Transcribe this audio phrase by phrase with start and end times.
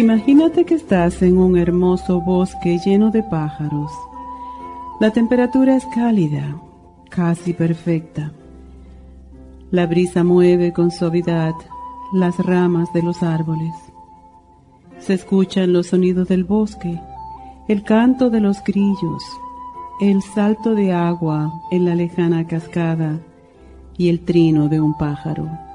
[0.00, 3.92] Imagínate que estás en un hermoso bosque lleno de pájaros.
[4.98, 6.58] La temperatura es cálida,
[7.10, 8.32] casi perfecta.
[9.70, 11.52] La brisa mueve con suavidad
[12.14, 13.74] las ramas de los árboles.
[15.00, 16.98] Se escuchan los sonidos del bosque,
[17.68, 19.22] el canto de los grillos,
[20.00, 23.20] el salto de agua en la lejana cascada
[23.98, 25.69] y el trino de un pájaro.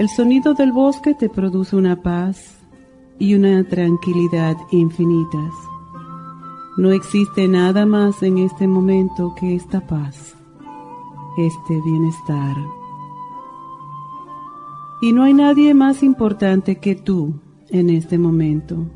[0.00, 2.56] El sonido del bosque te produce una paz
[3.18, 5.52] y una tranquilidad infinitas.
[6.78, 10.34] No existe nada más en este momento que esta paz,
[11.36, 12.56] este bienestar.
[15.02, 17.34] Y no hay nadie más importante que tú
[17.68, 18.86] en este momento.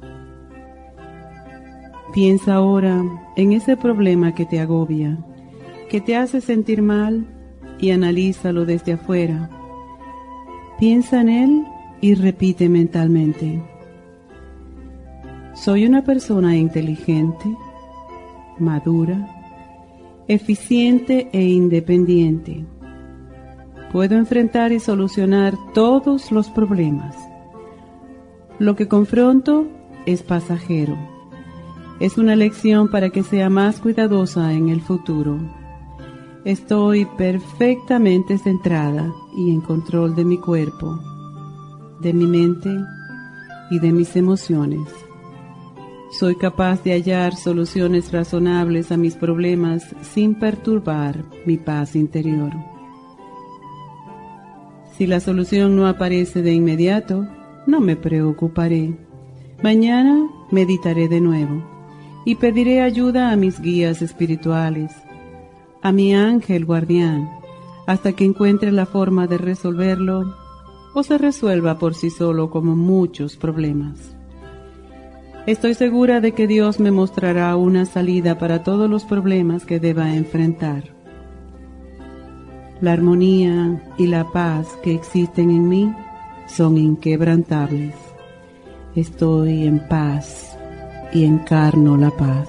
[2.15, 3.05] Piensa ahora
[3.37, 5.23] en ese problema que te agobia,
[5.91, 7.27] que te hace sentir mal
[7.79, 9.51] y analízalo desde afuera
[10.87, 11.65] Piensa en él
[12.03, 13.63] y repite mentalmente.
[15.55, 17.57] Soy una persona inteligente,
[18.59, 19.27] madura,
[20.29, 22.67] eficiente e independiente.
[23.93, 27.17] Puedo enfrentar y solucionar todos los problemas.
[28.59, 29.67] Lo que confronto
[30.05, 30.99] es pasajero.
[31.99, 35.39] Es una lección para que sea más cuidadosa en el futuro.
[36.45, 41.01] Estoy perfectamente centrada y en control de mi cuerpo,
[42.01, 42.71] de mi mente
[43.71, 44.89] y de mis emociones.
[46.11, 52.53] Soy capaz de hallar soluciones razonables a mis problemas sin perturbar mi paz interior.
[54.97, 57.27] Si la solución no aparece de inmediato,
[57.67, 58.97] no me preocuparé.
[59.63, 61.63] Mañana meditaré de nuevo
[62.25, 64.93] y pediré ayuda a mis guías espirituales
[65.85, 67.44] a mi ángel guardián
[67.87, 70.35] hasta que encuentre la forma de resolverlo
[70.95, 74.17] o se resuelva por sí solo como muchos problemas.
[75.47, 80.15] Estoy segura de que Dios me mostrará una salida para todos los problemas que deba
[80.15, 80.95] enfrentar.
[82.81, 85.95] La armonía y la paz que existen en mí
[86.47, 87.95] son inquebrantables.
[88.95, 90.57] Estoy en paz
[91.13, 92.49] y encarno la paz.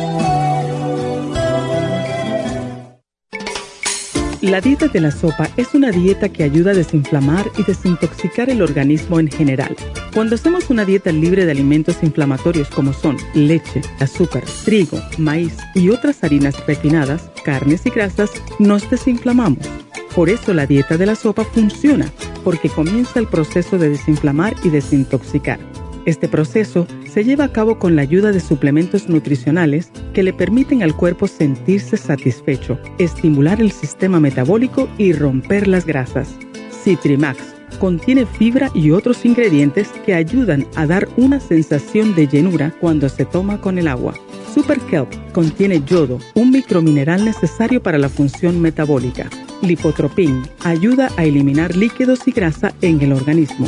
[4.51, 8.61] La dieta de la sopa es una dieta que ayuda a desinflamar y desintoxicar el
[8.61, 9.73] organismo en general.
[10.13, 15.87] Cuando hacemos una dieta libre de alimentos inflamatorios como son leche, azúcar, trigo, maíz y
[15.87, 18.29] otras harinas refinadas, carnes y grasas,
[18.59, 19.65] nos desinflamamos.
[20.13, 22.11] Por eso la dieta de la sopa funciona,
[22.43, 25.59] porque comienza el proceso de desinflamar y desintoxicar.
[26.05, 30.81] Este proceso se lleva a cabo con la ayuda de suplementos nutricionales que le permiten
[30.81, 36.35] al cuerpo sentirse satisfecho, estimular el sistema metabólico y romper las grasas.
[36.83, 37.37] Citrimax
[37.79, 43.25] contiene fibra y otros ingredientes que ayudan a dar una sensación de llenura cuando se
[43.25, 44.15] toma con el agua.
[44.53, 49.29] Super Kelp contiene yodo, un micromineral necesario para la función metabólica.
[49.61, 53.67] Lipotropin ayuda a eliminar líquidos y grasa en el organismo.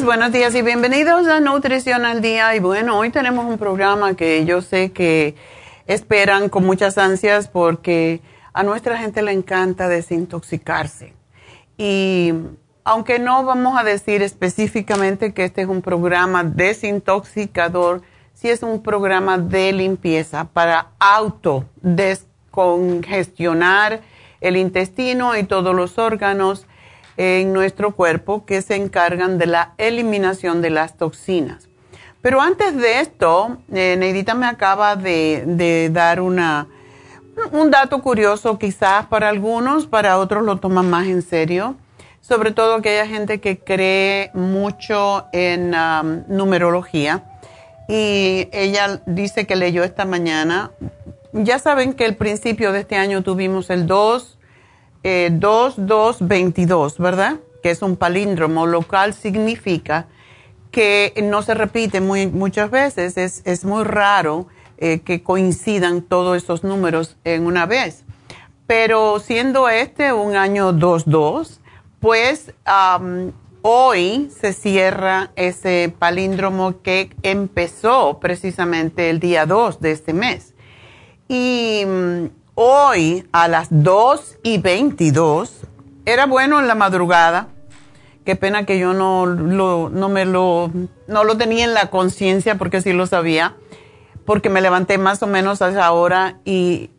[0.00, 2.56] Buenos días y bienvenidos a Nutrición al Día.
[2.56, 5.34] Y bueno, hoy tenemos un programa que yo sé que
[5.86, 8.22] esperan con muchas ansias porque
[8.54, 11.12] a nuestra gente le encanta desintoxicarse.
[11.76, 12.32] Y
[12.84, 18.00] aunque no vamos a decir específicamente que este es un programa desintoxicador,
[18.32, 24.00] sí es un programa de limpieza para auto descongestionar
[24.40, 26.66] el intestino y todos los órganos
[27.22, 31.68] en nuestro cuerpo que se encargan de la eliminación de las toxinas.
[32.20, 36.66] Pero antes de esto, eh, Neidita me acaba de, dar una,
[37.52, 41.76] un dato curioso quizás para algunos, para otros lo toman más en serio,
[42.20, 47.22] sobre todo aquella gente que cree mucho en um, numerología.
[47.88, 50.72] Y ella dice que leyó esta mañana,
[51.32, 54.38] ya saben que el principio de este año tuvimos el 2,
[55.04, 57.36] eh, 2222, ¿verdad?
[57.62, 60.06] Que es un palíndromo, lo cual significa
[60.70, 64.46] que no se repite muy, muchas veces, es, es muy raro
[64.78, 68.04] eh, que coincidan todos esos números en una vez.
[68.66, 71.60] Pero siendo este un año 22,
[72.00, 72.52] pues
[73.62, 80.54] hoy se cierra ese palíndromo que empezó precisamente el día 2 de este mes.
[81.28, 85.60] Y mm, hoy a las 2 y 22,
[86.04, 87.48] era bueno en la madrugada,
[88.24, 90.70] qué pena que yo no, no me lo,
[91.08, 93.56] no lo tenía en la conciencia porque sí lo sabía,
[94.24, 96.90] porque me levanté más o menos a esa hora y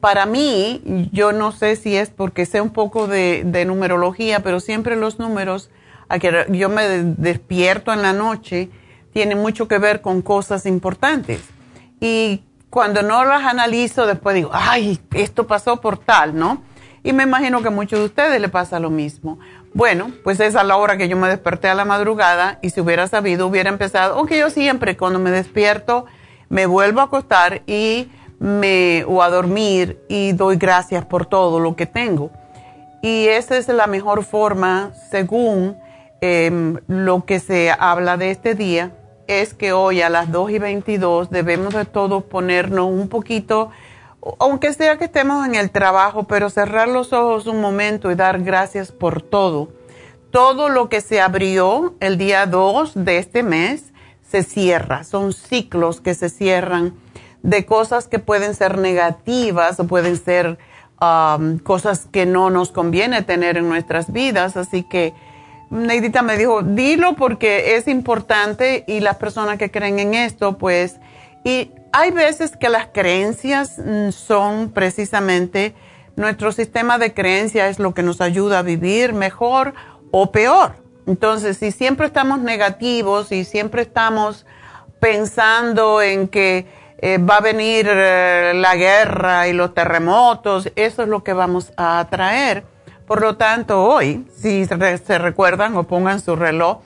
[0.00, 4.60] para mí, yo no sé si es porque sé un poco de, de numerología, pero
[4.60, 5.70] siempre los números
[6.08, 8.68] a que yo me despierto en la noche
[9.12, 11.40] tienen mucho que ver con cosas importantes.
[12.00, 16.62] Y cuando no las analizo, después digo, ay, esto pasó por tal, ¿no?
[17.02, 19.38] Y me imagino que a muchos de ustedes le pasa lo mismo.
[19.74, 22.80] Bueno, pues es a la hora que yo me desperté a la madrugada y si
[22.80, 26.06] hubiera sabido, hubiera empezado, aunque yo siempre cuando me despierto
[26.48, 28.08] me vuelvo a acostar y
[28.38, 32.30] me, o a dormir y doy gracias por todo lo que tengo.
[33.02, 35.76] Y esa es la mejor forma, según
[36.20, 38.92] em, lo que se habla de este día,
[39.30, 43.70] es que hoy a las 2 y 22 debemos de todos ponernos un poquito,
[44.38, 48.42] aunque sea que estemos en el trabajo, pero cerrar los ojos un momento y dar
[48.42, 49.68] gracias por todo.
[50.30, 53.92] Todo lo que se abrió el día 2 de este mes
[54.28, 56.94] se cierra, son ciclos que se cierran
[57.42, 60.58] de cosas que pueden ser negativas o pueden ser
[61.00, 65.14] um, cosas que no nos conviene tener en nuestras vidas, así que
[65.70, 70.98] Neidita me dijo, dilo porque es importante y las personas que creen en esto, pues,
[71.44, 75.74] y hay veces que las creencias mm, son precisamente,
[76.16, 79.74] nuestro sistema de creencias es lo que nos ayuda a vivir mejor
[80.10, 80.74] o peor.
[81.06, 84.46] Entonces, si siempre estamos negativos y siempre estamos
[84.98, 86.66] pensando en que
[86.98, 91.72] eh, va a venir eh, la guerra y los terremotos, eso es lo que vamos
[91.76, 92.64] a atraer
[93.10, 96.78] por lo tanto, hoy, si se recuerdan o pongan su reloj,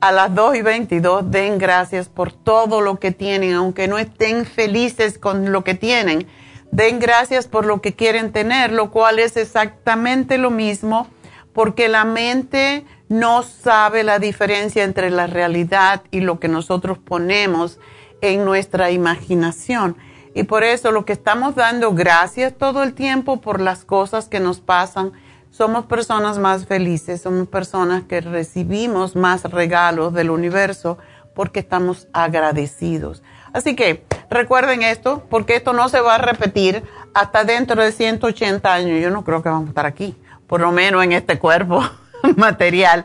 [0.00, 4.46] a las 2 y 22 den gracias por todo lo que tienen, aunque no estén
[4.46, 6.28] felices con lo que tienen.
[6.70, 11.08] Den gracias por lo que quieren tener, lo cual es exactamente lo mismo,
[11.52, 17.80] porque la mente no sabe la diferencia entre la realidad y lo que nosotros ponemos
[18.20, 19.96] en nuestra imaginación.
[20.32, 24.38] Y por eso lo que estamos dando gracias todo el tiempo por las cosas que
[24.38, 25.12] nos pasan,
[25.52, 30.98] somos personas más felices, somos personas que recibimos más regalos del universo
[31.34, 33.22] porque estamos agradecidos.
[33.52, 36.82] Así que recuerden esto, porque esto no se va a repetir
[37.12, 39.00] hasta dentro de 180 años.
[39.00, 40.16] Yo no creo que vamos a estar aquí,
[40.46, 41.82] por lo menos en este cuerpo
[42.36, 43.04] material.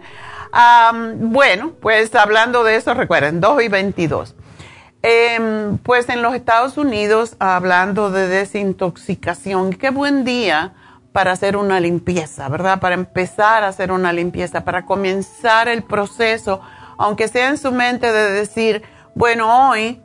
[1.18, 4.36] bueno, pues hablando de eso, recuerden, 2 y 22.
[5.04, 10.74] Em, pues en los Estados Unidos, hablando de desintoxicación, qué buen día
[11.18, 12.80] para hacer una limpieza, ¿verdad?
[12.80, 16.62] Para empezar a hacer una limpieza, para comenzar el proceso,
[17.00, 18.84] aunque sea en su mente de decir,
[19.16, 20.00] bueno, hoy,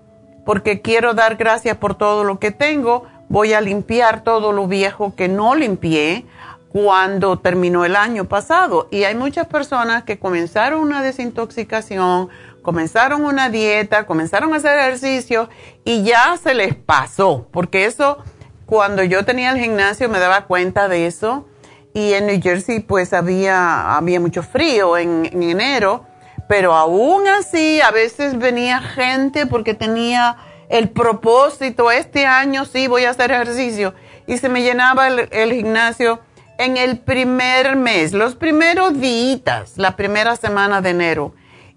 [0.47, 5.14] porque quiero dar gracias por todo lo que tengo, voy a limpiar todo lo viejo
[5.14, 6.25] que no limpié
[6.71, 8.88] cuando terminó el año pasado.
[8.90, 12.31] Y hay muchas personas que comenzaron una desintoxicación,
[12.62, 15.50] comenzaron una dieta, comenzaron a hacer ejercicio
[15.85, 18.25] y ya se les pasó, porque eso
[18.72, 21.46] cuando yo tenía el gimnasio me daba cuenta de eso
[21.92, 26.06] y en New Jersey pues había, había mucho frío en, enero,
[26.48, 30.38] pero aún así a veces venía gente porque tenía
[30.70, 33.92] el propósito, este año sí voy a hacer ejercicio
[34.26, 36.20] y se me llenaba el, gimnasio
[36.56, 41.34] en el primer mes, los primeros días, la primera semana de enero.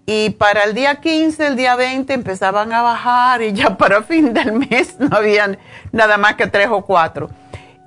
[0.08, 4.32] Y para el día 15, el día 20 empezaban a bajar y ya para fin
[4.32, 5.58] del mes no habían
[5.90, 7.28] nada más que tres o cuatro.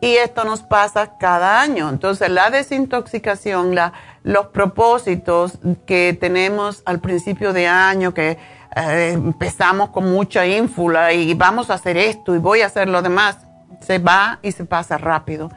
[0.01, 1.89] Y esto nos pasa cada año.
[1.89, 8.37] Entonces la desintoxicación, la, los propósitos que tenemos al principio de año, que
[8.75, 13.01] eh, empezamos con mucha ínfula y vamos a hacer esto y voy a hacer lo
[13.01, 13.39] demás,
[13.79, 15.51] se va y se pasa rápido.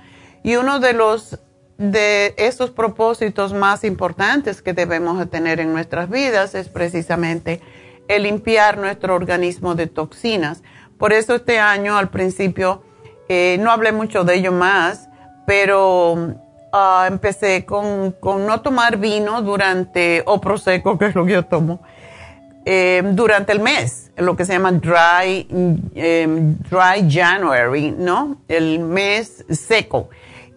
[0.45, 1.39] Y uno de los
[1.83, 7.61] de esos propósitos más importantes que debemos de tener en nuestras vidas es precisamente
[8.07, 10.63] el limpiar nuestro organismo de toxinas.
[10.97, 12.85] Por eso este año al principio
[13.29, 15.09] eh, no hablé mucho de ello más,
[15.45, 16.37] pero
[16.73, 21.83] ah, empecé con, no tomar vino durante, o prosecco, que es lo que yo tomo,
[22.65, 25.49] eh, durante el mes, lo que se llama dry,
[25.97, 28.37] em, dry January, ¿no?
[28.47, 30.11] El mes seco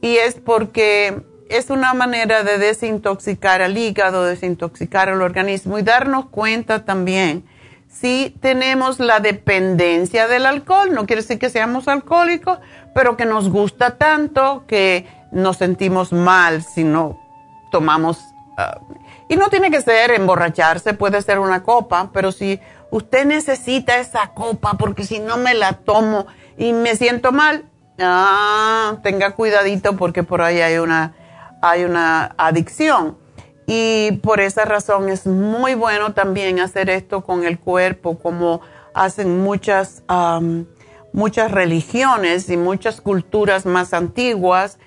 [0.05, 6.27] y es porque es una manera de desintoxicar al hígado, desintoxicar al organismo y darnos
[6.27, 7.43] cuenta también
[7.87, 10.93] si tenemos la dependencia del alcohol.
[10.93, 12.59] No quiere decir que seamos alcohólicos,
[12.93, 17.19] pero que nos gusta tanto que nos sentimos mal si no
[17.71, 18.19] tomamos.
[18.59, 18.79] Ah,
[19.27, 22.59] y no tiene que ser emborracharse, puede ser una copa, pero si
[22.91, 26.27] usted necesita esa copa porque si no me la tomo
[26.59, 27.65] y me siento mal,
[27.99, 31.13] Ah, tenga cuidadito porque por ahí hay una,
[31.61, 33.17] hay una adicción.
[33.67, 38.61] Y por esa razón es muy bueno también hacer esto con el cuerpo, como
[38.93, 40.03] hacen muchas,
[41.13, 44.77] muchas religiones y muchas culturas más antiguas,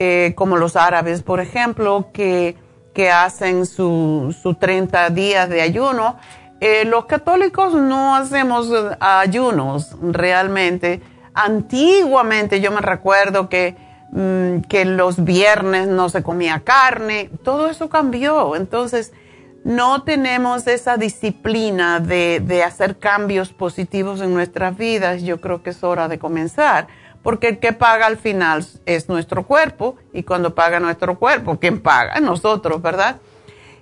[0.00, 2.56] eh, como los árabes, por ejemplo, que,
[2.92, 6.18] que hacen su, su 30 días de ayuno.
[6.60, 8.68] Eh, los católicos no hacemos
[8.98, 11.00] ayunos realmente
[11.34, 13.76] Antiguamente yo me recuerdo que,
[14.10, 18.54] mm, que los viernes no se comía carne, todo eso cambió.
[18.54, 19.12] Entonces,
[19.64, 25.70] no tenemos esa disciplina de, de, hacer cambios positivos en nuestras vidas, yo creo que
[25.70, 26.86] es hora de comenzar,
[27.22, 31.80] porque el que paga al final es nuestro cuerpo y cuando paga nuestro cuerpo, ¿quién
[31.80, 32.20] paga?
[32.20, 33.16] Nosotros, ¿verdad?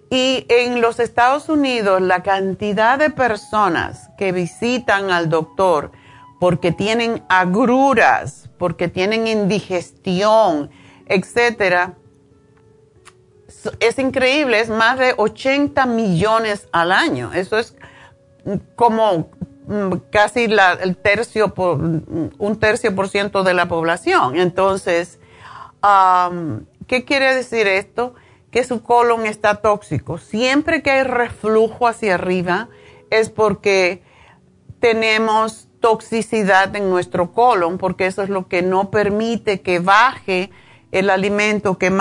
[0.08, 5.90] Y en los Estados Unidos la cantidad de personas que visitan al doctor
[6.42, 10.72] porque tienen agruras, porque tienen indigestión,
[11.06, 11.94] etcétera.
[13.78, 17.32] Es increíble, es más de 80 millones al año.
[17.32, 17.76] Eso es
[18.74, 19.30] como
[19.68, 20.46] mm, casi
[20.80, 24.34] el tercio por, un tercio por ciento de la población.
[24.34, 25.20] Entonces,
[26.88, 28.16] ¿qué quiere decir esto?
[28.50, 30.18] Que su colon está tóxico.
[30.18, 32.68] Siempre que hay reflujo hacia arriba
[33.10, 34.02] es porque
[34.80, 40.50] tenemos toxicidad en nuestro colon, porque eso es lo que no permite que baje
[40.92, 41.92] el alimento, que,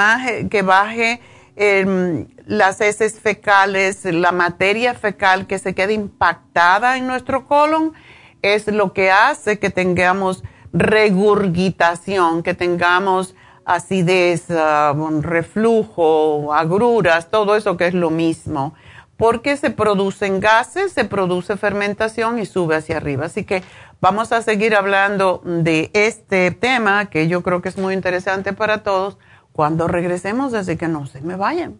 [0.49, 1.19] que baje
[1.57, 7.93] em, las heces fecales, la materia fecal que se quede impactada en nuestro colon,
[8.41, 13.35] es lo que hace que tengamos regurgitación, que tengamos
[13.65, 18.73] acidez, ah, reflujo, agruras, todo eso que es lo mismo
[19.21, 23.27] porque se producen gases, se produce fermentación y sube hacia arriba.
[23.27, 23.61] Así que
[23.99, 28.81] vamos a seguir hablando de este tema que yo creo que es muy interesante para
[28.81, 29.19] todos
[29.51, 31.79] cuando regresemos, así que no se me vayan.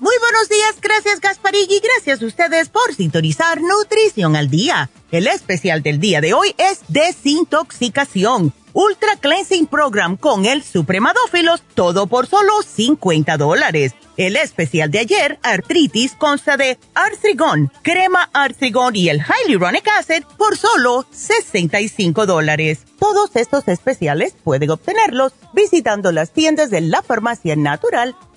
[0.00, 4.88] Muy buenos días, gracias Gasparig y gracias a ustedes por sintonizar Nutrición al Día.
[5.10, 8.54] El especial del día de hoy es desintoxicación.
[8.72, 13.92] Ultra Cleansing Program con el Supremadófilos, todo por solo 50 dólares.
[14.16, 20.56] El especial de ayer, artritis, consta de artrigón, crema artrigón y el hyaluronic acid por
[20.56, 22.86] solo 65 dólares.
[22.98, 28.16] Todos estos especiales pueden obtenerlos visitando las tiendas de la farmacia natural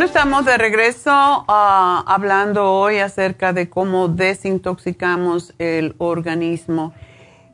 [0.00, 6.94] Bueno, estamos de regreso ah, hablando hoy acerca de cómo desintoxicamos el organismo.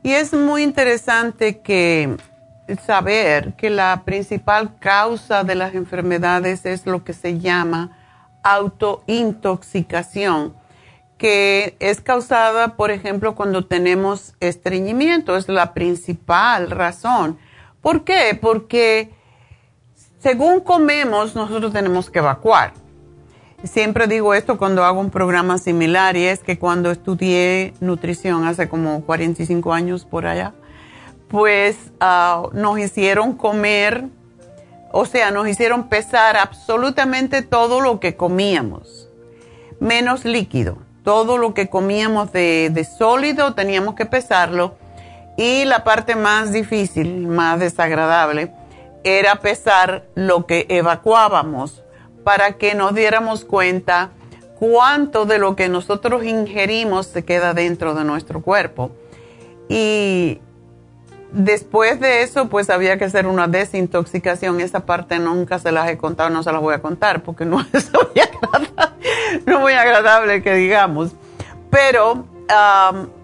[0.01, 1.61] Y es muy interesante
[2.85, 7.97] saber que la principal causa de las enfermedades es lo que se llama
[8.43, 10.55] autointoxicación,
[11.17, 17.39] que es causada, por ejemplo, cuando tenemos estreñimiento, es la principal razón.
[17.81, 18.39] ¿Por qué?
[18.39, 19.16] Porque
[20.19, 22.73] según comemos, nosotros tenemos que evacuar.
[23.63, 28.69] Siempre digo esto cuando hago un programa similar y es que cuando estudié nutrición hace
[28.69, 30.53] como 45 años por allá,
[31.27, 34.05] pues ah, nos hicieron comer,
[34.91, 39.09] o sea, nos hicieron pesar absolutamente todo lo que comíamos,
[39.79, 40.77] menos líquido.
[41.03, 44.75] Todo lo que comíamos de, de sólido teníamos que pesarlo
[45.37, 48.51] y la parte más difícil, más desagradable,
[49.07, 51.83] era pesar lo que evacuábamos
[52.23, 54.11] para que nos diéramos cuenta
[54.59, 58.91] cuánto de lo que nosotros ingerimos se queda dentro de nuestro cuerpo.
[59.69, 60.41] Y
[61.31, 64.59] después de eso, pues había que hacer una desintoxicación.
[64.59, 67.61] Esa parte nunca se las he contado, no se las voy a contar porque no
[67.73, 68.69] es muy agradable,
[69.45, 71.11] no muy agradable que digamos.
[71.69, 72.25] Pero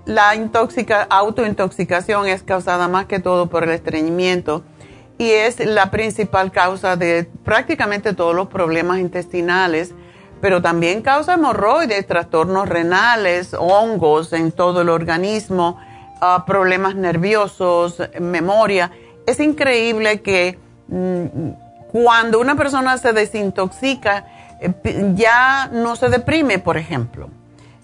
[0.05, 4.63] la intoxica, autointoxicación es causada más que todo por el estreñimiento
[5.17, 9.93] y es la principal causa de prácticamente todos los problemas intestinales,
[10.41, 15.79] pero también causa hemorroides, trastornos renales, hongos en todo el organismo,
[16.21, 18.91] ah, problemas nerviosos, memoria.
[19.25, 21.27] Es increíble que mm,
[21.91, 24.25] cuando una persona se desintoxica,
[24.59, 27.29] eh, ya no se deprime, por ejemplo.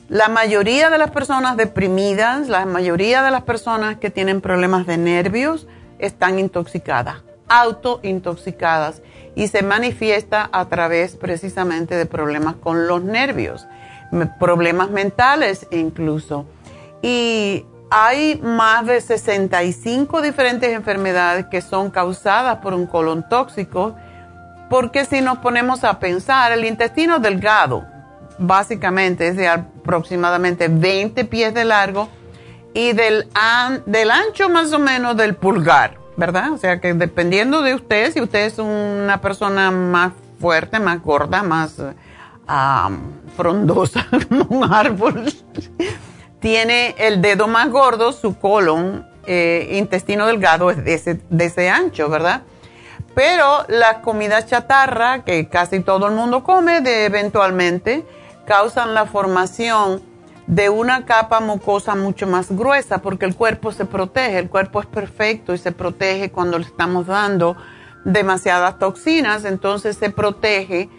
[0.09, 4.97] La mayoría de las personas deprimidas, la mayoría de las personas que tienen problemas de
[4.97, 5.67] nervios,
[5.99, 9.01] están intoxicadas, autointoxicadas
[9.35, 13.67] y se manifiesta a través precisamente de problemas con los nervios,
[14.39, 16.45] problemas mentales incluso.
[17.01, 23.95] Y hay más de 65 diferentes enfermedades que son causadas por un colon tóxico,
[24.69, 27.85] porque si nos ponemos a pensar, el intestino delgado
[28.37, 32.09] básicamente es de aproximadamente 20 pies de largo,
[32.73, 33.27] y del,
[33.85, 36.51] del ancho más o menos del pulgar, ¿verdad?
[36.53, 41.43] O sea que dependiendo de usted, si usted es una persona más fuerte, más gorda,
[41.43, 41.77] más
[43.35, 45.31] frondosa como un árbol,
[46.39, 51.69] tiene el dedo más gordo, su colon, eh, intestino delgado es de ese, de ese
[51.69, 52.43] ancho, ¿verdad?
[53.13, 58.05] Pero la comida chatarra, que casi todo el mundo come de, eventualmente,
[58.45, 60.01] causan la formación
[60.49, 64.87] de una capa mucosa mucho más gruesa porque el cuerpo se protege, el cuerpo es
[64.87, 67.55] perfecto y se protege cuando le estamos dando
[68.03, 70.89] demasiadas toxinas, entonces se protege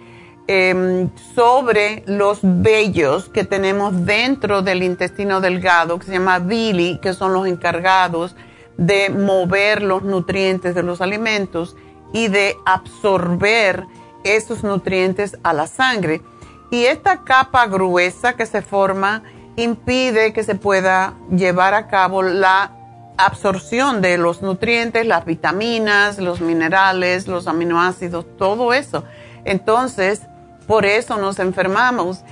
[0.46, 7.12] em, sobre los vellos que tenemos dentro del intestino delgado, que se llama villi, que
[7.12, 8.36] son los encargados
[8.76, 11.74] de mover los nutrientes de los alimentos
[12.12, 13.84] y de absorber
[14.22, 16.22] esos nutrientes a la sangre.
[16.70, 19.24] Y esta capa gruesa que se forma
[19.60, 22.72] impide que se pueda llevar a cabo la
[23.16, 29.04] absorción de los nutrientes, las vitaminas, los minerales, los aminoácidos, todo eso.
[29.44, 30.22] Entonces,
[30.66, 32.22] por eso nos enfermamos.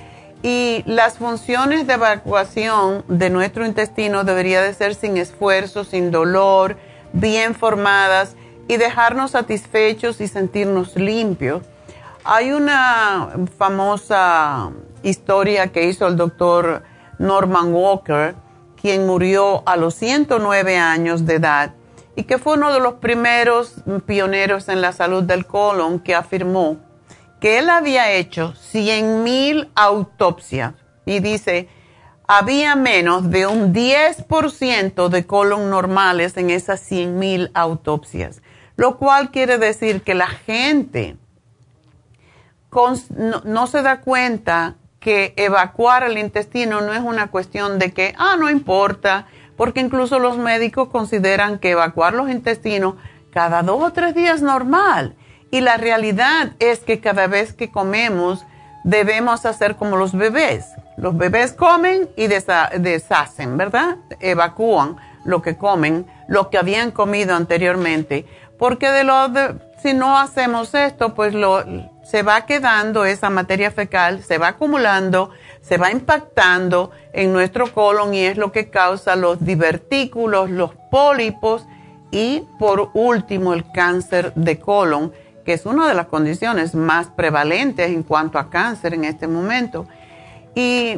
[0.41, 6.77] Y las funciones de evacuación de nuestro intestino debería de ser sin esfuerzo, sin dolor,
[7.11, 8.35] bien formadas
[8.67, 11.63] y dejarnos satisfechos y sentirnos limpios.
[12.23, 14.71] Hay una famosa
[15.03, 16.83] historia que hizo el doctor
[17.19, 18.35] Norman Walker,
[18.81, 21.73] quien murió a los 109 años de edad
[22.15, 26.77] y que fue uno de los primeros pioneros en la salud del colon que afirmó
[27.39, 30.73] que él había hecho 100.000 autopsias
[31.05, 31.69] y dice,
[32.27, 38.41] había menos de un 10% de colon normales en esas 100.000 autopsias,
[38.75, 41.17] lo cual quiere decir que la gente
[43.45, 48.35] no, se da cuenta que evacuar el intestino no es una cuestión de que, ah,
[48.37, 52.95] no importa, porque incluso los médicos consideran que evacuar los intestinos
[53.31, 55.15] cada dos o tres días es normal.
[55.51, 58.45] Y la realidad es que cada vez que comemos
[58.83, 60.67] debemos hacer como los bebés.
[60.97, 63.97] Los bebés comen y deshacen, ¿verdad?
[64.19, 68.25] Evacúan lo que comen, lo que habían comido anteriormente.
[68.57, 69.29] Porque de lo
[69.81, 71.63] si no hacemos esto, pues lo,
[72.09, 75.29] se va quedando esa materia fecal, se va acumulando,
[75.61, 81.67] se va impactando en nuestro colon y es lo que causa los divertículos, los pólipos
[82.09, 85.13] y por último el cáncer de colon,
[85.45, 89.85] que es una de las condiciones más prevalentes en cuanto a cáncer en este momento.
[90.55, 90.97] Y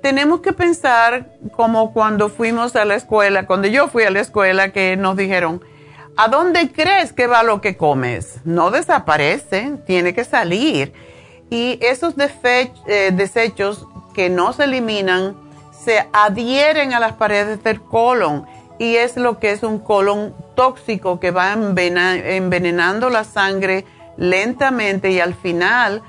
[0.00, 4.70] tenemos que pensar como cuando fuimos a la escuela, cuando yo fui a la escuela
[4.70, 5.60] que nos dijeron,
[6.18, 8.40] ¿A dónde crees que va lo que comes?
[8.46, 10.94] No desaparece, tiene que salir.
[11.50, 15.36] Y esos eh, desechos que no se eliminan
[15.84, 18.46] se adhieren a las paredes del colon
[18.78, 23.84] y es lo que es un colon tóxico que va envenenando la sangre
[24.16, 26.02] lentamente y al final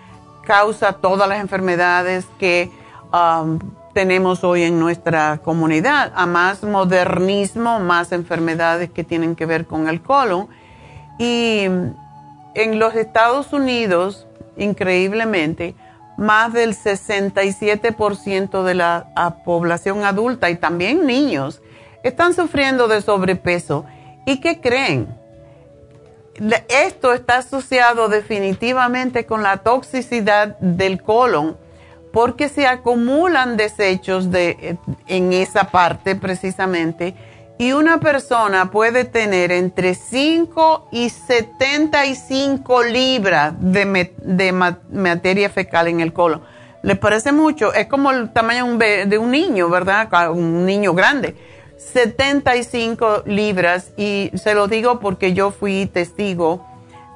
[0.46, 2.72] causa todas las enfermedades que
[3.12, 3.60] um,
[3.98, 6.14] tenemos hoy en nuestra comunidad.
[6.16, 10.50] A más modernismo, más enfermedades que tienen que ver con el colon.
[11.18, 15.74] Y en los Estados Unidos, increíblemente,
[16.16, 21.64] más del 67% de la población adulta y también niños
[22.04, 23.84] están sufriendo de sobrepeso.
[24.28, 25.08] ¿Y qué creen?
[26.70, 31.58] Esto está asociado definitivamente con la toxicidad del colon
[32.18, 37.14] porque se acumulan desechos de, en esa parte precisamente
[37.60, 46.00] y una persona puede tener entre 5 y 75 libras de, de materia fecal en
[46.00, 46.42] el colon.
[46.82, 47.72] ¿Les parece mucho?
[47.72, 50.32] Es como el tamaño de un niño, ¿verdad?
[50.32, 51.36] Un niño grande.
[51.78, 56.66] 75 libras y se lo digo porque yo fui testigo.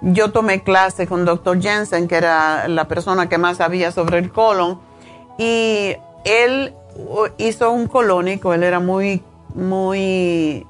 [0.03, 1.59] Yo tomé clase con Dr.
[1.59, 4.90] Jensen, que era la persona que más sabía sobre el colon
[5.41, 6.71] y él
[7.39, 9.23] hizo un colónico, él era muy,
[9.55, 10.67] muy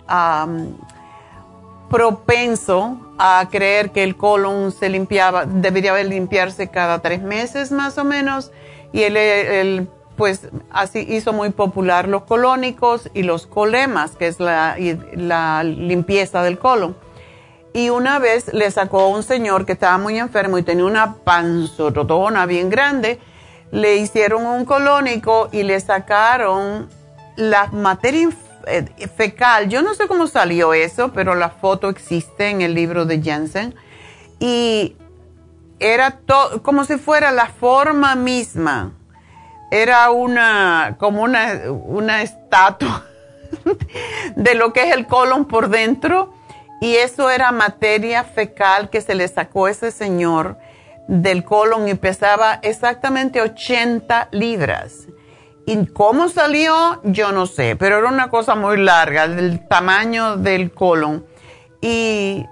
[1.90, 8.06] propenso a creer que el colon se limpiaba, debería limpiarse cada tres meses más o
[8.06, 8.54] menos,
[8.94, 14.78] y él, pues así hizo muy popular los colónicos y los colemas, que es la,
[15.16, 16.96] la limpieza del colon.
[17.74, 21.16] Y una vez le sacó a un señor que estaba muy enfermo y tenía una
[21.16, 23.20] panzototona bien grande,
[23.72, 26.90] le hicieron un colónico y le sacaron
[27.36, 28.30] la materia
[28.68, 29.70] eh, fecal.
[29.70, 33.74] Yo no sé cómo salió eso, pero la foto existe en el libro de Jensen.
[34.40, 34.96] Y
[35.80, 36.20] era
[36.62, 38.94] como si fuera la forma misma.
[39.72, 43.06] Era una, como una, una estatua
[44.36, 46.34] de lo que es el colon por dentro.
[46.82, 50.58] Y eso era materia fecal que se le sacó a ese señor
[51.08, 55.08] del colon y pesaba exactamente 80 libras.
[55.66, 57.02] ¿Y cómo salió?
[57.04, 61.26] Yo no sé, pero era una cosa muy larga, del tamaño del colon.
[61.82, 62.46] Y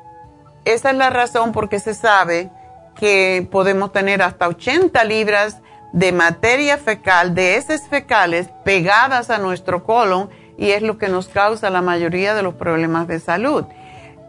[0.65, 2.51] esa es la razón por qué se sabe
[2.95, 5.61] que podemos tener hasta 80 libras
[5.93, 11.29] de materia fecal, de heces fecales pegadas a nuestro colon y es lo que nos
[11.29, 13.65] causa la mayoría de los problemas de salud.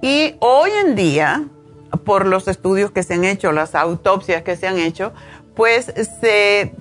[0.00, 1.44] Y hoy en día,
[2.05, 5.12] por los estudios que se han hecho, las autopsias que se han hecho,
[5.55, 6.74] pues se,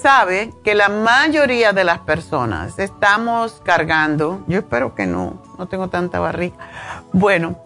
[0.00, 5.88] sabe que la mayoría de las personas estamos cargando, yo espero que no, no tengo
[5.88, 6.56] tanta barriga,
[7.12, 7.56] bueno,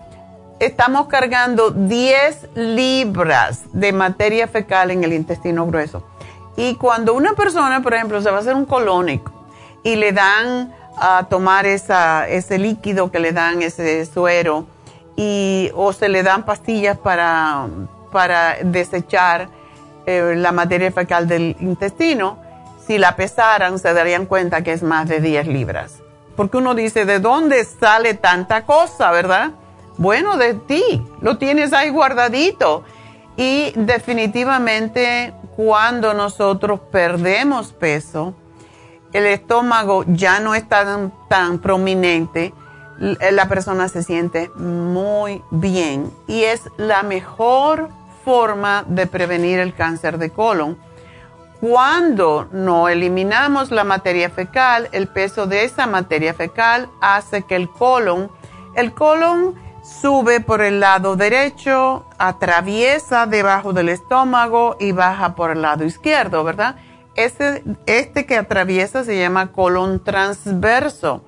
[0.58, 6.02] estamos cargando 10 libras de materia fecal en el intestino grueso.
[6.56, 9.30] Y cuando una persona, por ejemplo, se va a hacer un colónico
[9.82, 14.66] y le dan a tomar ese líquido que le dan, ese suero,
[15.16, 17.66] y, o se le dan pastillas para,
[18.12, 19.48] para desechar
[20.06, 22.38] eh, la materia fecal del intestino,
[22.86, 26.00] si la pesaran se darían cuenta que es más de 10 libras.
[26.36, 29.52] Porque uno dice, ¿de dónde sale tanta cosa, verdad?
[29.96, 32.84] Bueno, de ti, lo tienes ahí guardadito.
[33.36, 38.34] Y definitivamente cuando nosotros perdemos peso,
[39.12, 42.52] el estómago ya no es tan, tan prominente
[42.98, 47.90] la persona se siente muy bien y es la mejor
[48.24, 50.78] forma de prevenir el cáncer de colon.
[51.60, 57.70] Cuando no eliminamos la materia fecal, el peso de esa materia fecal hace que el
[57.70, 58.30] colon,
[58.74, 65.62] el colon sube por el lado derecho, atraviesa debajo del estómago y baja por el
[65.62, 66.76] lado izquierdo, ¿verdad?
[67.14, 71.22] Este, este que atraviesa se llama colon transverso.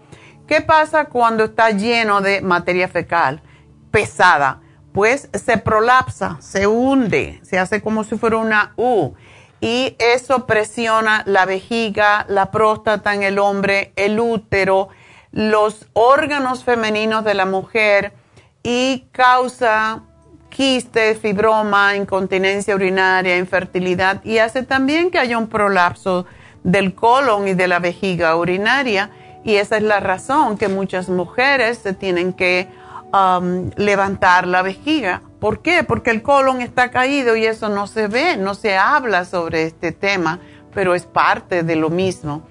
[0.49, 3.43] ¿Qué pasa cuando está lleno de materia fecal
[3.91, 4.63] pesada?
[4.95, 9.13] Pues se prolapsa, se hunde, se hace como si fuera una U.
[9.61, 14.89] Y eso presiona la vejiga, la próstata en el hombre, el útero,
[15.33, 18.15] los órganos femeninos de la mujer
[18.63, 20.05] y causa
[20.49, 24.25] quistes, fibroma, incontinencia urinaria, infertilidad.
[24.25, 26.25] Y hace también que haya un prolapso
[26.65, 29.11] del colon y de la vejiga urinaria
[29.45, 32.69] y esa es la razón que muchas mujeres se tienen que
[33.13, 35.23] um, levantar la vejiga.
[35.41, 35.85] ¿Por qué?
[35.85, 39.93] Porque el colon está caído y eso no se ve, no se habla sobre este
[39.93, 40.41] tema,
[40.75, 42.43] pero es parte de lo mismo.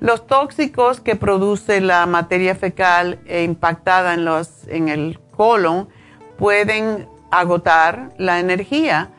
[0.00, 5.88] Los tóxicos que produce la materia fecal impactada en, los, en el colon
[6.36, 9.10] pueden agotar la energía.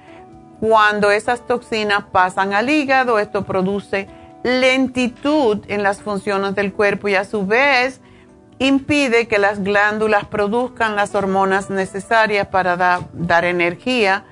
[0.60, 4.08] Cuando esas toxinas pasan al hígado, esto produce
[4.46, 8.00] lentitud en las funciones del cuerpo y a su vez
[8.60, 14.24] impide que las glándulas produzcan las hormonas necesarias para dar energía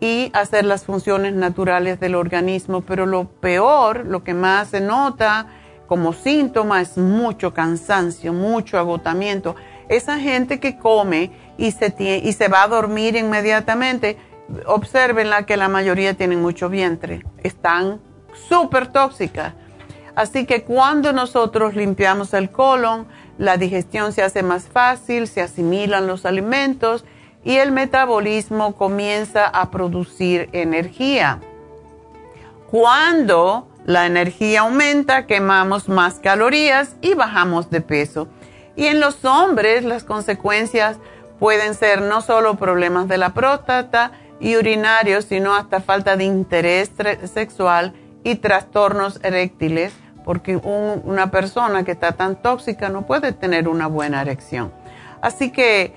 [0.00, 2.80] y hacer las funciones naturales del organismo.
[2.80, 5.46] Pero lo peor, lo que más se nota
[5.86, 9.54] como síntoma es mucho cansancio, mucho agotamiento.
[9.88, 14.16] Esa gente que come y se, y se va a dormir inmediatamente,
[14.66, 17.24] observenla que la mayoría tienen mucho vientre.
[17.44, 18.00] Están
[18.48, 19.54] súper tóxica.
[20.14, 23.06] Así que cuando nosotros limpiamos el colon,
[23.38, 27.04] la digestión se hace más fácil, se asimilan los alimentos
[27.44, 31.40] y el metabolismo comienza a producir energía.
[32.70, 38.28] Cuando la energía aumenta, quemamos más calorías y bajamos de peso.
[38.76, 40.98] Y en los hombres las consecuencias
[41.38, 46.90] pueden ser no solo problemas de la próstata y urinarios, sino hasta falta de interés
[47.32, 49.92] sexual y trastornos eréctiles,
[50.24, 54.72] porque una persona que está tan tóxica no puede tener una buena erección.
[55.20, 55.94] Así que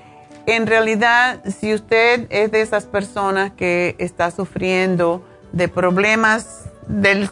[0.47, 7.29] en realidad, si usted es de esas personas que está sufriendo de problemas del,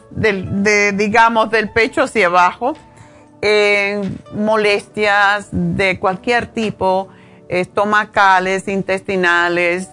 [0.95, 2.73] digamos, del pecho hacia abajo,
[3.41, 4.01] eh,
[4.33, 7.09] molestias de cualquier tipo,
[7.49, 9.89] estomacales, intestinales,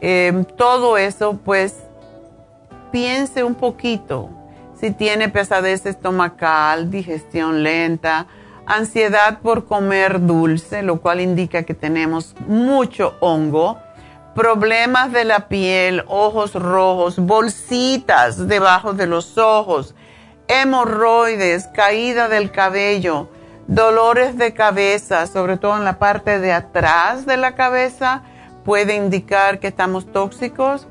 [0.00, 1.76] eh, todo eso, pues
[2.90, 4.30] piense un poquito
[4.84, 8.26] si tiene pesadez estomacal, digestión lenta,
[8.66, 13.78] ansiedad por comer dulce, lo cual indica que tenemos mucho hongo,
[14.34, 19.94] problemas de la piel, ojos rojos, bolsitas debajo de los ojos,
[20.48, 23.30] hemorroides, caída del cabello,
[23.66, 28.22] dolores de cabeza, sobre todo en la parte de atrás de la cabeza,
[28.66, 30.86] puede indicar que estamos tóxicos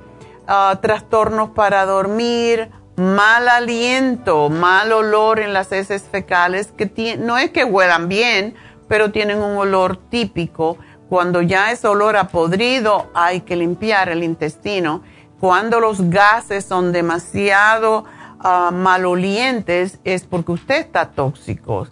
[0.46, 7.52] Ah, trastornos para dormir, mal aliento, mal olor en las heces fecales, que no es
[7.52, 8.56] que huelan bien,
[8.88, 10.78] pero tienen un olor típico.
[11.10, 15.04] Cuando ya es olor a podrido, hay que limpiar el intestino.
[15.40, 18.06] Cuando los gases son demasiado
[18.44, 21.88] uh, malolientes, es porque usted está tóxico.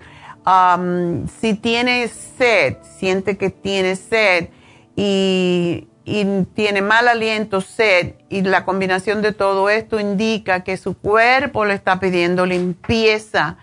[1.39, 4.49] si tiene sed, siente que tiene sed
[4.95, 10.97] y y tiene mal aliento, sed, y la combinación de todo esto indica que su
[10.97, 13.57] cuerpo le está pidiendo limpieza.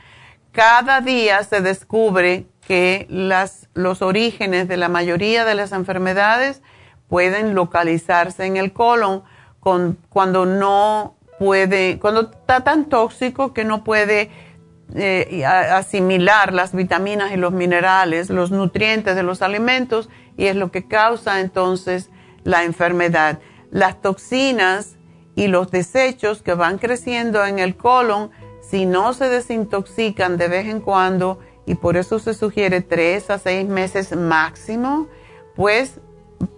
[0.52, 6.62] Cada día se descubre que las, los orígenes de la mayoría de las enfermedades
[7.08, 9.24] pueden localizarse en el colon
[9.58, 14.30] con, cuando no puede, cuando está tan tóxico que no puede
[14.94, 20.70] eh, asimilar las vitaminas y los minerales, los nutrientes de los alimentos, y es lo
[20.70, 22.10] que causa entonces
[22.48, 23.40] la enfermedad.
[23.70, 24.96] Las toxinas
[25.34, 28.30] y los desechos que van creciendo en el colon,
[28.62, 33.38] si no se desintoxican de vez en cuando, y por eso se sugiere tres a
[33.38, 35.08] seis meses máximo,
[35.56, 36.00] pues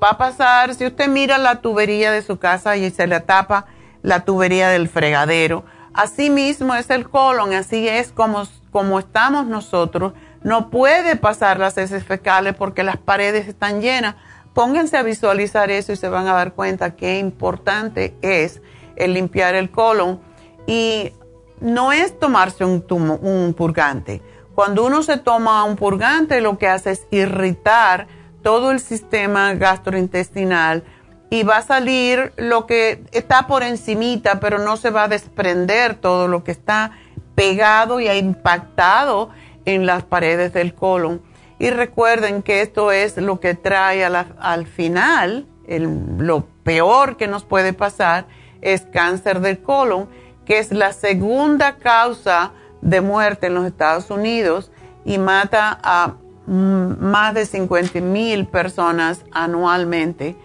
[0.02, 3.66] va a pasar, si usted mira la tubería de su casa y se le tapa
[4.02, 10.12] la tubería del fregadero, así mismo es el colon, así es como, como estamos nosotros,
[10.44, 14.14] no puede pasar las heces fecales porque las paredes están llenas
[14.54, 18.60] Pónganse a visualizar eso y se van a dar cuenta qué importante es
[18.96, 20.20] el limpiar el colon.
[20.66, 21.12] Y
[21.60, 24.22] no es tomarse un, un purgante.
[24.54, 28.08] Cuando uno se toma un purgante, lo que hace es irritar
[28.42, 30.84] todo el sistema gastrointestinal
[31.30, 35.94] y va a salir lo que está por encimita, pero no se va a desprender
[35.94, 36.92] todo lo que está
[37.34, 39.30] pegado y ha impactado
[39.64, 41.22] en las paredes del colon.
[41.60, 47.74] Y recuerden que esto es lo que trae al final, lo peor que nos puede
[47.74, 48.24] pasar
[48.62, 50.08] es cáncer del colon,
[50.46, 54.72] que es la segunda causa de muerte en los Estados Unidos
[55.04, 56.14] y mata a
[56.46, 60.36] más de 50 mil personas anualmente.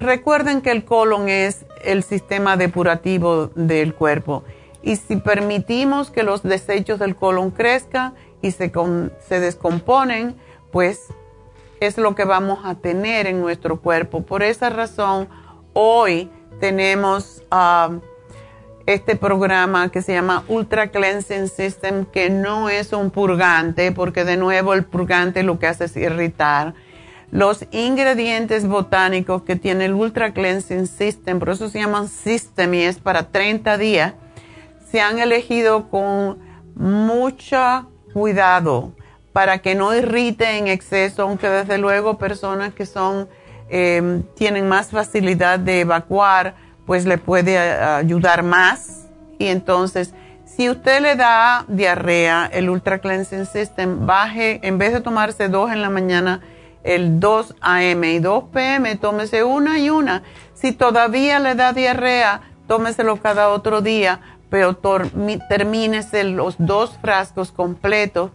[0.00, 4.42] Recuerden que el colon es el sistema depurativo del cuerpo
[4.82, 8.70] y si permitimos que los desechos del colon crezcan y se,
[9.26, 10.36] se descomponen,
[10.70, 11.08] pues
[11.80, 14.22] es lo que vamos a tener en nuestro cuerpo.
[14.22, 15.28] Por esa razón,
[15.72, 17.90] hoy tenemos ah,
[18.86, 24.36] este programa que se llama Ultra Cleansing System, que no es un purgante, porque de
[24.36, 26.74] nuevo el purgante lo que hace es irritar.
[27.30, 32.82] Los ingredientes botánicos que tiene el Ultra Cleansing System, por eso se llaman System y
[32.82, 34.14] es para 30 días,
[34.90, 36.38] se han elegido con
[36.74, 38.92] mucho cuidado
[39.32, 43.28] para que no irrite en exceso, aunque desde luego personas que son,
[43.70, 46.54] eh, tienen más facilidad de evacuar,
[46.86, 49.06] pues le puede eh, ayudar más.
[49.38, 55.00] Y entonces, si usted le da diarrea, el Ultra Cleansing System, baje, en vez de
[55.00, 56.42] tomarse dos en la mañana,
[56.84, 60.22] el 2 AM y 2 PM, tómese una y una.
[60.52, 64.20] Si todavía le da diarrea, tómeselo cada otro día,
[64.52, 64.78] pero
[65.48, 68.32] termínese los dos frascos completos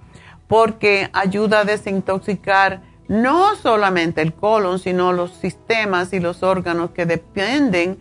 [0.47, 7.05] porque ayuda a desintoxicar no solamente el colon, sino los sistemas y los órganos que
[7.05, 7.99] dependen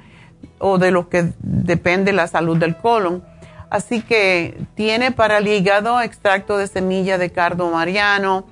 [0.59, 3.23] o de lo que depende la salud del colon.
[3.69, 8.47] Así que tiene para el hígado extracto de semilla de cardo mariano,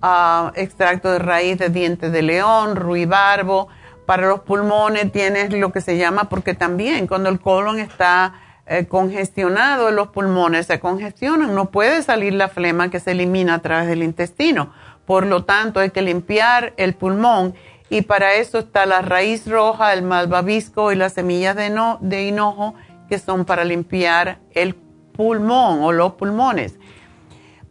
[0.00, 3.66] ah, extracto de raíz de diente de león, ruibarbo.
[4.06, 8.34] Para los pulmones tiene lo que se llama, porque también cuando el colon está
[8.68, 13.58] eh, congestionado los pulmones, se congestionan, no puede salir la flema que se elimina a
[13.60, 14.72] través del intestino.
[15.06, 17.54] Por lo tanto, hay que limpiar el pulmón
[17.88, 22.74] y para eso está la raíz roja, el malvavisco y las semillas de, de hinojo
[23.08, 26.74] que son para limpiar el pulmón o los pulmones.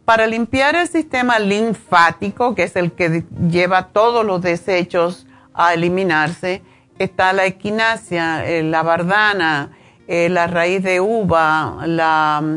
[0.04, 6.62] Para limpiar el sistema linfático, que es el que lleva todos los desechos a eliminarse,
[6.98, 9.77] está la equinacia, eh, la bardana,
[10.08, 11.78] eh, la raíz de uva,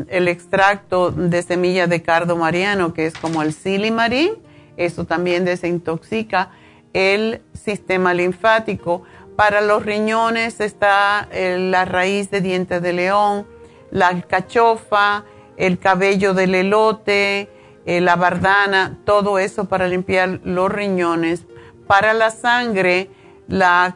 [0.08, 4.32] el extracto de semillas de cardo mariano, que es como el silimarín,
[4.78, 6.50] eso también desintoxica
[6.94, 9.02] el sistema linfático.
[9.36, 13.46] Para los riñones está eh, la raíz de dientes de león,
[13.90, 15.24] la alcachofa,
[15.56, 17.50] el cabello del elote,
[17.84, 21.44] eh, la bardana, todo eso para limpiar los riñones.
[21.86, 23.10] Para la sangre,
[23.52, 23.94] la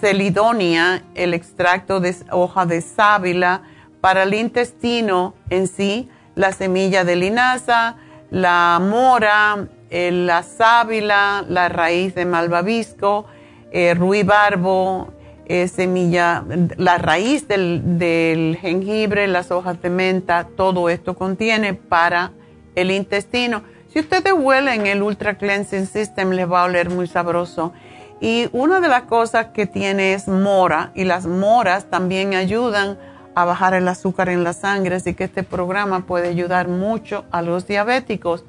[0.00, 3.62] celidonia, el extracto de hoja de sábila.
[4.00, 7.96] Para el intestino en sí, la semilla de linaza,
[8.30, 13.26] la mora, la sábila, la raíz de malvavisco,
[13.72, 15.12] eh, ruibarbo,
[15.46, 16.44] eh, semilla,
[16.76, 22.30] la raíz del, jengibre, las hojas de menta, todo esto contiene para
[22.76, 23.64] el intestino.
[23.88, 27.72] Si ustedes huelen el Ultra Cleansing System, les va a oler muy sabroso.
[28.20, 32.98] Y una de las cosas que tiene es mora, y las moras también ayudan
[33.34, 37.42] a bajar el azúcar en la sangre, así que este programa puede ayudar mucho a
[37.42, 38.44] los diabéticos.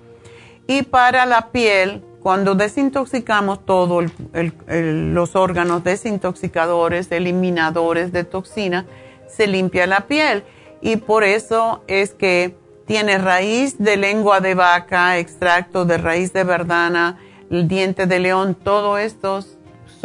[0.65, 8.85] Y para la piel, cuando desintoxicamos todos los órganos desintoxicadores, eliminadores de toxina,
[9.27, 10.43] se limpia la piel.
[10.81, 16.45] Y por eso es que tiene raíz de lengua de vaca, extracto de raíz de
[16.45, 17.17] verdana,
[17.49, 19.56] el diente de león, todos estos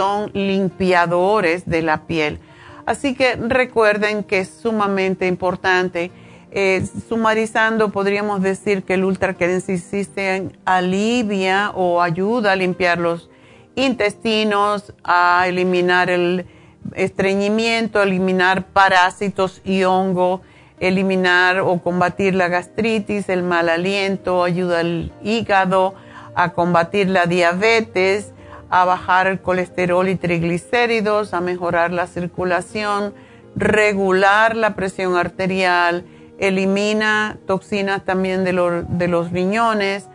[0.03, 2.41] son limpiadores de la piel.
[2.87, 6.11] Así que recuerden que es sumamente importante
[6.51, 13.31] eh, sumarizando, podríamos decir que el Ultra System alivia o ayuda a limpiar los
[13.77, 16.47] intestinos, a eliminar el
[16.95, 20.43] estreñimiento, eliminar parásitos y hongo,
[20.81, 25.95] eliminar o combatir la gastritis, el mal aliento, ayuda al hígado
[26.35, 28.33] a combatir la diabetes,
[28.73, 33.13] a bajar el colesterol y triglicéridos, a mejorar la circulación,
[33.55, 36.07] regular la presión arterial,
[36.39, 40.09] elimina toxinas también de, los riñones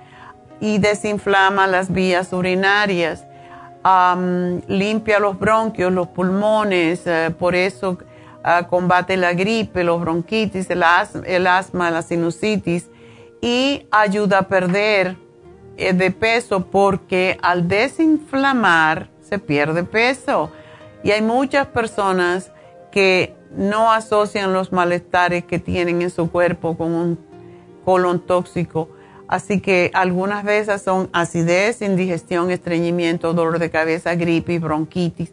[0.60, 3.28] y desinflama las vías urinarias,
[4.68, 8.00] limpia los bronquios, los pulmones, eh, por eso
[8.44, 12.90] ah, combate la gripe, los bronquitis, el asma, la sinusitis
[13.40, 15.27] y ayuda a perder
[15.78, 20.52] de peso porque al desinflamar se pierde peso.
[21.04, 22.52] Y hay muchas personas
[22.92, 27.20] que no asocian los malestares que tienen en su cuerpo con un
[27.86, 28.90] colon tóxico.
[29.28, 35.32] Así que algunas esas son acidez, indigestión, estreñimiento, dolor de cabeza, gripe, bronquitis.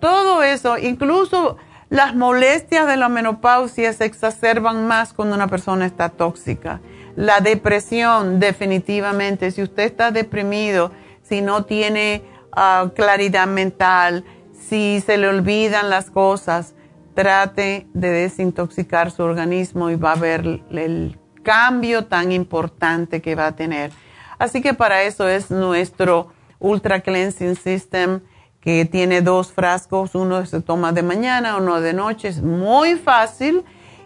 [0.00, 1.56] Todo eso, incluso
[1.90, 6.80] las molestias de la menopausia se exacerban más cuando una persona está tóxica.
[7.16, 10.90] La depresión, definitivamente, si usted está deprimido,
[11.22, 16.74] si no tiene ah, claridad mental, si se le olvidan las cosas,
[17.14, 23.48] trate de desintoxicar su organismo y va a ver el cambio tan importante que va
[23.48, 23.92] a tener.
[24.38, 28.20] Así que para eso es nuestro Ultra Cleansing System
[28.60, 33.62] que tiene dos frascos, uno se toma de mañana, uno de noche, es muy fácil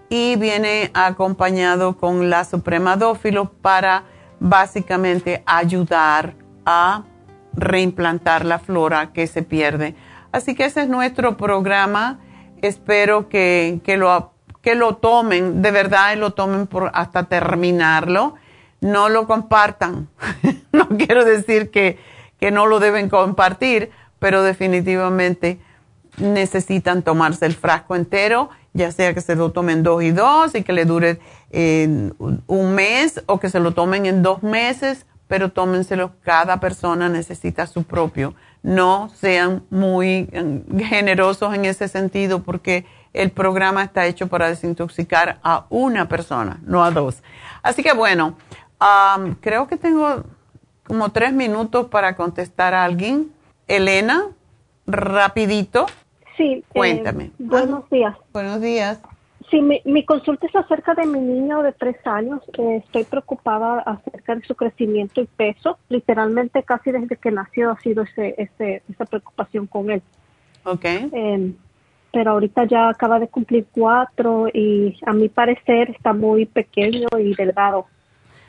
[0.09, 4.05] y viene acompañado con la Suprema Dófilo para
[4.41, 6.35] básicamente ayudar
[6.65, 7.05] a
[7.55, 9.95] reimplantar la flora que se pierde.
[10.33, 12.21] Así que ese es nuestro programa.
[12.63, 14.33] Espero que, lo,
[14.63, 18.35] que lo tomen, de verdad, lo tomen por, hasta terminarlo.
[18.81, 20.09] No lo compartan.
[20.73, 21.99] no quiero decir que,
[22.39, 25.59] que no lo deben compartir, pero definitivamente
[26.21, 30.63] necesitan tomarse el frasco entero, ya sea que se lo tomen dos y dos y
[30.63, 32.13] que le dure eh,
[32.47, 37.67] un mes o que se lo tomen en dos meses, pero tómenselo, cada persona necesita
[37.67, 38.35] su propio.
[38.63, 45.39] No sean muy eh, generosos en ese sentido porque el programa está hecho para desintoxicar
[45.43, 47.23] a una persona, no a dos.
[47.63, 48.37] Así que bueno,
[49.41, 50.25] creo que tengo
[50.87, 53.31] como tres minutos para contestar a alguien.
[53.67, 54.27] Elena,
[54.87, 55.87] rapidito.
[56.39, 56.53] Sí.
[56.53, 57.33] Eh, Cuéntame.
[57.39, 58.17] buenos días.
[58.33, 59.03] Buenos días.
[59.51, 62.43] Sí, mi, consulta es acerca de mi niño de tres años.
[62.57, 65.79] estoy preocupada acerca de su crecimiento y peso.
[65.89, 70.03] Literalmente casi desde que nació ha sido ese, ese, esa preocupación con él.
[70.65, 70.85] Ok.
[70.85, 71.55] Em,
[72.13, 77.35] pero ahorita ya acaba de cumplir cuatro y a mi parecer está muy pequeño y
[77.35, 77.87] delgado.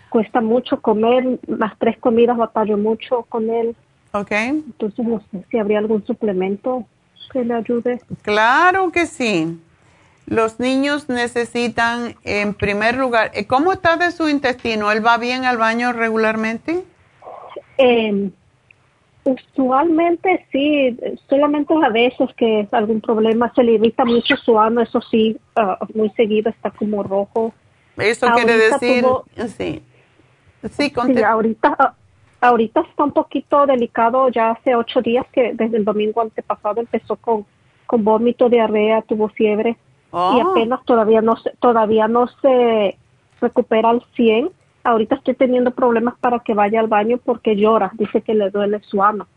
[0.09, 3.75] Cuesta mucho comer, las tres comidas batallo mucho con él.
[4.11, 4.31] Ok.
[4.31, 6.85] Entonces no sé si habría algún suplemento
[7.31, 8.01] que le ayude.
[8.21, 9.59] Claro que sí.
[10.25, 14.91] Los niños necesitan, en primer lugar, eh, ¿cómo está de su intestino?
[14.91, 16.83] ¿Él va bien al baño regularmente?
[17.77, 18.29] Eh,
[19.23, 24.81] usualmente sí, solamente a veces que es algún problema, se le irrita mucho su ano,
[24.81, 27.53] eso sí, ah, muy seguido está como rojo.
[27.97, 29.05] Eso quiere decir,
[29.57, 29.83] sí.
[30.71, 31.95] Sí, sí, ahorita,
[32.41, 37.15] ahorita está un poquito delicado, ya hace ocho días que desde el domingo antepasado empezó
[37.15, 37.45] con,
[37.85, 40.51] con vómito, diarrea, tuvo fiebre y oh.
[40.51, 42.97] apenas todavía no se, todavía no se
[43.41, 44.49] recupera al 100.
[44.83, 48.81] Ahorita estoy teniendo problemas para que vaya al baño porque llora, dice que le duele
[48.81, 49.27] su ano.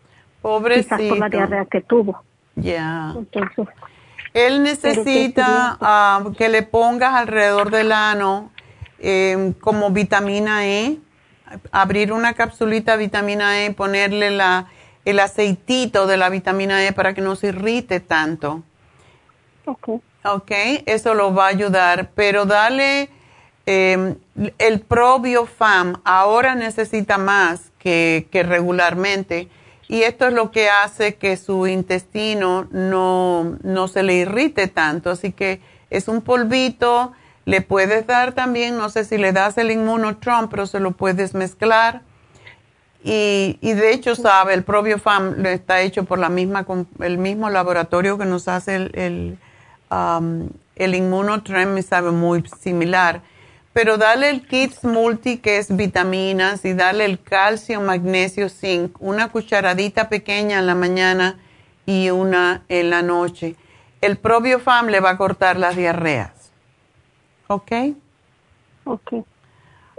[0.41, 0.97] Pobrecito.
[0.97, 2.23] Quizás por la diarrea que tuvo.
[2.55, 3.13] Ya.
[3.17, 3.69] Entonces.
[4.35, 8.51] Él necesita ah, que le pongas alrededor del ano
[8.99, 10.99] eh, como vitamina E,
[11.71, 14.69] abrir una capsulita de vitamina E, ponerle la,
[15.05, 18.63] el aceitito de la vitamina E para que no se irrite tanto.
[19.65, 20.01] Okay.
[20.25, 20.51] Ok,
[20.87, 23.11] eso lo va a ayudar, pero dale
[23.67, 24.15] eh,
[24.59, 29.49] el probiofam, ahora necesita más que, regularmente
[29.89, 35.11] y esto es lo que hace que su intestino no, no se le irrite tanto,
[35.11, 37.13] así que es un polvito,
[37.45, 41.35] le puedes dar también, no sé si le das el inmunotron, pero se lo puedes
[41.35, 42.03] mezclar.
[43.05, 46.65] Y, y, de hecho, sabe, el probiofam está hecho por la misma,
[47.01, 49.39] el mismo laboratorio que nos hace el
[49.93, 51.03] um, el
[51.67, 53.23] me sabe muy similar.
[53.73, 59.29] Pero dale el Kids Multi, que es vitaminas, y dale el calcio, magnesio, zinc, una
[59.29, 61.39] cucharadita pequeña en la mañana
[61.87, 63.57] y una en la noche.
[64.01, 66.42] El probiofam le va a cortar las diarreas.
[67.55, 67.73] ¿Ok?
[68.85, 69.13] Ok.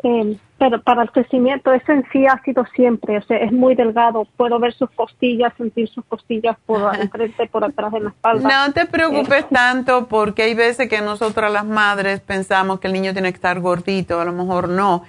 [0.03, 3.73] Eh, pero para el crecimiento ese en sí ha sido siempre, o sea, es muy
[3.73, 8.67] delgado, puedo ver sus costillas, sentir sus costillas por enfrente, por atrás de la espalda.
[8.67, 9.47] No te preocupes eh.
[9.51, 13.59] tanto porque hay veces que nosotras las madres pensamos que el niño tiene que estar
[13.61, 15.03] gordito, a lo mejor no.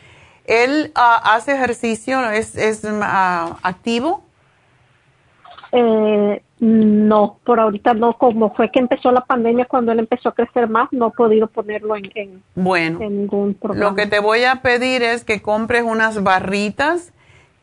[0.45, 4.23] ¿Él ah, hace ejercicio, es, es ah, activo?
[5.73, 10.35] Eh, no, por ahorita no, como fue que empezó la pandemia, cuando él empezó a
[10.35, 13.91] crecer más, no he podido ponerlo en, bueno, ningún programa.
[13.91, 17.13] Lo que te voy a pedir es que compres unas barritas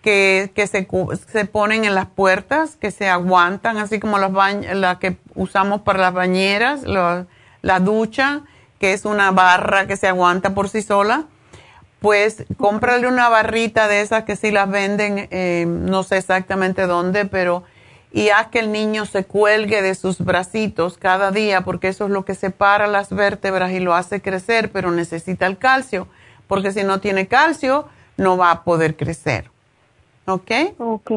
[0.03, 0.87] que, que se,
[1.27, 4.31] se ponen en las puertas, que se aguantan, así como las
[4.75, 7.25] la que usamos para las bañeras, la,
[7.63, 8.41] la ducha,
[8.77, 11.25] que es una barra que se aguanta por sí sola
[12.01, 17.25] pues cómprale una barrita de esas que sí las venden, eh, no sé exactamente dónde,
[17.25, 17.63] pero
[18.11, 22.11] y haz que el niño se cuelgue de sus bracitos cada día, porque eso es
[22.11, 26.07] lo que separa las vértebras y lo hace crecer, pero necesita el calcio,
[26.47, 27.87] porque si no tiene calcio,
[28.17, 29.49] no va a poder crecer.
[30.25, 30.51] ¿Ok?
[30.77, 31.11] Ok.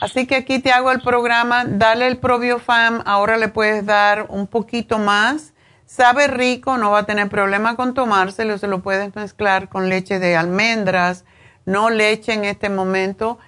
[0.00, 4.46] Así que aquí te hago el programa, dale el probiofam, ahora le puedes dar un
[4.46, 5.52] poquito más
[5.88, 10.18] Sabe rico, no va a tener problema con tomárselo, se lo puedes mezclar con leche
[10.18, 11.24] de almendras,
[11.64, 13.38] no leche en este momento,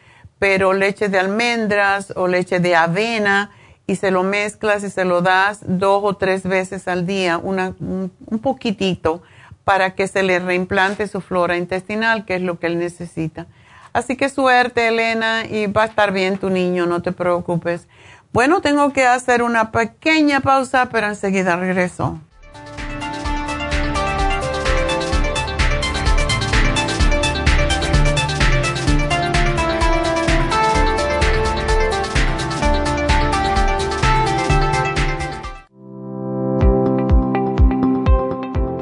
[0.41, 3.53] pero leche de almendras o leche de avena
[3.87, 8.11] y se lo mezclas y se lo das dos o tres veces al día, un,
[8.27, 9.23] un poquitito,
[9.65, 13.47] para que se le reimplante su flora intestinal, que es lo que él necesita.
[13.93, 17.87] Así que suerte, Elena, y va a estar bien tu niño, no te preocupes.
[18.33, 22.19] Bueno, tengo que hacer una pequeña pausa, pero enseguida regreso.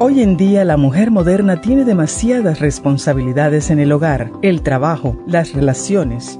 [0.09, 5.53] Hoy en día la mujer moderna tiene demasiadas responsabilidades en el hogar, el trabajo, las
[5.53, 6.39] relaciones,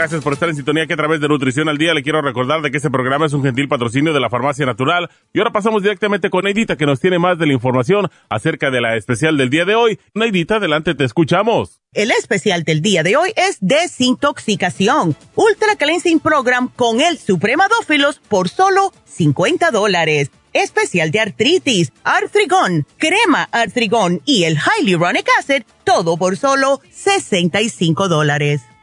[0.00, 2.62] Gracias por estar en sintonía que a través de Nutrición al Día le quiero recordar
[2.62, 5.10] de que este programa es un gentil patrocinio de la Farmacia Natural.
[5.34, 8.80] Y ahora pasamos directamente con Neidita que nos tiene más de la información acerca de
[8.80, 10.00] la especial del día de hoy.
[10.14, 11.82] Neidita, adelante, te escuchamos.
[11.92, 15.16] El especial del día de hoy es desintoxicación.
[15.34, 20.30] Ultra Cleansing Program con el Supremadófilos por solo 50 dólares.
[20.54, 28.62] Especial de artritis, artrigón, crema artrigón y el Hyaluronic Acid, todo por solo 65 dólares.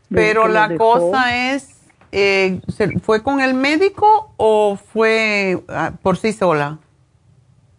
[0.09, 2.61] Pero la cosa es, eh,
[3.01, 6.79] ¿fue con el médico o fue ah, por sí sola?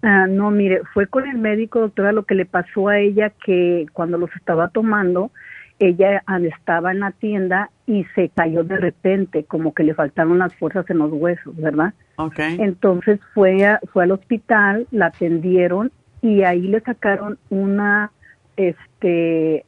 [0.02, 3.86] Ah, no, mire, fue con el médico, doctora, lo que le pasó a ella que
[3.92, 5.32] cuando los estaba tomando,
[5.78, 10.54] ella estaba en la tienda y se cayó de repente, como que le faltaron las
[10.56, 11.94] fuerzas en los huesos, ¿verdad?
[12.16, 12.56] Okay.
[12.60, 18.10] Entonces fue, fue al hospital, la atendieron y ahí le sacaron una,
[18.56, 19.64] este,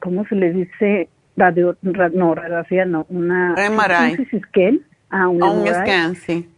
[0.00, 1.08] ¿cómo se le dice?
[1.36, 3.54] Radio, no, radiografía, no, una...
[3.54, 4.26] MRI.
[4.42, 4.80] Scan.
[5.08, 6.48] Ah, una un scan, sí.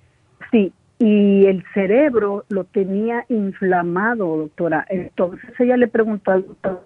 [0.51, 4.85] Sí, y el cerebro lo tenía inflamado, doctora.
[4.89, 6.85] Entonces ella le preguntó al doctor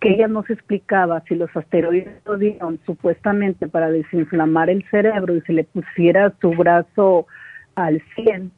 [0.00, 5.36] que ella no se explicaba si los asteroides lo dieron supuestamente para desinflamar el cerebro
[5.36, 7.26] y se le pusiera su brazo
[7.74, 8.50] al 100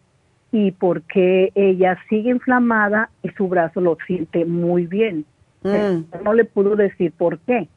[0.50, 5.24] y por qué ella sigue inflamada y su brazo lo siente muy bien.
[5.62, 6.24] Mm.
[6.24, 7.68] No le pudo decir por qué.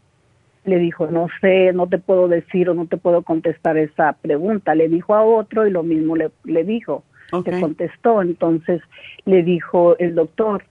[0.64, 4.76] Le dijo, no sé, no te puedo decir o no te puedo contestar esa pregunta.
[4.76, 7.04] Le dijo a otro y lo mismo le, le dijo.
[7.46, 8.22] Le contestó.
[8.22, 8.82] Entonces
[9.26, 10.64] le dijo el doctor,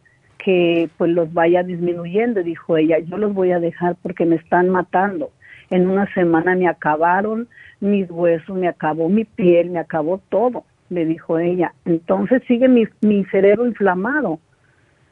[0.42, 4.68] que pues los vaya disminuyendo, dijo ella, yo los voy a dejar porque me están
[4.68, 5.30] matando.
[5.70, 7.48] En una semana me acabaron
[7.80, 11.74] mis huesos, me acabó mi piel, me acabó todo, le dijo ella.
[11.84, 14.40] Entonces sigue mi, mi cerebro inflamado.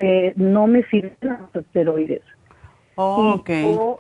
[0.01, 2.22] Eh, no me sirven los esteroides.
[2.95, 3.99] Oh, yo,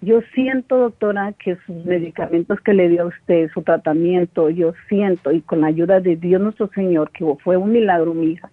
[0.00, 5.32] yo, siento, doctora, que sus medicamentos que le dio a usted, su tratamiento, yo siento,
[5.32, 8.50] y con la ayuda de Dios nuestro Señor, que fue un milagro, mi hija,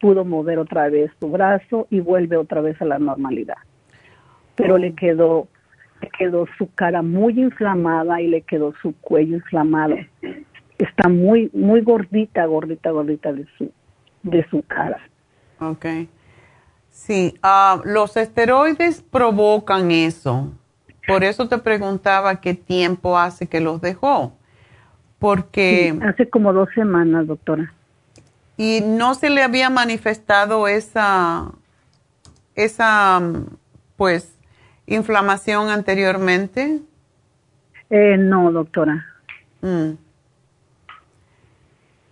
[0.00, 3.58] pudo mover otra vez su brazo y vuelve otra vez a la normalidad.
[4.56, 5.48] Pero le quedó,
[6.00, 9.96] le quedó su cara muy inflamada y le quedó su cuello inflamado.
[10.78, 13.70] Está muy, muy gordita, gordita, gordita de su,
[14.22, 15.00] de su cara.
[15.60, 15.86] Ok.
[16.88, 20.52] Sí, ah, los esteroides provocan eso.
[21.06, 24.32] Por eso te preguntaba qué tiempo hace que los dejó.
[25.18, 25.98] Porque...
[26.02, 27.72] hace como dos semanas, doctora.
[28.60, 31.50] ¿Y no se le había manifestado esa,
[32.54, 33.18] esa
[33.96, 34.38] pues,
[34.84, 36.80] inflamación anteriormente?
[37.88, 39.06] Eh, no, doctora.
[39.62, 39.92] Mm.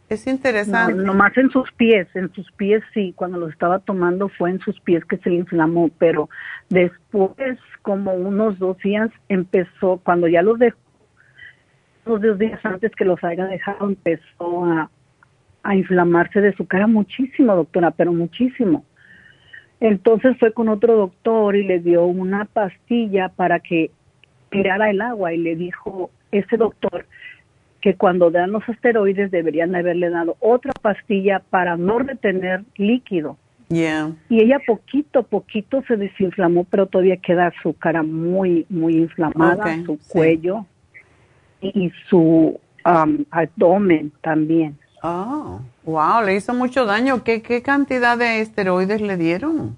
[0.09, 0.95] Es interesante.
[0.95, 4.61] No, nomás en sus pies, en sus pies sí, cuando lo estaba tomando fue en
[4.61, 6.31] sus pies que se inflamó, pero
[6.71, 10.79] después, como unos dos días, empezó, cuando ya los dejó,
[12.07, 14.91] unos dos días antes que los haya dejado, empezó a,
[15.69, 18.87] a inflamarse de su cara muchísimo, doctora, pero muchísimo.
[19.81, 23.91] Entonces fue con otro doctor y le dio una pastilla para que
[24.49, 27.05] tirara el agua y le dijo ese doctor
[27.83, 33.37] que cuando dan los asteroides deberían haberle dado otra pastilla para no retener líquido.
[33.69, 34.13] Yeah.
[34.31, 39.99] Y ella poquito, poquito se desinflamó, pero todavía queda su cara muy, muy inflamada, su
[40.09, 40.65] cuello
[41.61, 44.79] y su um, abdomen también.
[45.03, 47.23] Oh, wow, le hizo mucho daño.
[47.25, 49.77] ¿Qué, qué cantidad de esteroides le dieron?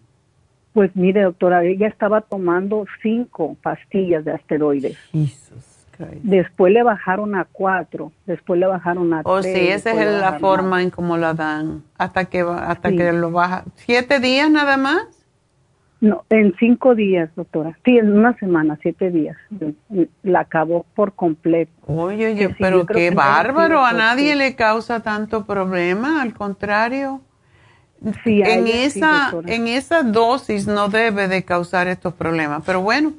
[0.73, 4.97] Pues mire, doctora, ella estaba tomando cinco pastillas de asteroides.
[6.23, 9.55] Después le bajaron a cuatro, después le bajaron a oh, tres.
[9.55, 13.65] sí, esa es la forma en cómo la dan, hasta que, hasta que lo baja.
[13.75, 15.03] ¿Siete días nada más?
[16.01, 17.77] No, en cinco días, doctora.
[17.85, 19.37] Sí, en una semana, siete días.
[20.23, 21.73] La acabó por completo.
[21.87, 23.85] Oye, oye, pero qué bárbaro.
[23.85, 27.21] A nadie le causa tanto problema, al contrario.
[28.25, 32.63] Sí, en esa, en esa dosis no debe de causar estos problemas.
[32.65, 33.13] Pero bueno,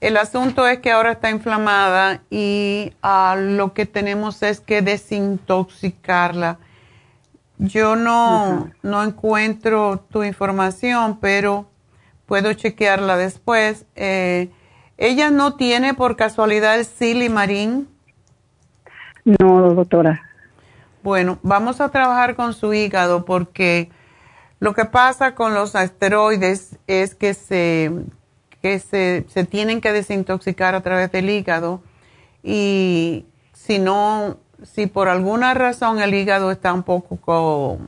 [0.00, 6.58] el asunto es que ahora está inflamada y ah, lo que tenemos es que desintoxicarla.
[7.58, 11.68] Yo no, no encuentro tu información, pero
[12.28, 13.86] puedo chequearla después.
[13.96, 14.50] Eh,
[14.98, 17.88] ¿Ella no tiene por casualidad el silimarín?
[19.24, 20.22] No, doctora.
[21.02, 23.90] Bueno, vamos a trabajar con su hígado porque
[24.60, 27.90] lo que pasa con los asteroides es que se,
[28.60, 31.82] que se, se tienen que desintoxicar a través del hígado
[32.42, 33.24] y
[33.54, 37.78] si no, si por alguna razón el hígado está un poco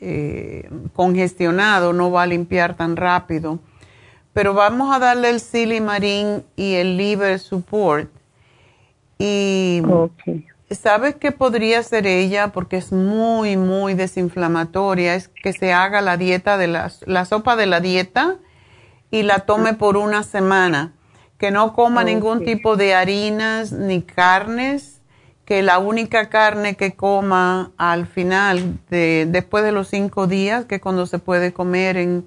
[0.00, 3.58] eh, congestionado, no va a limpiar tan rápido
[4.32, 8.10] pero vamos a darle el silimarín y el liver support.
[9.18, 9.82] Y
[10.70, 12.48] ¿sabes qué podría ser ella?
[12.48, 15.14] Porque es muy, muy desinflamatoria.
[15.14, 18.38] Es que se haga la dieta de la, la sopa de la dieta
[19.10, 20.92] y la tome por una semana.
[21.38, 24.96] Que no coma ningún tipo de harinas ni carnes.
[24.96, 25.02] Que
[25.44, 30.80] que la única carne que coma al final, de, después de los cinco días, que
[30.80, 32.26] cuando se puede comer en,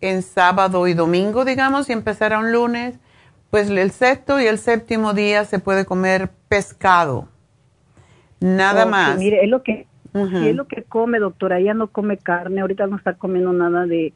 [0.00, 2.98] en sábado y domingo, digamos, y empezar a un lunes,
[3.50, 7.28] pues el sexto y el séptimo día se puede comer pescado.
[8.40, 9.18] Nada más.
[9.18, 11.58] Mire, es lo que es lo que come, doctora.
[11.58, 14.12] Ella no come carne, ahorita no está comiendo nada de,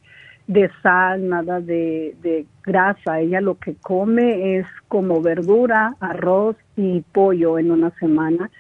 [0.48, 3.20] de sal, nada de, de grasa.
[3.20, 8.50] Ella lo que come es como verdura, arroz y pollo en una semana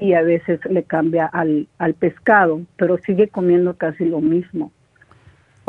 [0.00, 4.72] y a veces le cambia al, al pescado, pero sigue comiendo casi lo mismo.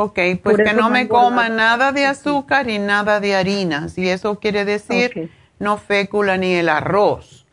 [0.04, 3.99] Ok, pues que no me coma nada de azúcar y nada de harinas.
[3.99, 5.30] Y eso quiere decir
[5.60, 7.45] no fécula ni el arroz.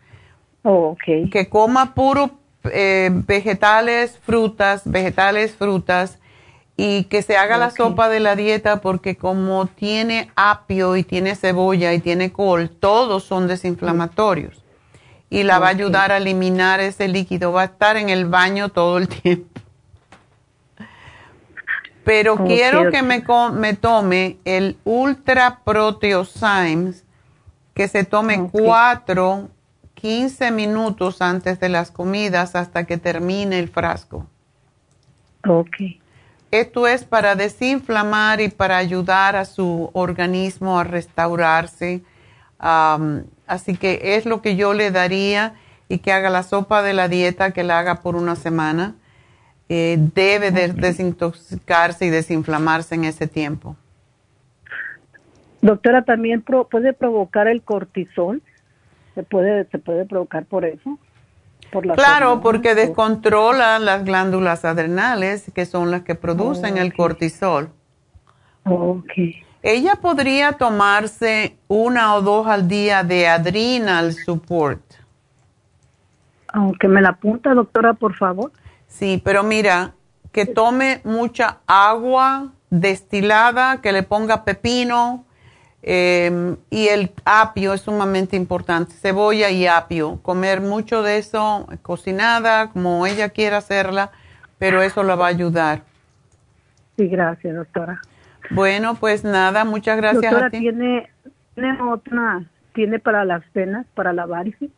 [0.63, 1.29] Oh, okay.
[1.29, 2.31] Que coma puro
[2.65, 6.19] eh, vegetales, frutas, vegetales, frutas.
[6.75, 11.35] Y que se haga la sopa de la dieta porque como tiene apio y tiene
[11.35, 14.65] cebolla y tiene col, todos son desinflamatorios.
[15.29, 17.53] Y la va a ayudar a eliminar ese líquido.
[17.53, 19.58] Va a estar en el baño todo el tiempo
[22.09, 27.05] pero quiero que me, me, tome el Ultra Proteosymes,
[27.75, 29.51] que se tome cuatro,
[29.93, 34.27] 15 minutos antes de las comidas hasta que termine el frasco.
[35.47, 35.77] Ok.
[36.51, 42.03] Esto es para desinflamar y para ayudar a su organismo a restaurarse.
[42.59, 45.57] así que es lo que yo le daría
[45.91, 48.95] y que haga la sopa de la dieta, que la haga por una semana
[49.69, 53.77] eh, debe desintoxicarse y desinflamarse en ese tiempo.
[55.61, 58.43] Doctora, también puede provocar el cortisol.
[59.15, 60.99] Se puede, se puede provocar por eso.
[61.73, 67.71] Por claro, porque descontrola las glándulas adrenales, que son las que producen el cortisol.
[68.65, 69.43] Okay.
[69.63, 74.81] Ella podría tomarse una o dos al día de adrenal support.
[76.53, 78.53] Aunque me la apunta, doctora, por favor.
[78.89, 79.93] Sí, pero mira,
[80.33, 85.25] que tome mucha agua destilada, que le ponga pepino
[85.83, 90.19] em, y el apio es sumamente importante, cebolla y apio.
[90.23, 94.11] Comer mucho de eso, cocinada, como ella quiera hacerla,
[94.59, 95.83] pero eso la va a ayudar.
[96.97, 98.01] Sí, gracias, doctora.
[98.51, 101.11] Bueno, pues nada, muchas gracias doctora, ¿tiene,
[101.55, 102.43] ¿tiene otra,
[102.75, 104.71] tiene para las venas, para la varices?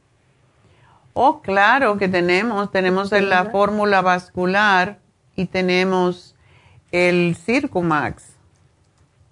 [1.23, 2.71] Oh, claro que tenemos.
[2.71, 5.01] Tenemos la fórmula vascular
[5.37, 6.35] y tenemos
[6.93, 8.39] el Circumax.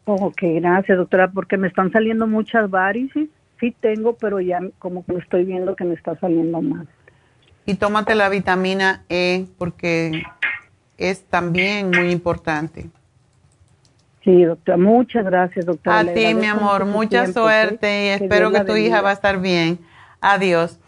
[0.05, 3.31] Oh, ok, gracias, doctora, porque me están saliendo muchas varices.
[3.59, 6.87] Sí tengo, pero ya como que estoy viendo que me está saliendo más.
[7.65, 10.25] Y tómate la vitamina E porque
[10.99, 12.91] es también muy importante.
[14.25, 16.01] Sí, doctora, muchas gracias, doctora.
[16.01, 19.79] A ti, mi amor, mucha suerte y espero que tu hija va a estar bien.
[20.21, 20.79] Adiós.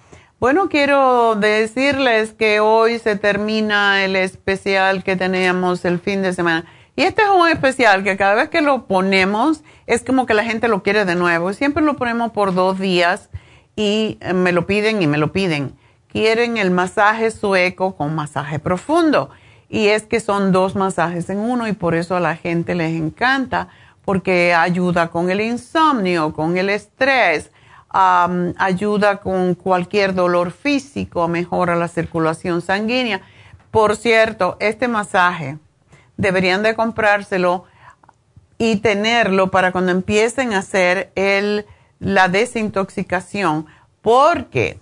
[0.41, 6.65] Bueno, quiero decirles que hoy se termina el especial que teníamos el fin de semana.
[6.97, 10.43] Y este es un especial que cada vez que lo ponemos es como que la
[10.43, 11.53] gente lo quiere de nuevo.
[11.53, 13.29] Siempre lo ponemos por dos días
[13.77, 15.77] y eh, me lo piden y me lo piden.
[16.09, 19.29] Quieren el masaje sueco con masaje profundo.
[19.69, 22.95] Y es que son dos masajes en uno y por eso a la gente les
[22.95, 23.69] encanta
[24.07, 27.51] porque ayuda con el insomnio, con el estrés
[27.93, 33.21] ayuda con cualquier dolor físico, mejora la circulación sanguínea.
[33.71, 35.59] Por cierto, este masaje
[36.17, 37.65] deberían de comprárselo
[38.59, 41.67] y tenerlo para cuando empiecen a hacer el,
[41.99, 43.67] la desintoxicación,
[44.03, 44.79] porque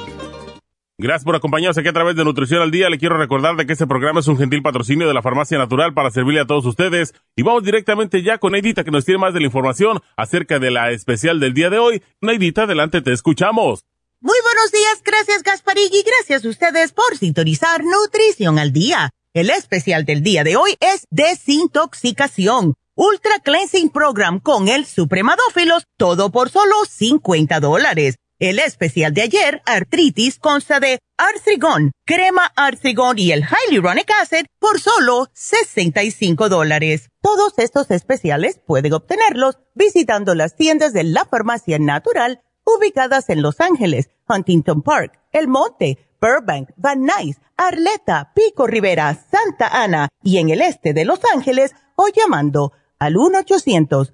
[1.01, 2.87] Gracias por acompañarnos aquí a través de Nutrición al Día.
[2.87, 5.95] Le quiero recordar de que este programa es un gentil patrocinio de la Farmacia Natural
[5.95, 7.15] para servirle a todos ustedes.
[7.35, 10.69] Y vamos directamente ya con Neidita que nos tiene más de la información acerca de
[10.69, 12.03] la especial del día de hoy.
[12.21, 13.83] Neidita, adelante, te escuchamos.
[14.19, 19.09] Muy buenos días, gracias Gasparín y gracias a ustedes por sintonizar Nutrición al Día.
[19.33, 22.75] El especial del día de hoy es Desintoxicación.
[22.93, 28.17] Ultra Cleansing Program con el Supremadófilos, todo por solo 50 dólares.
[28.41, 34.79] El especial de ayer, artritis, consta de artrigón, crema artrigón y el hyaluronic acid por
[34.79, 37.09] solo 65 dólares.
[37.21, 43.61] Todos estos especiales pueden obtenerlos visitando las tiendas de la farmacia natural ubicadas en Los
[43.61, 50.49] Ángeles, Huntington Park, El Monte, Burbank, Van Nuys, Arleta, Pico Rivera, Santa Ana y en
[50.49, 54.13] el este de Los Ángeles o llamando al 1 800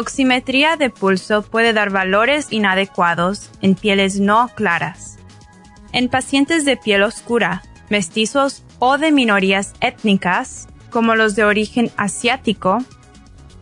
[0.00, 5.18] Oximetría de pulso puede dar valores inadecuados en pieles no claras.
[5.92, 12.78] En pacientes de piel oscura, mestizos o de minorías étnicas, como los de origen asiático,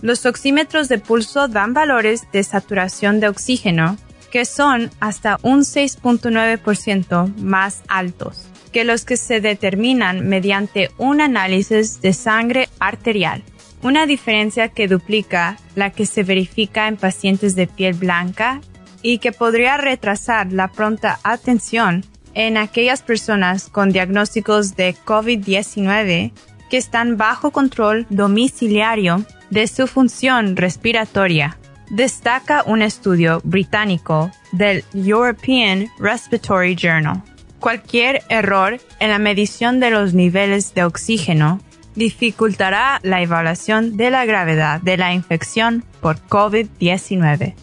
[0.01, 3.97] los oxímetros de pulso dan valores de saturación de oxígeno
[4.31, 12.01] que son hasta un 6.9% más altos que los que se determinan mediante un análisis
[12.01, 13.43] de sangre arterial
[13.83, 18.61] una diferencia que duplica la que se verifica en pacientes de piel blanca
[19.03, 22.05] y que podría retrasar la pronta atención
[22.35, 26.33] en aquellas personas con diagnósticos de COVID-19
[26.69, 31.59] que están bajo control domiciliario de su función respiratoria.
[31.91, 37.23] Destaca un estudio británico del European Respiratory Journal.
[37.61, 41.61] Cualquier error en la medición de los niveles de oxígeno
[41.95, 47.55] dificultará la evaluación de la gravedad de la infección por COVID-19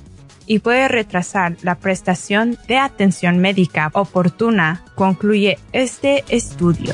[0.48, 6.94] y puede retrasar la prestación de atención médica oportuna, concluye este estudio.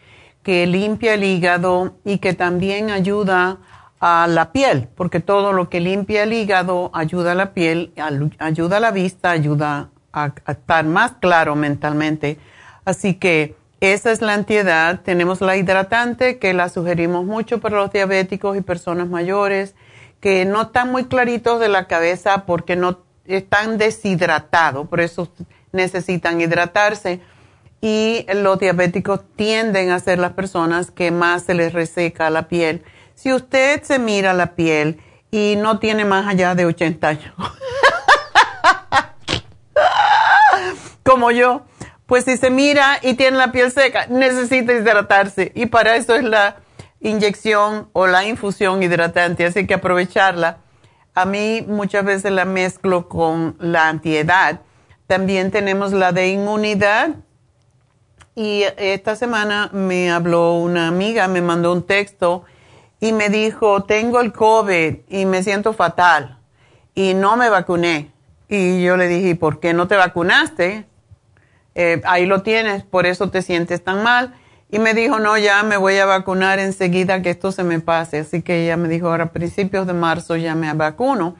[0.43, 3.57] que limpia el hígado y que también ayuda
[3.99, 7.91] a la piel, porque todo lo que limpia el hígado ayuda a la piel,
[8.37, 12.37] ayuda a la vista, ayuda a, estar más claro mentalmente.
[12.85, 15.01] Así que esa es la antiedad.
[15.03, 19.73] Tenemos la hidratante, que la sugerimos mucho para los diabéticos y personas mayores,
[20.19, 25.31] que no están muy claritos de la cabeza porque no están deshidratados, por eso
[25.71, 27.21] necesitan hidratarse.
[27.79, 32.83] Y los diabéticos tienden a ser las personas que más se les reseca la piel.
[33.13, 34.99] Si usted se mira la piel
[35.29, 37.33] y no tiene más allá de 80 años,
[41.03, 41.65] como yo,
[42.07, 45.51] pues si se mira y tiene la piel seca, necesita hidratarse.
[45.53, 46.57] Y para eso es la
[46.99, 50.57] inyección o la infusión hidratante, así que aprovecharla
[51.17, 54.61] a mí muchas veces la mezclo con la antiedad.
[55.07, 57.15] También tenemos la de inmunidad.
[58.35, 62.45] Y esta semana me habló una amiga, me mandó un texto
[62.99, 66.37] y me dijo, tengo el COVID y me siento fatal
[66.93, 68.11] y no me vacuné.
[68.47, 70.85] Y yo le dije, ¿por qué no te vacunaste?
[71.73, 74.35] Eh, ahí lo tienes, por eso te sientes tan mal.
[74.69, 78.19] Y me dijo, no, ya me voy a vacunar enseguida que esto se me pase.
[78.19, 81.35] Así que ella me dijo, ahora a principios de marzo ya me vacuno.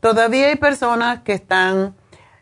[0.00, 1.94] Todavía hay personas que están,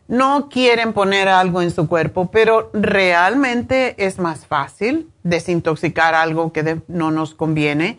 [0.07, 6.81] no quieren poner algo en su cuerpo, pero realmente es más fácil desintoxicar algo que
[6.87, 7.99] no nos conviene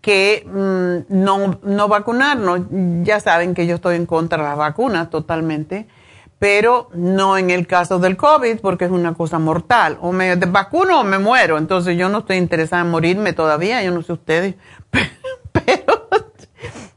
[0.00, 2.60] que mm, no, no vacunarnos.
[3.02, 5.86] Ya saben que yo estoy en contra de la vacuna totalmente
[6.42, 9.96] pero no en el caso del COVID porque es una cosa mortal.
[10.00, 11.56] O me vacuno o me muero.
[11.56, 14.56] Entonces yo no estoy interesada en morirme todavía, yo no sé ustedes,
[14.90, 16.08] pero,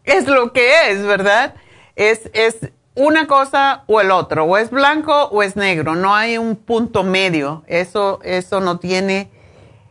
[0.03, 1.53] es lo que es, ¿verdad?
[1.95, 6.39] Es, es una cosa o el otro, o es blanco o es negro, no hay
[6.39, 7.63] un punto medio.
[7.67, 9.29] Eso, eso no tiene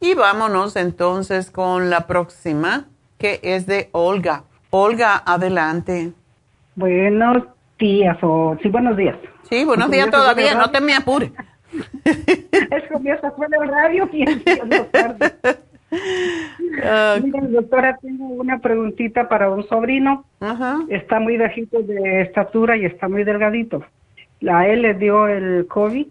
[0.00, 4.42] Y vámonos entonces con la próxima, que es de Olga.
[4.76, 6.10] Olga, adelante.
[6.74, 7.44] Buenos
[7.78, 9.16] días, o sí, buenos días.
[9.48, 11.30] Sí, buenos días todavía, no te me apures.
[12.04, 14.24] es que ya fuera del radio y
[17.22, 20.24] Mira, doctora, tengo una preguntita para un sobrino.
[20.88, 23.84] Está muy bajito de estatura y está muy delgadito.
[24.50, 26.08] A él le dio el COVID,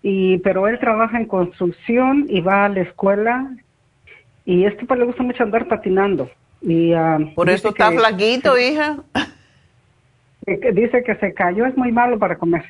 [0.00, 3.50] y, pero él trabaja en construcción y va a la escuela.
[4.46, 6.30] Y este pues le gusta mucho andar patinando
[6.60, 8.98] Y, ah, Por eso está flaquito, hija.
[10.72, 12.64] dice que se cayó, es muy malo para comer.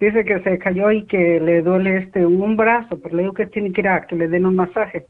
[0.00, 3.46] Dice que se cayó y que le duele este un brazo, pero le digo que
[3.46, 5.06] tiene que ir a que le den un masaje.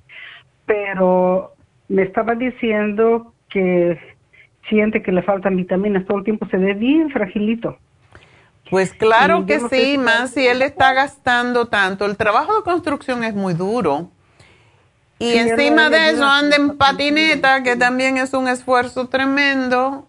[0.67, 1.55] Pero
[1.89, 3.99] me estaba diciendo que
[4.69, 7.79] siente que le faltan vitaminas, todo el tiempo se ve bien fragilito.
[8.71, 12.07] Pues claro que sí, más si él está gastando tanto.
[12.07, 14.11] El trabajo de construcción es muy duro.
[15.25, 20.07] Y encima de eso anda en patineta, que también es un esfuerzo tremendo.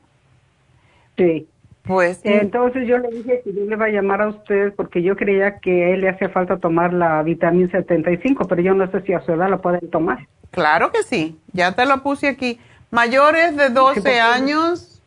[1.18, 1.48] Sí.
[1.84, 2.20] Pues.
[2.24, 5.60] Entonces yo le dije que yo le iba a llamar a usted porque yo creía
[5.60, 9.14] que a él le hacía falta tomar la vitamina 75, pero yo no sé si
[9.14, 10.28] a su edad la pueden tomar.
[10.50, 12.60] Claro que sí, ya te lo puse aquí.
[12.90, 15.02] Mayores de 12 años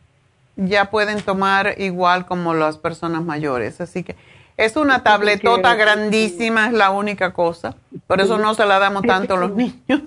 [0.57, 4.15] ya pueden tomar igual como las personas mayores, así que
[4.59, 7.77] es una tabletota grandísima, es la única cosa.
[8.09, 10.03] Por eso no se la damos tanto a los niños.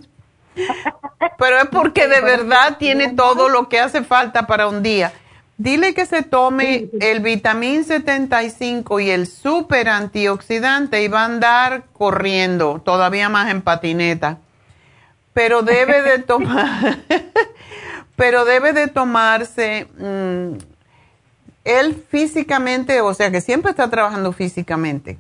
[1.38, 5.14] Pero es porque de verdad tiene todo lo que hace falta para un día.
[5.58, 11.84] Dile que se tome el vitamín 75 y el super antioxidante y va a andar
[11.94, 14.40] corriendo, todavía más en patineta.
[15.32, 16.98] Pero debe de tomar,
[18.18, 20.71] pero debe de tomarse mm,
[21.64, 25.18] él físicamente, o sea que siempre está trabajando físicamente.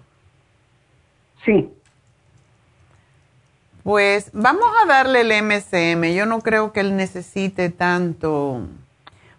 [1.46, 1.70] Sí.
[3.84, 6.14] Pues vamos a darle el MCM.
[6.14, 8.62] Yo no creo que él necesite tanto.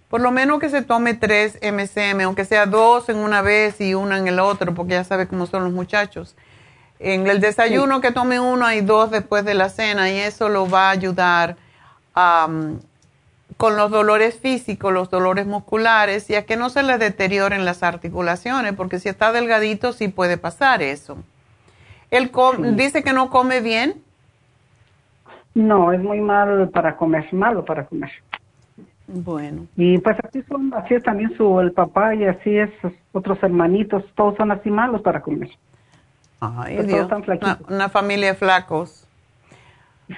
[0.09, 3.95] Por lo menos que se tome tres MCM, aunque sea dos en una vez y
[3.95, 6.35] una en el otro, porque ya sabe cómo son los muchachos.
[6.99, 10.69] En el desayuno que tome uno y dos después de la cena y eso lo
[10.69, 11.57] va a ayudar
[12.15, 12.49] a
[13.63, 17.85] con los dolores físicos, los dolores musculares y a que no se le deterioren las
[17.85, 21.19] articulaciones, porque si está delgadito sí puede pasar eso.
[22.11, 22.33] ¿Él
[22.75, 24.03] dice que no come bien?
[25.55, 28.11] No, es muy malo para comer, malo para comer.
[29.07, 29.69] Bueno.
[29.77, 32.71] Y pues así son, así es también su el papá y así es
[33.13, 35.51] otros hermanitos, todos son así malos para comer.
[36.41, 37.09] Ay, Dios.
[37.09, 39.07] Una, una, familia de flacos.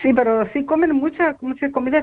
[0.00, 2.02] Sí, pero sí comen mucha, mucha comida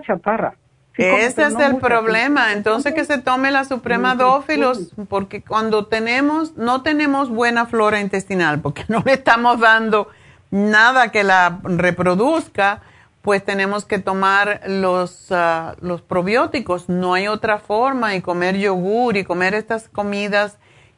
[0.98, 2.54] Ese es el problema.
[2.54, 8.60] Entonces que se tome la Suprema Dófilos, porque cuando tenemos, no tenemos buena flora intestinal,
[8.60, 10.10] porque no le estamos dando
[10.50, 12.82] nada que la reproduzca,
[13.22, 16.90] pues tenemos que tomar los, ah, los probióticos.
[16.90, 20.58] No hay otra forma y comer yogur y comer estas comidas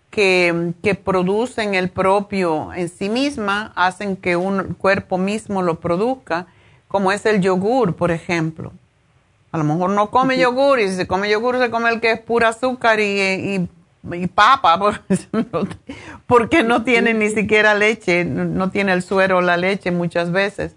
[0.09, 6.47] que, que producen el propio en sí misma, hacen que un cuerpo mismo lo produzca,
[6.87, 8.71] como es el yogur, por ejemplo.
[9.53, 12.11] A lo mejor no come yogur y si se come yogur se come el que
[12.11, 13.69] es pura azúcar y,
[14.11, 15.03] y, papa,
[16.25, 20.75] porque no tiene ni siquiera leche, no tiene el suero o la leche muchas veces.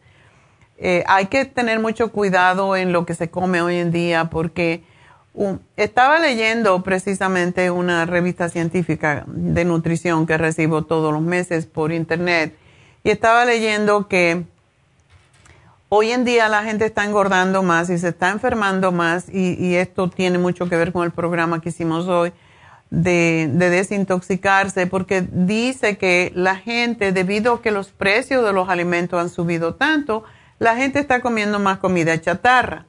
[0.77, 4.85] Eh, hay que tener mucho cuidado en lo que se come hoy en día porque
[5.33, 11.93] um, estaba leyendo precisamente una revista científica de nutrición que recibo todos los meses por
[11.93, 12.55] internet
[13.05, 14.45] y estaba leyendo que
[15.89, 20.11] Hoy en día la gente está engordando más y se está enfermando más y, esto
[20.11, 22.32] tiene mucho que ver con el programa que hicimos hoy
[22.91, 29.20] de, desintoxicarse porque dice que la gente, debido a que los precios de los alimentos
[29.20, 30.24] han subido tanto,
[30.59, 32.87] la gente está comiendo más comida chatarra.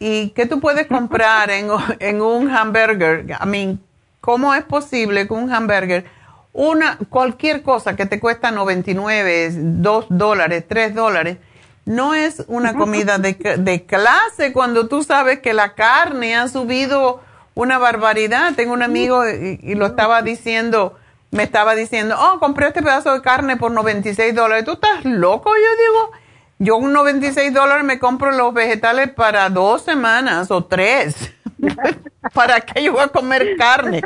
[0.00, 1.68] ¿Y qué tú puedes comprar en,
[2.00, 3.26] en un hamburger?
[3.30, 3.80] I mean,
[4.20, 6.04] ¿cómo es posible que un hamburger,
[6.52, 11.38] una, cualquier cosa que te cuesta 99, 2 dólares, 3 dólares,
[11.86, 17.20] no es una comida de, de, clase cuando tú sabes que la carne ha subido
[17.54, 18.54] una barbaridad.
[18.54, 20.94] Tengo un amigo y, lo estaba diciendo,
[21.30, 24.64] me estaba diciendo, oh, compré este pedazo de carne por 96 dólares.
[24.64, 25.50] ¿Tú estás loco?
[25.54, 26.10] Yo digo,
[26.58, 31.32] yo con 96 dólares me compro los vegetales para dos semanas o tres.
[32.32, 34.02] ¿Para qué yo voy a comer carne?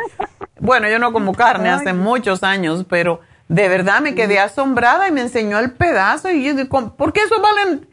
[0.59, 5.13] Bueno, yo no como carne hace muchos años, pero de verdad me quedé asombrada y
[5.13, 7.89] me enseñó el pedazo y yo digo, ¿por qué eso valen?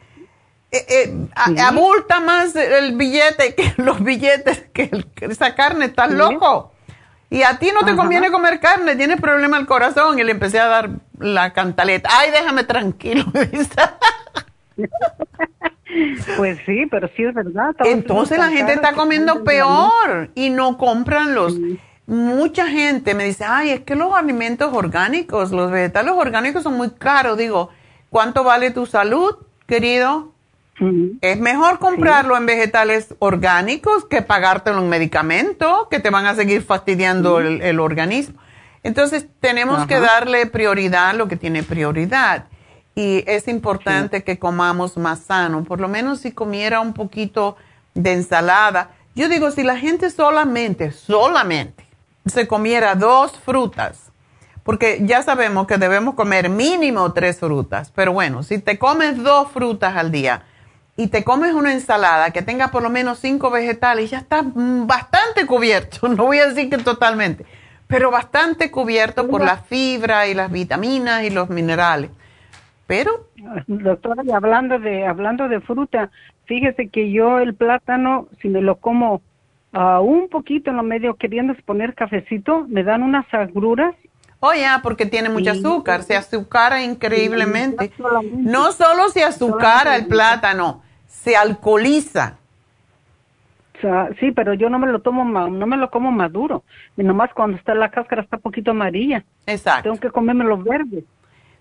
[0.70, 1.14] Eh, eh,
[1.60, 6.72] abulta más el billete que los billetes que esa carne, estás loco.
[7.28, 10.18] Y a ti no te conviene comer carne, tienes problema al corazón.
[10.18, 12.08] Y le empecé a dar la cantaleta.
[12.12, 13.24] Ay, déjame tranquilo.
[16.36, 17.74] pues sí, pero sí es verdad.
[17.80, 21.56] Entonces la gente está comiendo peor y no compran los
[22.06, 26.90] mucha gente me dice, ay, es que los alimentos orgánicos, los vegetales orgánicos son muy
[26.90, 27.36] caros.
[27.36, 27.70] Digo,
[28.10, 30.32] ¿cuánto vale tu salud, querido?
[31.22, 36.62] Es mejor comprarlo en vegetales orgánicos que pagártelo en medicamentos que te van a seguir
[36.62, 38.38] fastidiando el, organismo.
[38.82, 42.44] Entonces, tenemos que darle prioridad a lo que tiene prioridad.
[42.94, 45.64] Y es importante que comamos más sano.
[45.64, 47.56] Por lo menos si comiera un poquito
[47.94, 48.90] de ensalada.
[49.14, 51.85] Yo digo, si la gente solamente, solamente
[52.26, 54.12] se comiera dos frutas,
[54.64, 59.50] porque ya sabemos que debemos comer mínimo tres frutas, pero bueno, si te comes dos
[59.52, 60.42] frutas al día
[60.96, 65.46] y te comes una ensalada que tenga por lo menos cinco vegetales, ya estás bastante
[65.46, 67.46] cubierto, no voy a decir que totalmente,
[67.86, 72.10] pero bastante cubierto por la fibra y las vitaminas y los minerales.
[72.88, 73.26] Pero
[73.66, 76.10] doctora, hablando de hablando de fruta,
[76.44, 79.22] fíjese que yo el plátano si me lo como
[79.76, 83.94] uh, un poquito en lo medio queriendo poner cafecito, me dan unas agruras.
[84.40, 87.92] Oh, ya, porque tiene mucho azúcar, se azucara increíblemente.
[88.32, 92.36] No solo se azucara el plátano, se alcoholiza.
[94.20, 96.64] sí, pero yo no me lo tomo, no me lo como maduro.
[96.96, 99.24] Y nomás cuando está la cáscara está un poquito amarilla.
[99.46, 99.84] Exacto.
[99.84, 101.04] Tengo que comerme los verdes.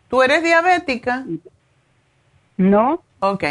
[0.09, 1.25] ¿Tú eres diabética?
[2.57, 3.01] No.
[3.19, 3.43] Ok.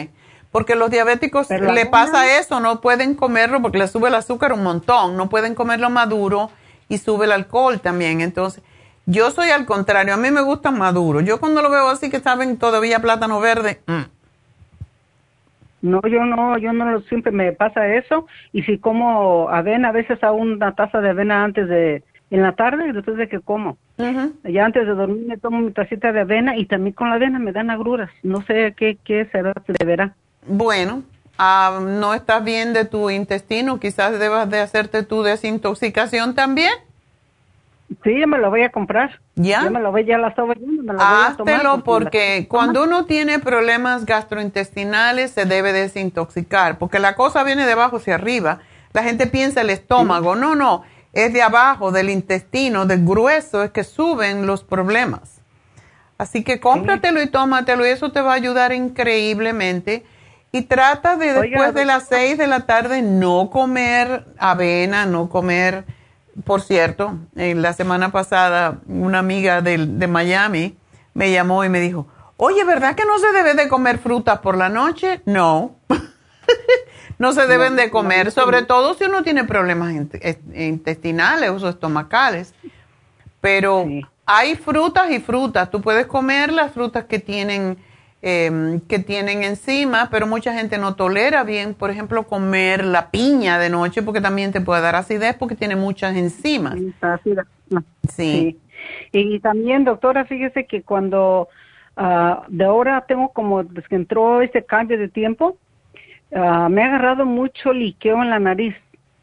[0.55, 4.63] Porque los diabéticos le pasa eso, no pueden comerlo porque le sube el azúcar un
[4.63, 6.49] montón, no pueden comerlo maduro
[6.89, 8.21] y sube el alcohol también.
[8.21, 8.63] Entonces,
[9.05, 11.21] yo soy al contrario, a mí me gusta maduro.
[11.23, 13.81] Yo cuando lo veo así que saben todavía plátano verde.
[13.89, 15.91] Mm.
[15.91, 18.29] No, yo no, yo no siempre me pasa eso.
[18.53, 22.53] Y si como avena, a veces hago una taza de avena antes de, en la
[22.53, 23.77] tarde, después de que como.
[23.99, 27.41] Ya antes de dormir me tomo mi tacita de avena y también con la avena
[27.41, 28.11] me dan agruras.
[28.23, 30.15] No sé qué, qué será, se deberá.
[30.47, 31.03] Bueno,
[31.39, 36.73] ah, no estás bien de tu intestino, quizás debas de hacerte tu desintoxicación también.
[38.03, 39.21] Sí, yo me lo voy a comprar.
[39.35, 39.63] ¿Ya?
[39.63, 41.83] Yo me lo voy, ya la estaba viendo, me lo voy a tomar.
[41.85, 47.97] porque cuando uno tiene problemas gastrointestinales se debe desintoxicar, porque la cosa viene de abajo
[47.97, 48.61] hacia arriba.
[48.93, 53.71] La gente piensa el estómago, no, no, es de abajo, del intestino, del grueso, es
[53.71, 55.41] que suben los problemas.
[56.17, 60.05] Así que cómpratelo y tómatelo y eso te va a ayudar increíblemente
[60.55, 65.85] y trata de después de las seis de la tarde no comer avena, no comer,
[66.45, 70.79] por cierto, en la semana pasada una amiga de, de Miami
[71.13, 72.07] me llamó y me dijo,
[72.37, 75.23] oye, ¿verdad que no se debe de comer frutas por la noche?
[75.25, 75.75] No,
[77.19, 79.93] no se deben de comer, sobre todo si uno tiene problemas
[80.55, 82.55] intestinales o estomacales.
[83.41, 83.87] Pero
[84.25, 87.77] hay frutas y frutas, tú puedes comer las frutas que tienen
[88.27, 93.59] Em, que tienen encima, pero mucha gente no tolera bien, por ejemplo, comer la piña
[93.59, 96.75] de noche porque también te puede dar acidez porque tiene muchas enzimas.
[98.09, 98.59] Sí.
[99.13, 101.49] Y también, doctora, fíjese que cuando
[101.99, 105.59] ah, de ahora tengo como desde que entró este cambio de tiempo,
[106.35, 108.75] ah, me ha agarrado mucho liqueo en la nariz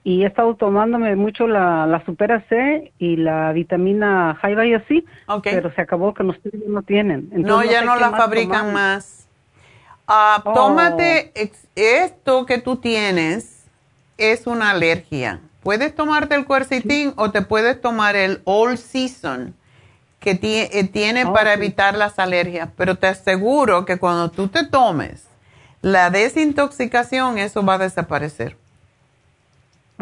[0.03, 5.05] y he estado tomándome mucho la, la Supera C y la vitamina Jaiba y así,
[5.43, 7.29] pero se acabó que los ya no tienen.
[7.31, 9.27] no, ya no, la fabrican más.
[10.07, 10.53] Ah, oh.
[10.53, 11.31] Tómate
[11.75, 13.65] esto que tú tienes,
[14.17, 15.39] es una alergia.
[15.61, 19.53] Puedes tomarte el cuercitín o te puedes tomar el All Season
[20.19, 25.25] que eh, tiene para evitar las alergias, pero te aseguro que cuando tú te tomes
[25.81, 28.55] la desintoxicación, eso va a desaparecer.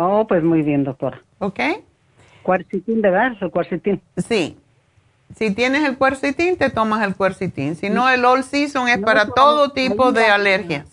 [0.01, 1.21] Oh, pues muy bien, doctora.
[1.39, 1.59] ¿Ok?
[2.41, 3.34] Cuercitín, ¿verdad?
[3.41, 4.01] El cuercitín.
[4.15, 4.57] Sí.
[5.35, 7.76] Si tienes el cuercitín, te tomas el cuercitín.
[7.76, 10.88] Si no, el All Season es para todo tipo de alergias.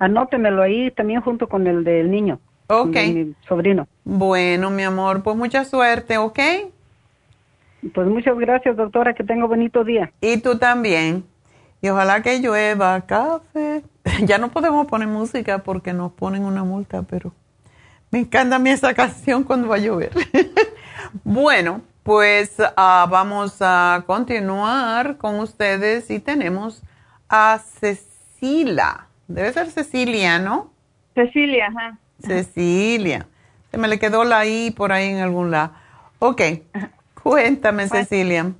[0.00, 2.40] Anótemelo ahí también junto con el del niño.
[2.66, 2.96] Ok.
[2.96, 3.86] mi sobrino.
[4.04, 6.38] Bueno, mi amor, pues mucha suerte, ¿ok?
[7.94, 9.14] Pues muchas gracias, doctora.
[9.14, 10.10] Que tenga bonito día.
[10.20, 11.24] Y tú también.
[11.80, 13.84] Y ojalá que llueva café.
[14.24, 17.32] ya no podemos poner música porque nos ponen una multa, pero...
[18.10, 20.12] Me encanta a mí esa canción cuando va a llover.
[21.24, 26.82] bueno, pues ah, vamos a continuar con ustedes y tenemos
[27.28, 29.06] a Cecilia.
[29.26, 30.70] Debe ser Cecilia, ¿no?
[31.14, 31.98] Cecilia, ajá.
[32.20, 33.26] Cecilia.
[33.70, 35.72] Se me le quedó la I por ahí en algún lado.
[36.18, 36.40] Ok,
[37.22, 38.52] cuéntame, Cecilia.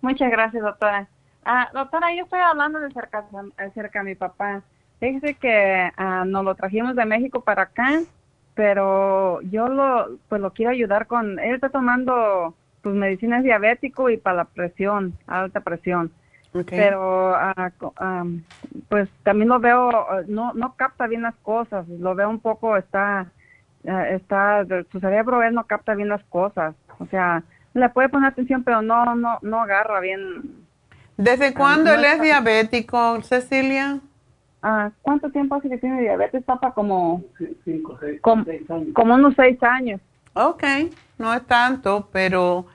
[0.00, 1.06] Muchas gracias, doctora.
[1.44, 3.24] Ah, doctora, yo estoy hablando de cerca,
[3.58, 4.62] acerca de mi papá.
[4.98, 8.00] Fíjese que ah, nos lo trajimos de México para acá
[8.54, 14.16] pero yo lo pues lo quiero ayudar con él está tomando pues medicinas diabético y
[14.16, 16.10] para la presión alta presión.
[16.68, 18.24] Pero ah,
[18.90, 19.90] pues también lo veo
[20.26, 23.26] no no capta bien las cosas lo veo un poco está
[23.88, 26.74] ah, está su cerebro él no capta bien las cosas.
[26.98, 27.42] O sea
[27.72, 30.62] le puede poner atención pero no no no agarra bien.
[31.16, 34.00] Desde cuándo él es diabético Cecilia
[34.62, 36.72] Ah, ¿Cuánto tiempo hace que tiene diabetes, papá?
[36.72, 37.24] Como,
[37.64, 38.44] cinco, seis, como,
[38.94, 40.00] como unos seis años.
[40.34, 40.62] Ok,
[41.18, 42.66] no es tanto, pero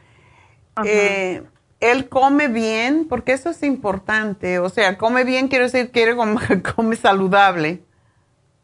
[0.85, 1.43] eh,
[1.79, 4.59] él come bien, porque eso es importante.
[4.59, 6.35] O sea, come bien quiere decir quiere come,
[6.75, 7.81] come saludable.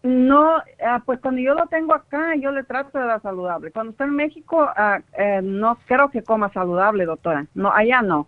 [0.04, 3.72] No, ah, pues cuando yo lo tengo acá, yo le trato de dar saludable.
[3.72, 7.46] Cuando está en México, ah, eh, no creo que coma saludable, doctora.
[7.54, 8.28] No, allá no.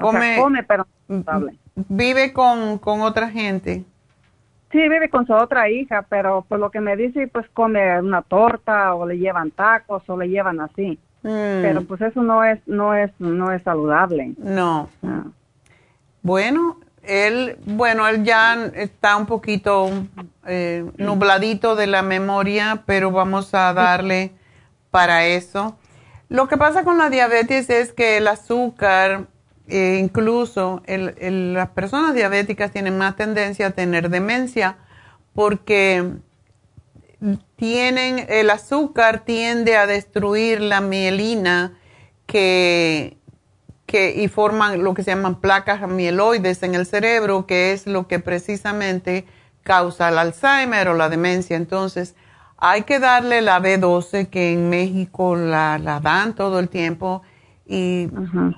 [0.00, 1.56] come, come, pero saludable.
[1.76, 3.84] ¿Vive con, con otra gente?
[4.70, 8.22] Sí, vive con su otra hija, pero pues lo que me dice, pues come una
[8.22, 10.98] torta o le llevan tacos o le llevan así.
[11.22, 11.62] Mm.
[11.62, 14.34] Pero pues eso no es, no es, no es saludable.
[14.38, 14.88] No.
[15.02, 15.24] Ah.
[16.22, 19.90] Bueno, él, bueno, él ya está un poquito
[20.46, 24.32] eh, nubladito de la memoria, pero vamos a darle
[24.90, 25.76] para eso.
[26.28, 29.26] Lo que pasa con la diabetes es que el azúcar,
[29.70, 34.78] eh, incluso las personas diabéticas tienen más tendencia a tener demencia
[35.34, 36.14] porque
[37.56, 41.78] tienen, el azúcar tiende a destruir la mielina
[42.26, 43.18] que
[43.90, 48.06] que, y forman lo que se llaman placas amieloides en el cerebro, que es lo
[48.06, 49.26] que precisamente
[49.62, 51.56] causa el Alzheimer o la demencia.
[51.56, 52.14] Entonces,
[52.56, 57.22] hay que darle la B12, que en México la, dan todo el tiempo,
[57.70, 58.10] y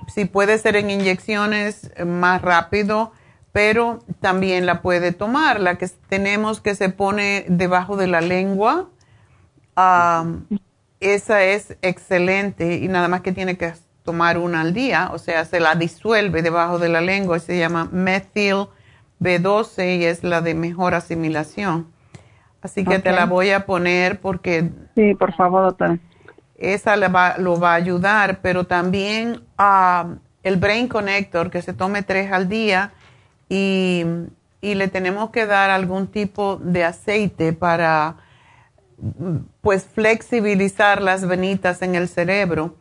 [0.07, 3.11] si puede ser en inyecciones eh, más rápido,
[3.51, 5.59] pero también la puede tomar.
[5.59, 8.89] La que tenemos que se pone debajo de la lengua,
[10.99, 15.45] esa es excelente y nada más que tiene que tomar una al día, o sea,
[15.45, 18.67] se la disuelve debajo de la lengua y se llama methyl
[19.21, 21.87] B12 y es la de mejor asimilación.
[22.63, 24.71] Así que te la voy a poner porque...
[24.95, 25.99] Sí, por favor, doctora.
[26.63, 32.03] Esa va, lo va a ayudar, pero también uh, el Brain Connector, que se tome
[32.03, 32.93] tres al día
[33.49, 34.05] y,
[34.61, 38.15] y le tenemos que dar algún tipo de aceite para
[39.59, 42.75] pues flexibilizar las venitas en el cerebro.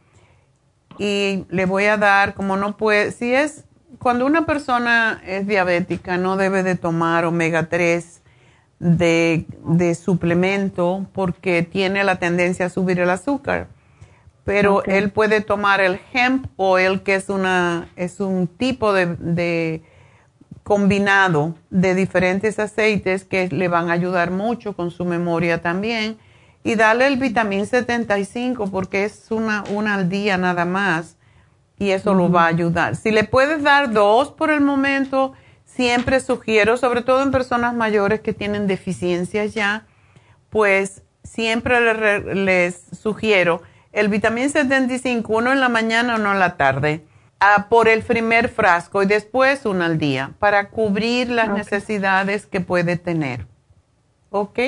[0.98, 3.64] Y le voy a dar, como no puede, si es,
[3.98, 8.21] cuando una persona es diabética, no debe de tomar omega 3
[8.82, 13.68] de, de suplemento porque tiene la tendencia a subir el azúcar.
[14.44, 19.82] Pero él puede tomar el hemp oil, que es, una, es un tipo de, de
[20.64, 26.18] combinado de diferentes aceites que le van a ayudar mucho con su memoria también
[26.64, 31.16] y darle el vitamín 75 porque es una, una al día nada más
[31.78, 32.96] y eso lo va a ayudar.
[32.96, 35.34] Si le puedes dar dos por el momento,
[35.74, 39.86] siempre sugiero, sobre todo en personas mayores que tienen deficiencias ya,
[40.50, 41.80] pues siempre
[42.34, 43.62] les, sugiero
[43.92, 47.04] el vitamín 75, uno en la mañana, uno en la tarde,
[47.68, 52.96] por el primer frasco y después uno al día, para cubrir las necesidades que puede
[52.96, 53.46] tener.
[54.30, 54.58] ¿Ok?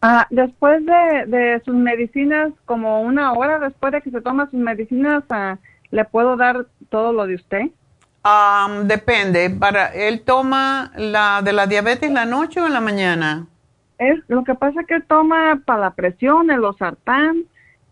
[0.00, 4.60] Ah, después de, de, sus medicinas, como una hora después de que se toma sus
[4.60, 5.58] medicinas, ah,
[5.90, 7.70] ¿le puedo dar todo lo de usted?
[8.84, 9.50] Depende.
[9.50, 13.46] Para, ¿Él toma la de la diabetes la noche o en la mañana?
[13.98, 17.44] Es, lo que pasa es que toma para la presión, el losartán,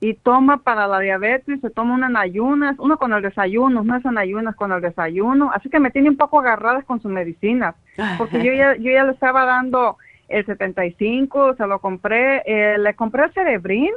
[0.03, 3.97] y toma para la diabetes, se toma una en ayunas, uno con el desayuno, no
[3.97, 7.13] es en ayunas con el desayuno, así que me tiene un poco agarradas con sus
[7.13, 7.77] medicinas,
[8.19, 9.99] porque yo ya, yo ya le estaba dando
[10.29, 13.93] el 75, se lo compré, eh, le compré el Cerebrin,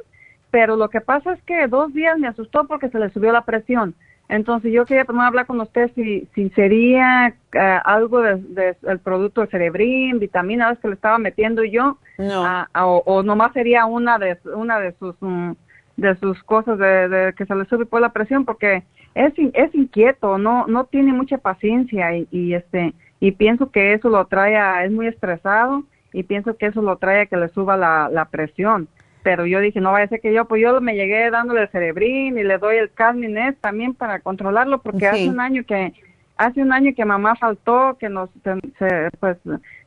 [0.51, 3.41] pero lo que pasa es que dos días me asustó porque se le subió la
[3.41, 3.95] presión.
[4.27, 9.41] Entonces yo quería primero hablar con usted si, si sería eh, algo del de, producto
[9.41, 12.65] de Cerebrin, vitaminas que le estaba metiendo yo, no.
[12.73, 15.51] o, nomás sería una de una de sus mm,
[15.97, 18.83] de sus cosas de, que se le sube por la presión porque
[19.13, 24.09] es es inquieto, no no tiene mucha paciencia y, y este y pienso que eso
[24.09, 25.83] lo trae a, es muy estresado
[26.13, 28.87] y pienso que eso lo trae a que le suba la, la presión.
[29.25, 31.69] Pero yo dije, no vaya a ser que yo, pues yo me llegué dándole el
[31.69, 35.93] cerebrín y le doy el Casminet también para controlarlo, porque hace un año que,
[36.37, 39.37] hace un año que mamá faltó, que nos, se, pues,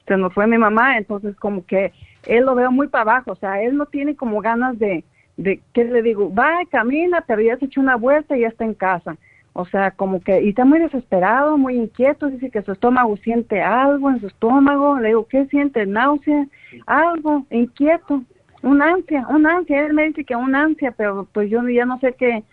[0.09, 1.93] se nos fue mi mamá, entonces como que
[2.27, 5.05] él lo veo muy para abajo, o sea, él no tiene como ganas de,
[5.37, 6.35] de, ¿qué le digo?
[6.35, 9.17] Va, camina, pero ya se echó una vuelta y ya está en casa.
[9.53, 13.63] O sea, como que, y está muy desesperado, muy inquieto, dice que su estómago siente
[13.63, 14.99] algo en su estómago.
[14.99, 15.87] Le digo, ¿qué siente?
[15.87, 16.49] Náusea,
[16.87, 18.25] algo, inquieto,
[18.63, 19.87] un ansia, un ansia.
[19.87, 22.45] Él me dice que un ansia, pero pues yo ya no sé qué.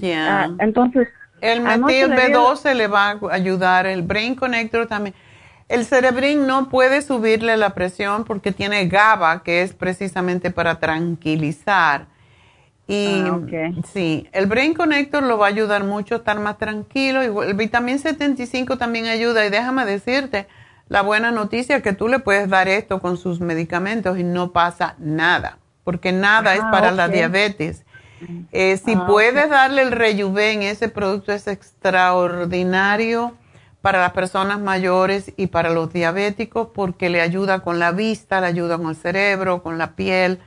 [0.00, 0.44] Ya.
[0.44, 1.08] Ah, entonces.
[1.40, 5.14] El metil B12 le va a ayudar, el Brain Connector también.
[5.68, 12.06] El Cerebrin no puede subirle la presión porque tiene GABA, que es precisamente para tranquilizar.
[12.86, 13.40] Y ah,
[13.92, 17.22] sí, el Brain Connector lo va a ayudar mucho a estar más tranquilo.
[17.22, 19.46] Y el vitamín 75 también ayuda.
[19.46, 20.46] Y déjame decirte,
[20.88, 24.52] la buena noticia es que tú le puedes dar esto con sus medicamentos y no
[24.52, 27.84] pasa nada, porque nada es ah, para la diabetes.
[28.52, 33.34] Eh, si ah, puedes darle el Rejuven, ese producto es extraordinario
[33.80, 38.46] para las personas mayores y para los diabéticos porque le ayuda con la vista, le
[38.46, 40.40] ayuda con el cerebro, con la piel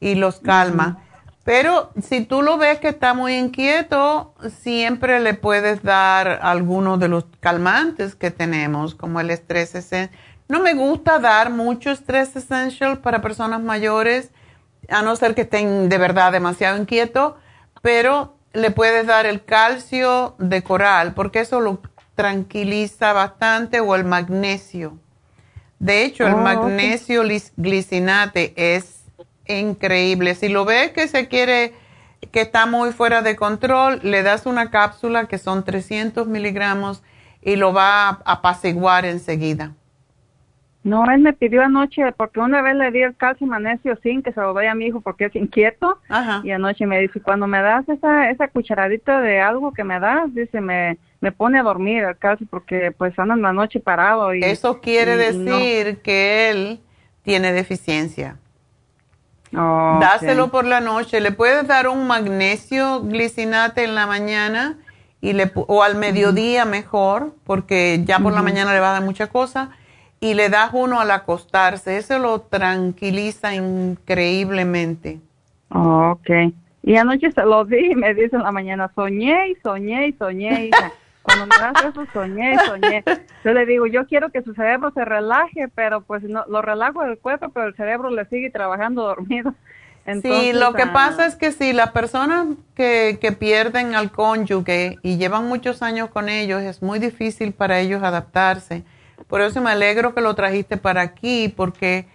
[0.00, 1.02] y los calma.
[1.48, 7.08] Pero si tú lo ves que está muy inquieto, siempre le puedes dar algunos de
[7.08, 10.10] los calmantes que tenemos, como el estrés essential.
[10.48, 14.30] No me gusta dar mucho estrés essential para personas mayores,
[14.90, 17.36] a no ser que estén de verdad demasiado inquietos,
[17.80, 21.80] pero le puedes dar el calcio de coral, porque eso lo
[22.14, 24.98] tranquiliza bastante, o el magnesio.
[25.78, 27.22] De hecho, el oh, magnesio
[27.56, 28.97] glicinate es
[29.48, 30.34] increíble.
[30.34, 31.72] Si lo ves que se quiere,
[32.30, 37.02] que está muy fuera de control, le das una cápsula que son 300 miligramos
[37.42, 39.72] y lo va a apaciguar enseguida.
[40.84, 44.32] No, él me pidió anoche, porque una vez le di el calcio magnesio sin que
[44.32, 45.98] se lo doy a mi hijo porque es inquieto.
[46.44, 50.32] Y anoche me dice, cuando me das esa, esa cucharadita de algo que me das,
[50.34, 54.34] dice, me, me pone a dormir el calcio porque pues anda en la noche parado.
[54.34, 56.80] Y, Eso quiere decir que él
[57.22, 58.36] tiene deficiencia.
[59.52, 61.20] Dáselo por la noche.
[61.20, 64.78] Le puedes dar un magnesio glicinate en la mañana
[65.20, 69.02] y le, o al mediodía mejor, porque ya por la mañana le va a dar
[69.02, 69.70] mucha cosa.
[70.20, 71.96] Y le das uno al acostarse.
[71.96, 75.20] Eso lo tranquiliza increíblemente.
[75.70, 76.30] ok.
[76.82, 80.12] Y anoche se lo di y me dice en la mañana, soñé y soñé y
[80.14, 80.70] soñé.
[81.28, 83.04] Cuando me das eso, soñé soñé.
[83.44, 87.04] Yo le digo, yo quiero que su cerebro se relaje, pero pues no, lo relajo
[87.04, 89.54] del cuerpo, pero el cerebro le sigue trabajando dormido.
[90.22, 94.98] sí, lo que ah, pasa es que si las personas que, que pierden al cónyuge
[95.02, 98.84] y llevan muchos años con ellos, es muy difícil para ellos adaptarse.
[99.26, 102.06] Por eso me alegro que lo trajiste para aquí, porque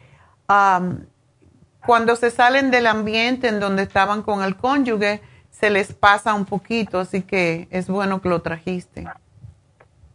[1.85, 5.22] cuando se salen del ambiente en donde estaban con el cónyuge,
[5.64, 9.06] se les pasa un poquito, así que es bueno que lo trajiste.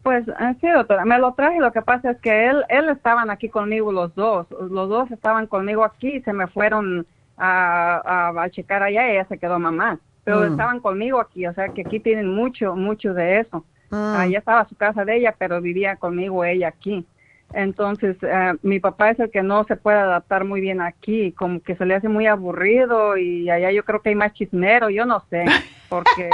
[0.03, 1.59] Pues eh, sí, doctora, me lo traje.
[1.59, 4.47] Lo que pasa es que él, él estaban aquí conmigo los dos.
[4.51, 7.07] Los dos estaban conmigo aquí y se me fueron
[7.39, 9.99] a, a, checar allá y ella se quedó mamá.
[10.25, 10.51] Pero mm.
[10.51, 13.65] estaban conmigo aquí, o sea que aquí tienen mucho, mucho de eso.
[13.89, 14.16] Mm.
[14.19, 17.07] Allá estaba su casa de ella, pero vivía conmigo ella aquí.
[17.53, 21.61] Entonces, eh, mi papá es el que no se puede adaptar muy bien aquí, como
[21.61, 25.07] que se le hace muy aburrido y allá yo creo que hay más chismero, yo
[25.07, 25.45] no sé,
[25.89, 26.31] porque...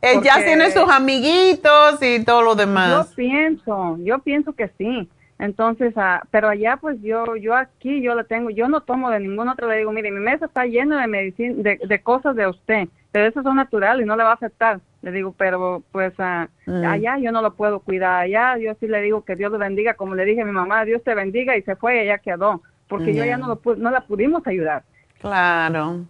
[0.00, 3.10] Él ya tiene sus amiguitos y todo lo demás.
[3.10, 5.08] Yo pienso, yo pienso que sí.
[5.38, 9.20] Entonces, ah, pero allá pues yo, yo aquí, yo le tengo, yo no tomo de
[9.20, 12.48] ningún otro, le digo, mire, mi mesa está llena de medicina, de, de cosas de
[12.48, 14.80] usted, pero eso son naturales y no le va a aceptar.
[15.00, 16.84] Le digo, pero pues ah, mm.
[16.84, 19.94] allá yo no lo puedo cuidar, allá yo sí le digo que Dios le bendiga,
[19.94, 22.62] como le dije a mi mamá, Dios te bendiga y se fue y ella quedó,
[22.88, 24.82] porque yo ya no, lo, no la pudimos ayudar.
[25.20, 26.04] Claro.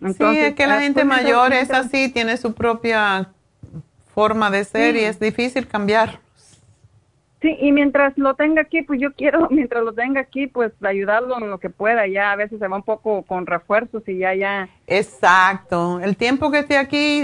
[0.00, 3.28] Entonces, sí, es que la gente mayor es así, tiene su propia
[4.12, 6.23] forma de ser y es difícil cambiar.
[7.44, 11.36] Sí, y mientras lo tenga aquí, pues yo quiero, mientras lo tenga aquí, pues ayudarlo
[11.36, 12.06] en lo que pueda.
[12.06, 14.70] Ya a veces se va un poco con refuerzos y ya, ya.
[14.86, 16.00] Exacto.
[16.00, 17.20] El tiempo que esté aquí,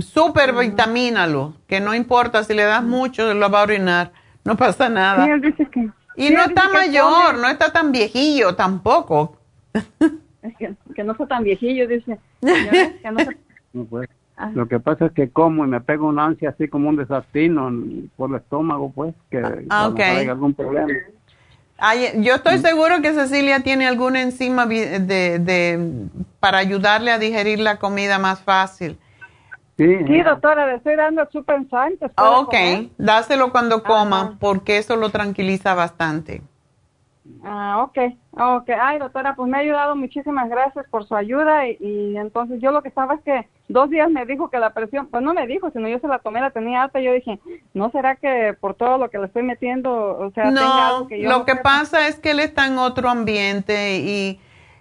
[0.00, 1.54] súper vitamínalo.
[1.66, 4.12] Que no importa si le das mucho, lo va a orinar.
[4.44, 5.24] No pasa nada.
[5.24, 5.88] Sí, él dice que.
[6.18, 9.38] Y no está mayor, no está tan viejillo tampoco.
[9.72, 12.18] Es que, que no está tan viejillo, dice.
[12.42, 13.20] Que no,
[13.72, 14.15] no puede.
[14.36, 14.50] Ah.
[14.54, 17.72] Lo que pasa es que como y me pego una ansia así como un desastino
[18.16, 20.28] por el estómago, pues, que ah, okay.
[20.28, 20.88] algún problema.
[22.18, 22.62] yo estoy mm.
[22.62, 26.08] seguro que Cecilia tiene alguna enzima de, de,
[26.38, 28.98] para ayudarle a digerir la comida más fácil.
[29.78, 31.60] Sí, sí doctora, le estoy dando super
[32.16, 32.54] Ok,
[32.96, 36.42] dáselo cuando coma, porque eso lo tranquiliza bastante.
[37.44, 37.98] Ah, ok,
[38.32, 38.70] ok.
[38.80, 42.82] Ay, doctora, pues me ha ayudado, muchísimas gracias por su ayuda y, entonces yo lo
[42.82, 45.70] que estaba es que dos días me dijo que la presión, pues no me dijo,
[45.70, 47.38] sino yo se la tomé, la tenía alta y yo dije,
[47.74, 51.08] ¿no será que por todo lo que le estoy metiendo, o sea, no, tenga algo
[51.08, 51.28] que yo...
[51.28, 54.40] lo que pasa es que él está en otro ambiente y,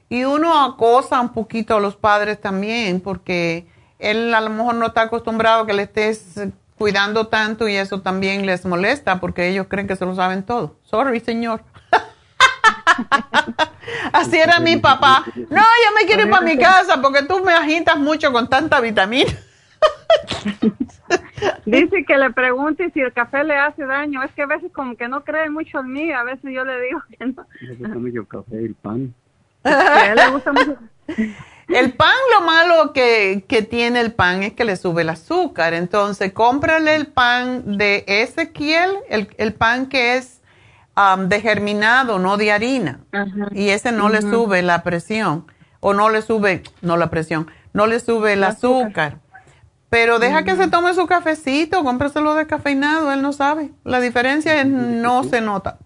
[0.09, 3.67] y uno acosa un poquito a los padres también porque
[3.99, 6.39] él a lo mejor no está acostumbrado a que le estés
[6.77, 10.75] cuidando tanto y eso también les molesta porque ellos creen que se lo saben todo.
[10.83, 11.63] Sorry, señor.
[14.13, 15.23] Así era mi papá.
[15.35, 18.79] No, yo me quiero ir para mi casa porque tú me agitas mucho con tanta
[18.79, 19.31] vitamina.
[21.65, 24.23] Dice que le pregunte si el café le hace daño.
[24.23, 26.11] Es que a veces como que no cree mucho en mí.
[26.11, 27.45] A veces yo le digo que no.
[27.61, 29.13] Le gusta mucho el café y el pan.
[29.63, 30.77] le gusta mucho.
[31.67, 35.73] El pan, lo malo que, que, tiene el pan es que le sube el azúcar.
[35.73, 40.34] Entonces, cómprale el pan de Ezequiel, el, el pan que es
[41.27, 42.99] de germinado, no de harina.
[43.51, 45.45] Y ese no le sube la presión.
[45.79, 49.19] O no le sube, no la presión, no le sube el azúcar.
[49.89, 53.69] Pero deja que se tome su cafecito, cómpraselo descafeinado, él no sabe.
[53.83, 55.77] La diferencia es no se nota.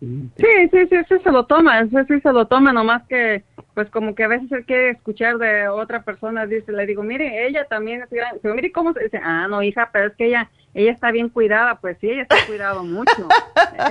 [0.00, 0.26] Sí,
[0.72, 3.44] sí, sí, sí se lo toma, sí, sí se lo toma, nomás que
[3.74, 7.46] pues como que a veces él quiere escuchar de otra persona, dice, le digo, mire,
[7.46, 10.26] ella también es grande, digo, mire cómo se dice, ah, no, hija, pero es que
[10.26, 13.28] ella, ella está bien cuidada, pues sí, ella está cuidado mucho.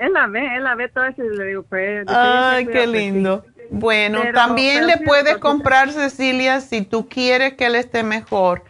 [0.00, 2.06] él, la ve, él la ve todo eso y le digo, pues.
[2.08, 3.44] Ay, qué pues, lindo.
[3.70, 8.64] Bueno, también le puedes comprar, Cecilia, si tú quieres que él esté mejor.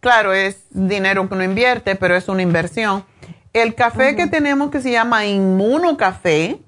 [0.00, 3.04] Claro, es dinero que uno invierte, pero es una inversión.
[3.52, 6.58] El café que tenemos que se llama Inmuno Café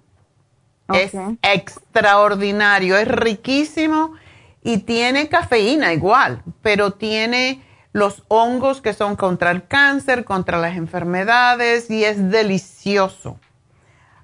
[0.93, 1.13] es
[1.43, 4.15] extraordinario, es riquísimo
[4.63, 7.63] y tiene cafeína igual, pero tiene
[7.93, 13.39] los hongos que son contra el cáncer, contra las enfermedades y es delicioso.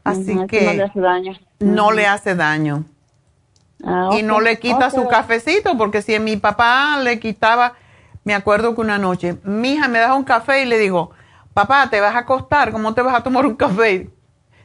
[0.05, 1.38] Así que no le hace daño.
[1.59, 2.84] No le hace daño.
[3.84, 7.74] Ah, y no le quita su cafecito, porque si mi papá le quitaba,
[8.24, 11.10] me acuerdo que una noche, mi hija me da un café y le digo,
[11.52, 14.10] papá, te vas a acostar, ¿cómo te vas a tomar un café?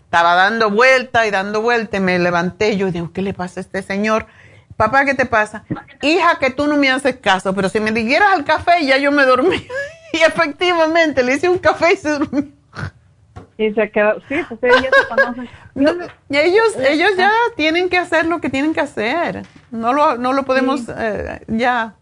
[0.03, 3.59] Estaba dando vuelta y dando vuelta y me levanté y yo digo, ¿qué le pasa
[3.59, 4.27] a este señor?
[4.81, 5.63] Papá, ¿qué te pasa?
[6.01, 9.11] Hija, que tú no me haces caso, pero si me dijeras al café ya yo
[9.11, 9.57] me dormí.
[10.13, 12.45] y efectivamente le hice un café y se durmió.
[13.59, 15.49] Y se quedó, sí, pues ellos se conocen.
[16.29, 19.43] y ellos, ellos ya tienen que hacer lo que tienen que hacer.
[19.69, 21.93] No lo, no lo podemos eh, ya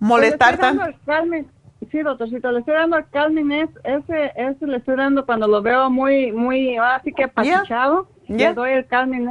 [0.00, 0.84] molestar tanto.
[1.92, 5.62] Sí, doctorcito, le estoy dando al Calmin, es, ese, ese le estoy dando cuando lo
[5.62, 8.08] veo muy, muy, así que pachuchado.
[8.26, 9.28] Le doy el Calmin,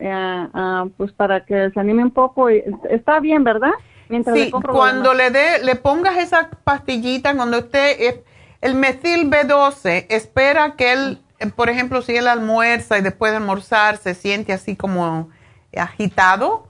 [0.00, 2.50] eh, pues para que se anime un poco.
[2.50, 3.72] Y, está bien, ¿verdad?
[4.08, 8.24] Mientras sí, cuando le dé, le pongas esa pastillita, cuando esté, eh,
[8.60, 13.36] el metil B12, espera que él, eh, por ejemplo, si él almuerza y después de
[13.36, 15.28] almorzar se siente así como
[15.76, 16.68] agitado,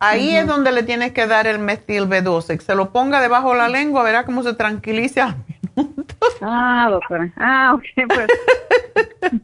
[0.00, 2.58] Ahí es donde le tienes que dar el metil B12.
[2.58, 5.36] Que se lo ponga debajo de la lengua, verá cómo se tranquiliza
[6.40, 7.30] Ah, doctora.
[7.36, 8.26] Ah, ok, pues.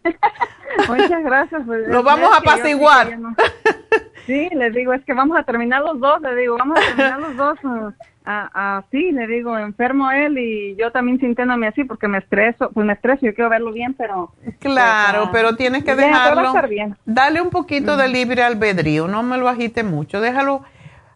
[0.88, 1.62] Muchas gracias.
[1.66, 3.18] Pues, lo vamos a apaciguar.
[4.26, 7.20] Sí, le digo, es que vamos a terminar los dos, le digo, vamos a terminar
[7.20, 7.58] los dos.
[7.64, 7.92] Uh,
[8.24, 12.92] así, le digo, enfermo él y yo también sintiéndome así porque me estreso, pues me
[12.92, 14.32] estreso, yo quiero verlo bien, pero...
[14.60, 16.52] Claro, pues, pero tienes que dejarlo,
[17.06, 20.62] dale un poquito de libre albedrío, no me lo agite mucho, déjalo...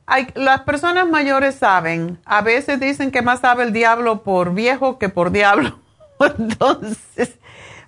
[0.07, 4.99] Hay, las personas mayores saben, a veces dicen que más sabe el diablo por viejo
[4.99, 5.79] que por diablo.
[6.39, 7.39] Entonces,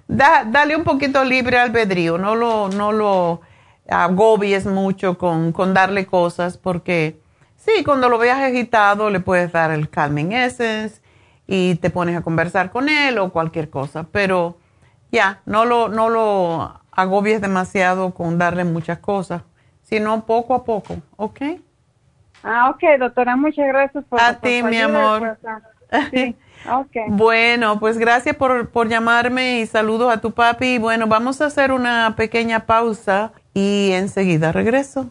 [0.08, 3.42] dale un poquito libre albedrío, no lo, no lo
[3.88, 7.20] agobies mucho con, con darle cosas porque
[7.66, 11.00] Sí, cuando lo veas agitado le puedes dar el Calming Essence
[11.48, 14.58] y te pones a conversar con él o cualquier cosa, pero
[15.10, 19.42] ya, no lo, no lo agobies demasiado con darle muchas cosas,
[19.82, 21.40] sino poco a poco, ¿ok?
[22.48, 25.36] Ah, ok, doctora, muchas gracias por A ti, mi amor.
[26.12, 26.36] Sí,
[26.70, 27.02] okay.
[27.08, 30.78] Bueno, pues gracias por, por llamarme y saludos a tu papi.
[30.78, 35.10] Bueno, vamos a hacer una pequeña pausa y enseguida regreso.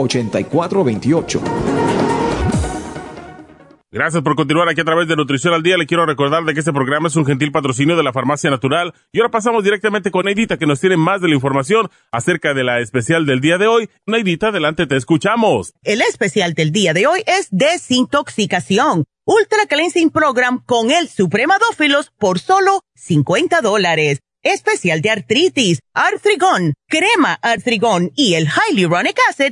[3.93, 5.75] Gracias por continuar aquí a través de Nutrición al Día.
[5.75, 8.93] Le quiero recordar de que este programa es un gentil patrocinio de la Farmacia Natural.
[9.11, 12.63] Y ahora pasamos directamente con Neidita, que nos tiene más de la información acerca de
[12.63, 13.89] la especial del día de hoy.
[14.05, 15.73] Neidita, adelante, te escuchamos.
[15.83, 19.03] El especial del día de hoy es desintoxicación.
[19.25, 24.19] Ultra Cleansing Program con el Supremadófilos por solo 50 dólares.
[24.41, 29.51] Especial de artritis, artrigón, crema artrigón y el Hyaluronic Acid,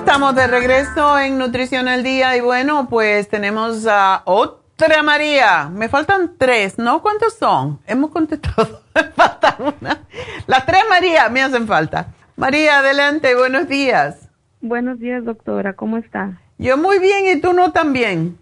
[0.00, 5.68] Estamos de regreso en Nutrición al Día y bueno, pues tenemos a otra María.
[5.70, 7.02] Me faltan tres, ¿no?
[7.02, 7.80] ¿Cuántos son?
[7.86, 8.80] Hemos contestado.
[8.94, 10.00] Me falta una.
[10.46, 12.14] Las tres María me hacen falta.
[12.34, 14.30] María, adelante, buenos días.
[14.62, 15.74] Buenos días, doctora.
[15.74, 16.40] ¿Cómo está?
[16.56, 18.38] Yo muy bien, ¿y tú no tan bien?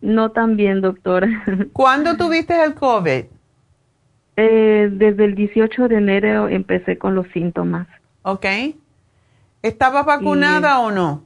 [0.00, 1.28] No tan bien, doctora.
[1.74, 3.24] ¿Cuándo tuviste el COVID?
[4.36, 7.86] Eh, desde el 18 de enero empecé con los síntomas.
[8.22, 8.46] Ok.
[9.62, 11.24] ¿Estabas vacunada o no?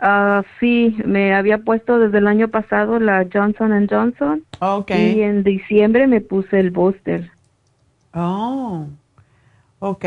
[0.00, 4.44] Ah, sí, me había puesto desde el año pasado la Johnson Johnson.
[4.60, 4.90] Ok.
[4.90, 7.30] Y en diciembre me puse el booster.
[8.12, 8.86] Oh,
[9.78, 10.04] ok.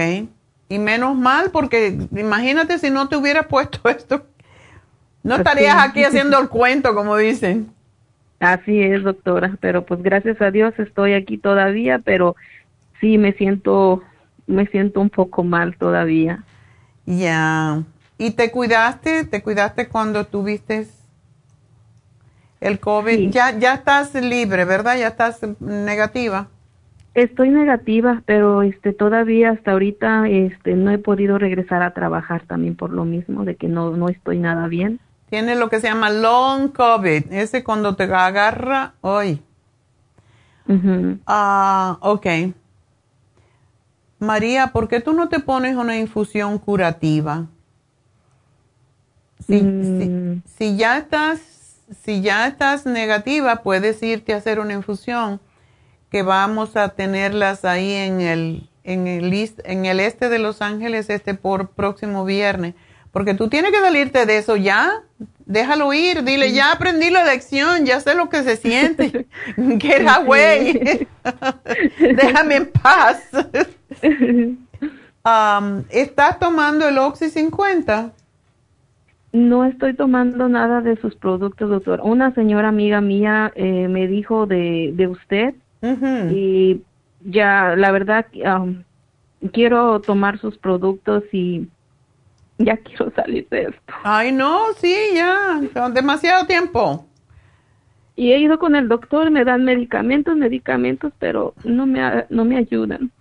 [0.70, 4.26] Y menos mal, porque imagínate si no te hubieras puesto esto.
[5.24, 7.72] No estarías aquí haciendo el cuento, como dicen.
[8.40, 9.58] Así es, doctora.
[9.60, 12.36] Pero pues gracias a Dios estoy aquí todavía, pero
[13.00, 14.04] sí me siento,
[14.46, 16.44] me siento un poco mal todavía.
[17.08, 17.84] Ya.
[18.18, 19.24] ¿Y te cuidaste?
[19.24, 20.88] ¿Te cuidaste cuando tuviste
[22.60, 23.32] el COVID?
[23.32, 24.98] Ya, ya estás libre, ¿verdad?
[24.98, 26.50] Ya estás negativa.
[27.14, 32.76] Estoy negativa, pero este todavía hasta ahorita este no he podido regresar a trabajar también
[32.76, 35.00] por lo mismo de que no no estoy nada bien.
[35.30, 39.42] Tiene lo que se llama long COVID, ese cuando te agarra hoy.
[41.26, 42.54] Ah, okay.
[44.20, 47.46] María, ¿por qué tú no te pones una infusión curativa?
[49.46, 50.42] Si, Mm.
[50.78, 51.40] ya estás,
[52.04, 55.40] si ya estás negativa, puedes irte a hacer una infusión
[56.10, 60.62] que vamos a tenerlas ahí en el, en el, is- en el este de Los
[60.62, 62.74] Ángeles este por próximo viernes.
[63.12, 65.04] Porque tú tienes que salirte de eso ya.
[65.46, 69.28] Déjalo ir, dile, ya aprendí la lección, ya sé lo que se siente.
[69.80, 71.08] Get away.
[72.00, 73.22] Déjame en paz.
[75.28, 78.14] Um, ¿Estás tomando el Oxy 50?
[79.34, 82.00] No estoy tomando nada de sus productos, doctor.
[82.02, 85.56] Una señora amiga mía eh, me dijo de, de usted
[86.32, 86.82] y
[87.26, 88.84] ya, la verdad, um,
[89.52, 91.68] quiero tomar sus productos y
[92.58, 93.94] ya quiero salir de esto.
[94.04, 97.06] Ay, no, sí, ya, son demasiado tiempo.
[98.16, 102.58] Y he ido con el doctor, me dan medicamentos, medicamentos, pero no me, no me
[102.58, 103.12] ayudan.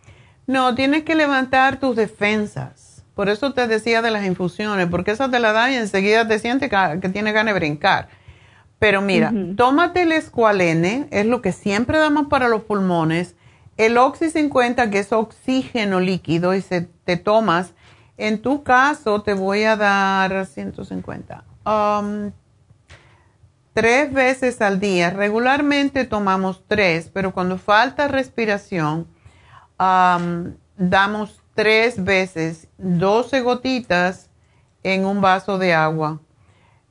[0.47, 3.05] No, tienes que levantar tus defensas.
[3.15, 6.39] Por eso te decía de las infusiones, porque esas te la dan y enseguida te
[6.39, 8.09] sientes que, tienes ganas de brincar.
[8.79, 13.35] Pero mira, tómate el escualene, es lo que siempre damos para los pulmones.
[13.79, 17.73] El Oxy 50, que es oxígeno líquido, y se, te tomas.
[18.19, 21.45] En tu caso, te voy a dar 150.
[21.65, 22.33] Um,
[23.73, 25.11] tres veces al día.
[25.11, 29.07] Regularmente tomamos tres, pero cuando falta respiración,
[29.79, 34.31] am, damos tres veces 12 gotitas
[34.83, 36.21] en un vaso de agua.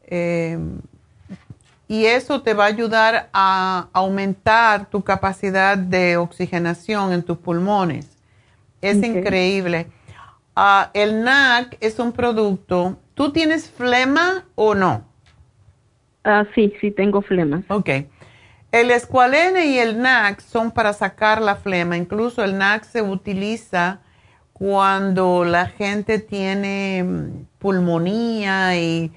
[0.07, 0.81] Em,
[1.87, 8.17] y eso te va a ayudar a aumentar tu capacidad de oxigenación en tus pulmones.
[8.81, 9.87] Es increíble.
[10.55, 12.97] Ah, el NAC es un producto.
[13.13, 15.05] ¿Tú tienes flema o no?
[16.23, 17.63] Ah, sí, sí tengo flemas.
[17.69, 17.89] Ok.
[18.71, 21.97] El escualene y el NAC son para sacar la flema.
[21.97, 23.99] Incluso el NAC se utiliza
[24.53, 29.11] cuando la gente tiene mm, pulmonía y,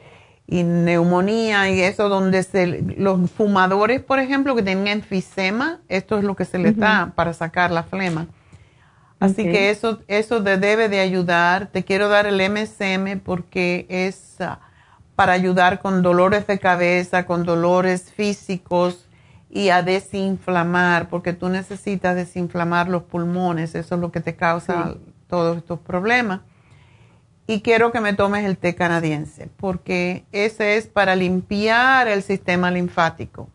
[0.46, 6.24] y neumonía y eso, donde se, los fumadores, por ejemplo, que tienen enfisema, esto es
[6.24, 8.26] lo que se les da para sacar la flema.
[9.20, 11.66] Así que eso, eso te debe de ayudar.
[11.66, 14.60] Te quiero dar el MSM porque es ah,
[15.16, 19.07] para ayudar con dolores de cabeza, con dolores físicos
[19.50, 23.74] y a desinflamar, porque tú necesitas desinflamar los pulmones.
[23.74, 25.00] Eso es lo que te causa Sí.
[25.28, 26.40] todos estos problemas.
[27.46, 32.70] Y quiero que me tomes el té canadiense, porque ese es para limpiar el sistema
[32.70, 33.48] linfático.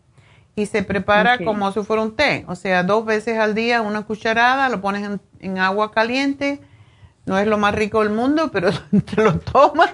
[0.56, 4.02] Y se prepara como si fuera un té, o sea, dos veces al día, una
[4.02, 6.60] cucharada, lo pones en, en agua caliente.
[7.26, 8.70] No es lo más rico del mundo, pero
[9.14, 9.92] te lo tomas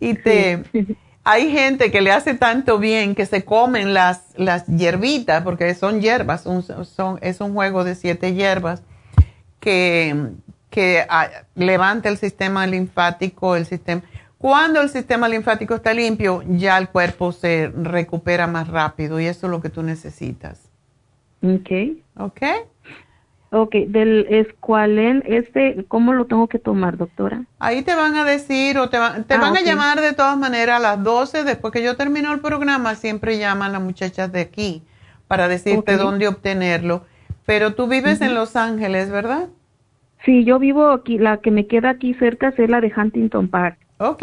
[0.00, 0.64] y te...
[1.24, 6.00] Hay gente que le hace tanto bien que se comen las, las hierbitas, porque son
[6.00, 8.82] hierbas, un- son, es un juego de siete hierbas,
[9.60, 10.30] que,
[10.70, 14.02] que ah, levanta el sistema linfático, el sistema...
[14.38, 19.46] Cuando el sistema linfático está limpio, ya el cuerpo se recupera más rápido y eso
[19.46, 20.58] es lo que tú necesitas.
[21.44, 21.70] Ok.
[22.18, 22.42] Ok.
[23.54, 27.44] Ok, del escualen, este, ¿cómo lo tengo que tomar, doctora?
[27.58, 30.78] Ahí te van a decir o te, te ah, van a llamar de todas maneras
[30.78, 34.82] a las 12, después que yo termino el programa, siempre llaman las muchachas de aquí
[35.28, 37.04] para decirte dónde obtenerlo.
[37.44, 39.48] Pero tú vives en Los Ángeles, ¿verdad?
[40.24, 43.76] Sí, yo vivo aquí, la que me queda aquí cerca es la de Huntington Park.
[43.98, 44.22] Ok,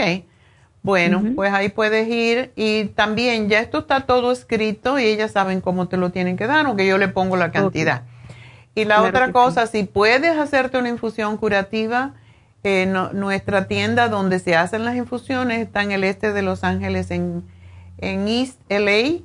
[0.81, 5.61] bueno, pues ahí puedes ir y también ya esto está todo escrito y ellas saben
[5.61, 8.05] cómo te lo tienen que dar, aunque yo le pongo la cantidad.
[8.81, 12.13] Y la otra cosa, si puedes hacerte una infusión curativa,
[12.63, 17.11] eh, nuestra tienda donde se hacen las infusiones está en el este de Los Ángeles,
[17.11, 17.43] en,
[17.99, 19.21] East LA,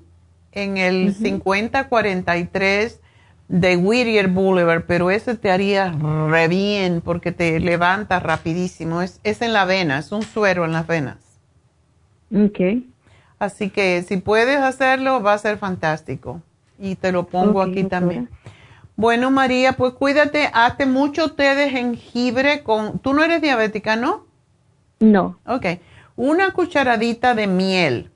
[0.52, 3.01] en el 5043
[3.48, 5.93] de Whittier Boulevard, pero ese te haría
[6.28, 9.02] re bien porque te levanta rapidísimo.
[9.02, 11.18] Es, es en la vena, es un suero en las venas.
[12.35, 12.60] Ok.
[13.39, 16.40] Así que si puedes hacerlo, va a ser fantástico.
[16.78, 18.28] Y te lo pongo aquí también.
[18.96, 23.00] Bueno, María, pues cuídate, hazte mucho té de jengibre con...
[23.00, 24.26] Tú no eres diabética, ¿no?
[25.00, 25.38] No.
[25.46, 25.66] Ok.
[26.16, 28.12] Una cucharadita de miel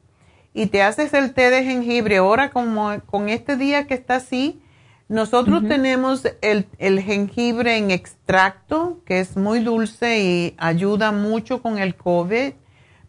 [0.55, 2.19] y te haces el té de jengibre.
[2.19, 4.63] Ahora, como con este día que está así,
[5.09, 11.79] nosotros tenemos el, el, jengibre en extracto, que es muy dulce y ayuda mucho con
[11.79, 12.53] el COVID,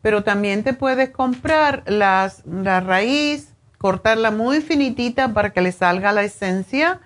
[0.01, 6.13] pero también te puedes comprar las, la raíz, cortarla muy finitita para que le salga
[6.13, 7.01] la esencia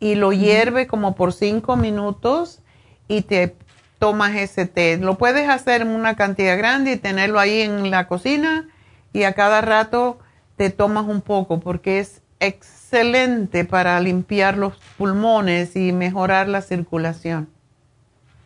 [0.00, 2.60] y lo hierve como por cinco minutos
[3.08, 3.54] y te
[3.98, 4.98] tomas ese té.
[4.98, 8.68] Lo puedes hacer en una cantidad grande y tenerlo ahí en la cocina
[9.12, 10.18] y a cada rato
[10.56, 17.48] te tomas un poco porque es excelente para limpiar los pulmones y mejorar la circulación.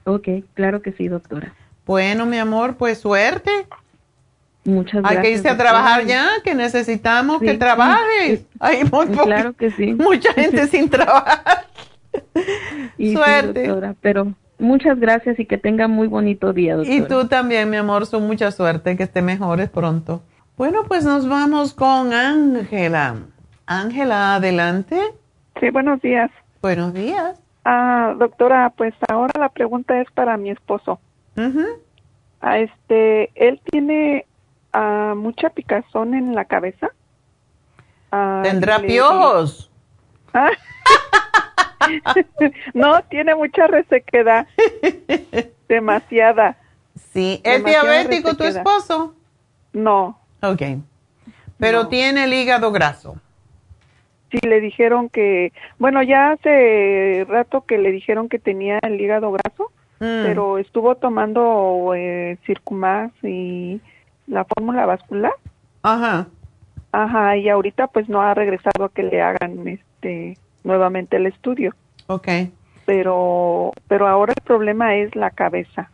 [0.05, 1.55] Ok, claro que sí, doctora.
[1.86, 3.51] Bueno, mi amor, pues suerte.
[4.65, 5.19] Muchas gracias.
[5.19, 8.47] Hay que irse a trabajar ya, que necesitamos que trabajes.
[8.59, 9.95] Hay muy claro que sí.
[9.95, 11.66] Mucha gente sin trabajar.
[12.99, 13.73] suerte.
[14.01, 16.97] pero muchas gracias y que tenga muy bonito día, doctora.
[16.97, 20.23] Y tú también, mi amor, son mucha suerte, que esté mejores pronto.
[20.57, 23.16] Bueno, pues nos vamos con Ángela.
[23.66, 25.01] Ángela, adelante.
[25.59, 26.31] Sí, buenos días.
[26.61, 27.41] Buenos días.
[27.65, 31.01] Ah, doctora, pues ahora la pregunta es para mi esposo.
[32.41, 34.27] a este, él tiene
[34.72, 36.90] mucha picazón en la cabeza.
[38.42, 39.70] ¿Tendrá piojos?
[40.34, 40.51] ¿Ah?
[42.74, 44.47] no, tiene mucha resequedad.
[45.68, 46.56] Demasiada.
[47.12, 47.40] Sí.
[47.44, 49.14] ¿Es diabético tu esposo?
[49.72, 50.18] No.
[50.42, 50.62] Ok.
[51.59, 53.16] Pero tiene el hígado graso.
[54.30, 59.32] Sí, le dijeron que, bueno, ya hace rato que le dijeron que tenía el hígado
[59.32, 60.22] graso, mm.
[60.24, 63.80] pero estuvo tomando eh, Circumax y
[64.31, 65.32] la fórmula vascular.
[65.82, 66.28] Ajá.
[66.93, 71.74] Ajá, y ahorita pues no ha regresado a que le hagan este nuevamente el estudio.
[72.07, 72.28] Ok.
[72.86, 75.90] Pero pero ahora el problema es la cabeza.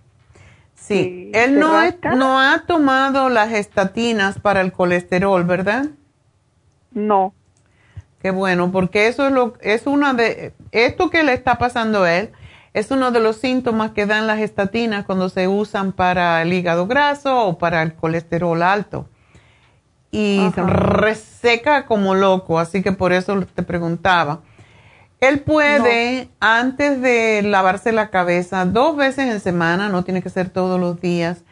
[0.74, 1.72] Sí, él no,
[2.16, 5.86] no ha tomado las estatinas para el colesterol, ¿verdad?
[6.92, 7.32] No.
[8.20, 12.14] Qué bueno, porque eso es lo es una de esto que le está pasando a
[12.14, 12.30] él
[12.76, 16.86] es uno de los síntomas que dan las estatinas cuando se usan para el hígado
[16.86, 19.08] graso o para el colesterol alto.
[20.10, 24.40] Y reseca como loco, así que por eso te preguntaba.
[25.20, 30.50] Él puede, antes de lavarse la cabeza, dos veces en semana, no tiene que ser
[30.50, 31.44] todos los días,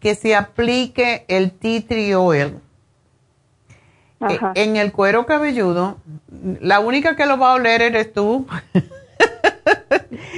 [0.00, 2.56] que se aplique el tea tree oil.
[4.28, 5.98] Eh, en el cuero cabelludo,
[6.60, 8.48] la única que lo va a oler eres tú.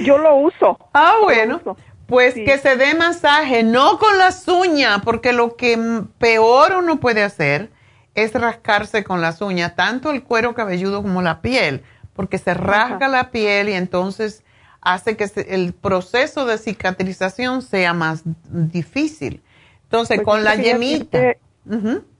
[0.03, 0.77] Yo lo uso.
[0.93, 1.61] Ah, bueno.
[2.07, 7.23] Pues que se dé masaje, no con las uñas, porque lo que peor uno puede
[7.23, 7.71] hacer
[8.13, 11.83] es rascarse con las uñas, tanto el cuero cabelludo como la piel,
[12.13, 14.43] porque se rasga la piel y entonces
[14.81, 19.41] hace que el proceso de cicatrización sea más difícil.
[19.83, 21.35] Entonces, pues con la yemita.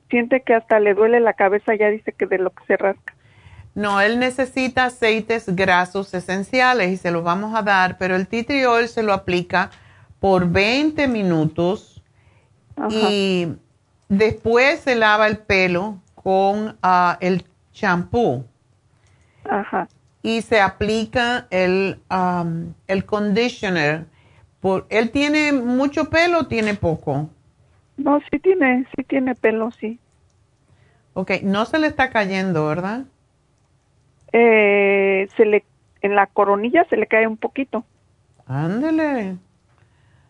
[0.10, 3.15] siente que hasta le duele la cabeza, ya dice que de lo que se rasca.
[3.76, 8.88] No, él necesita aceites grasos esenciales y se los vamos a dar, pero el tea
[8.88, 9.70] se lo aplica
[10.22, 12.02] por 20 minutos
[12.90, 13.48] y
[14.08, 18.46] después se lava el pelo con ah, el champú.
[19.44, 19.90] Ajá.
[20.24, 22.00] Y se aplica el,
[22.88, 24.06] el conditioner.
[24.62, 27.30] Por, ¿Él tiene mucho pelo o tiene poco?
[27.98, 30.00] No, sí tiene, sí tiene pelo, sí.
[31.14, 33.06] Ok, no se le está cayendo, ¿verdad?
[34.38, 35.64] Eh, se le
[36.02, 37.86] en la coronilla se le cae un poquito.
[38.46, 39.38] Ándele.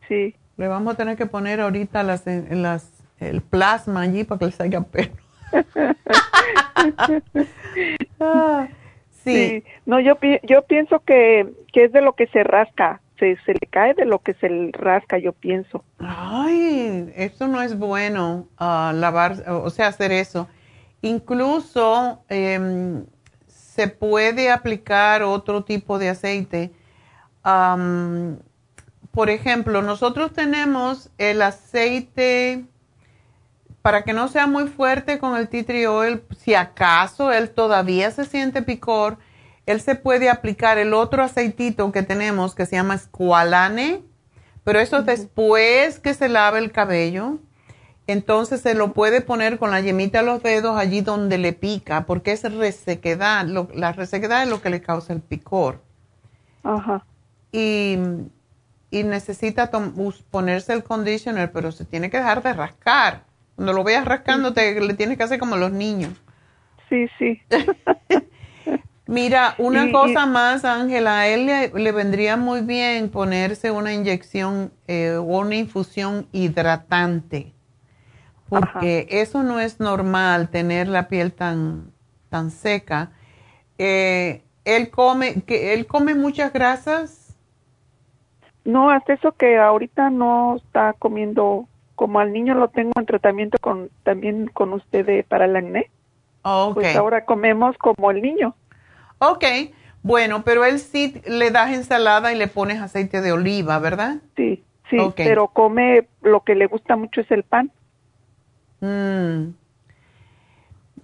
[0.07, 0.35] Sí.
[0.57, 4.51] Le vamos a tener que poner ahorita las, las, el plasma allí para que le
[4.51, 5.11] salga pelo.
[8.19, 8.67] Ah,
[9.23, 9.63] sí.
[9.85, 13.01] No, yo, yo pienso que, que es de lo que se rasca.
[13.19, 15.83] Se, se, le cae de lo que se rasca, yo pienso.
[15.99, 20.47] Ay, esto no es bueno, uh, lavar, o sea, hacer eso.
[21.01, 23.05] Incluso em,
[23.75, 26.71] se puede aplicar otro tipo de aceite.
[29.11, 32.65] por ejemplo, nosotros tenemos el aceite
[33.81, 38.09] para que no sea muy fuerte con el tea tree oil, si acaso él todavía
[38.11, 39.17] se siente picor,
[39.65, 44.03] él se puede aplicar el otro aceitito que tenemos que se llama Squalane,
[44.63, 47.39] pero eso después que se lave el cabello.
[48.07, 52.05] Entonces se lo puede poner con la yemita de los dedos allí donde le pica,
[52.05, 53.45] porque es resequedad.
[53.73, 55.81] la resequedad es lo que le causa el picor.
[56.63, 57.03] Ajá.
[57.51, 57.97] Y,
[58.91, 59.71] y necesita
[60.29, 63.23] ponerse el conditioner, pero se tiene que dejar de rascar.
[63.55, 66.13] Cuando lo veas rascando, te, le tienes que hacer como los niños.
[66.89, 67.41] Sí, sí.
[69.07, 75.15] Mira, una cosa más, Ángela, a él le, vendría muy bien ponerse una inyección eh,
[75.17, 77.53] o una infusión hidratante,
[78.49, 81.91] porque eso no es normal, tener la piel tan,
[82.29, 83.11] tan seca.
[83.77, 87.35] Eh, él come, que él come muchas grasas.
[88.63, 93.57] No, hasta eso que ahorita no está comiendo como al niño lo tengo en tratamiento
[93.59, 95.89] con también con usted para el acné.
[96.43, 98.55] Oh, Pues ahora comemos como el niño.
[99.19, 99.45] Ok,
[100.03, 104.17] bueno, pero él sí le das ensalada y le pones aceite de oliva, ¿verdad?
[104.35, 107.71] Sí, sí, pero come lo que le gusta mucho es el pan.
[108.85, 109.53] Mm.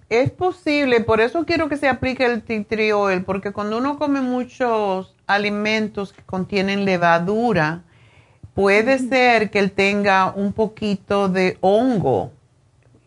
[0.08, 4.20] Es posible, por eso quiero que se aplique el tea oil, porque cuando uno come
[4.20, 7.82] muchos alimentos que contienen levadura,
[8.54, 12.32] Puede ser que él tenga un poquito de hongo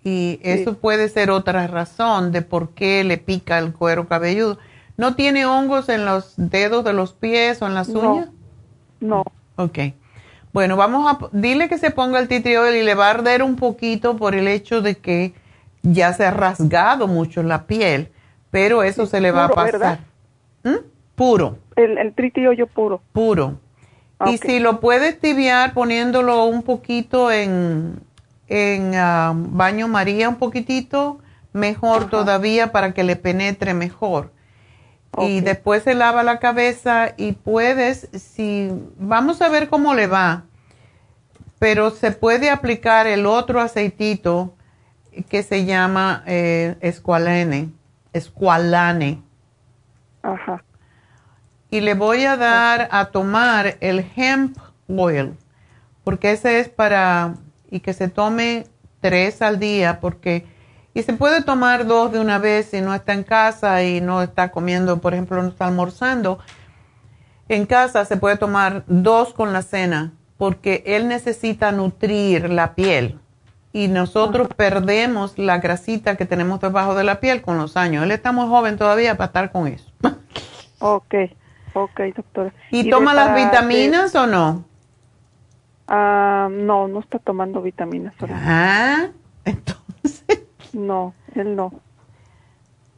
[0.03, 4.57] y eso puede ser otra razón de por qué le pica el cuero cabelludo.
[4.97, 8.29] ¿No tiene hongos en los dedos de los pies o en las uñas?
[8.99, 9.23] No.
[9.55, 9.79] Ok.
[10.55, 13.57] Bueno, vamos a, dile que se ponga el titriol y le va a arder un
[13.57, 15.33] poquito por el hecho de que
[15.81, 18.07] ya se ha rasgado mucho la piel,
[18.51, 19.99] pero eso se le va a pasar.
[20.63, 20.75] ¿Mm?
[21.13, 21.57] Puro.
[21.75, 23.01] El, el tritriollo puro.
[23.11, 23.59] Puro.
[24.27, 27.99] Y si lo puedes tibiar poniéndolo un poquito en,
[28.47, 31.19] en ah, baño María, un poquitito,
[31.51, 34.31] mejor todavía para que le penetre mejor.
[35.19, 40.43] Y después se lava la cabeza y puedes, si, vamos a ver cómo le va,
[41.59, 44.55] pero se puede aplicar el otro aceitito
[45.29, 47.69] que se llama eh, escualane,
[48.13, 49.21] escualane.
[50.21, 50.63] Ajá.
[51.69, 55.37] Y le voy a dar a tomar el hemp oil,
[56.03, 57.35] porque ese es para,
[57.69, 58.65] y que se tome
[59.01, 60.45] tres al día, porque,
[60.95, 64.21] y se puede tomar dos de una vez si no está en casa y no
[64.21, 66.39] está comiendo, por ejemplo, no está almorzando.
[67.49, 73.19] En casa se puede tomar dos con la cena, porque él necesita nutrir la piel.
[73.73, 78.05] Y nosotros perdemos la grasita que tenemos debajo de la piel con los años.
[78.05, 79.91] Él está muy joven todavía para estar con eso.
[80.79, 81.13] ok.
[81.73, 82.53] Ok, doctora.
[82.71, 84.63] ¿Y, toma las vitaminas o no?
[85.89, 88.13] Ah, no, no está tomando vitaminas.
[88.31, 89.07] Ah,
[89.43, 90.44] entonces.
[90.75, 91.73] No, él no.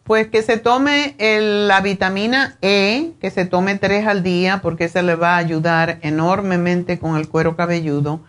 [0.04, 5.04] Pues que se tome la vitamina E, que se tome tres al día, porque se
[5.04, 8.22] le va a ayudar enormemente con el cuero cabelludo.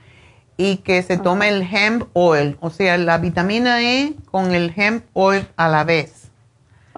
[0.56, 5.04] Y que se tome el hemp oil, o sea, la vitamina E con el hemp
[5.12, 6.32] oil a la vez.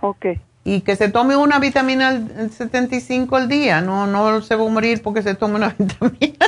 [0.00, 0.26] Ok
[0.64, 2.12] y que se tome una vitamina
[2.50, 6.46] 75 al día, no, no se va a morir porque se tome una vitamina.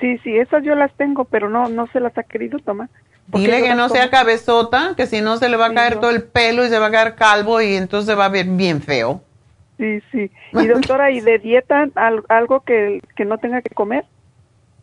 [0.00, 2.88] Sí, sí, esas yo las tengo, pero no, no se las ha querido tomar.
[3.28, 6.22] Dile que no sea cabezota, que si no se le va a caer todo el
[6.22, 9.22] pelo y se va a quedar calvo y entonces va a ver bien feo.
[9.76, 10.30] Sí, sí.
[10.52, 11.88] Y doctora, ¿y de dieta
[12.28, 14.04] algo que, que no tenga que comer?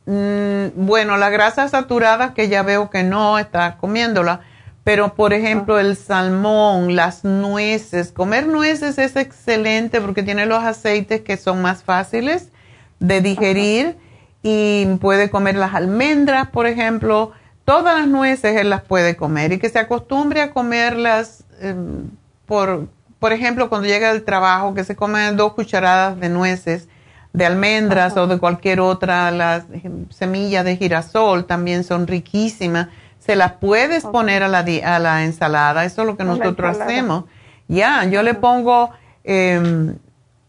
[0.05, 4.41] Mm, bueno, la grasa saturada, que ya veo que no está comiéndola,
[4.83, 11.21] pero, por ejemplo, el salmón, las nueces, comer nueces es excelente porque tiene los aceites
[11.21, 12.51] que son más fáciles
[12.99, 13.97] de digerir
[14.43, 17.31] y puede comer las almendras, por ejemplo.
[17.65, 22.09] Todas las nueces él las puede comer y que se acostumbre a comerlas, em,
[22.45, 22.87] por,
[23.19, 26.87] por ejemplo, cuando llega del trabajo, que se come dos cucharadas de nueces,
[27.33, 32.87] de almendras o de cualquier otra, las em, semillas de girasol también son riquísimas
[33.25, 37.23] se las puedes poner a la, a la ensalada, eso es lo que nosotros hacemos.
[37.67, 38.91] Ya, yo le pongo,
[39.23, 39.95] eh,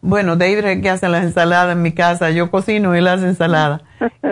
[0.03, 3.81] bueno, David que hace las ensaladas en mi casa, yo cocino y las ensaladas.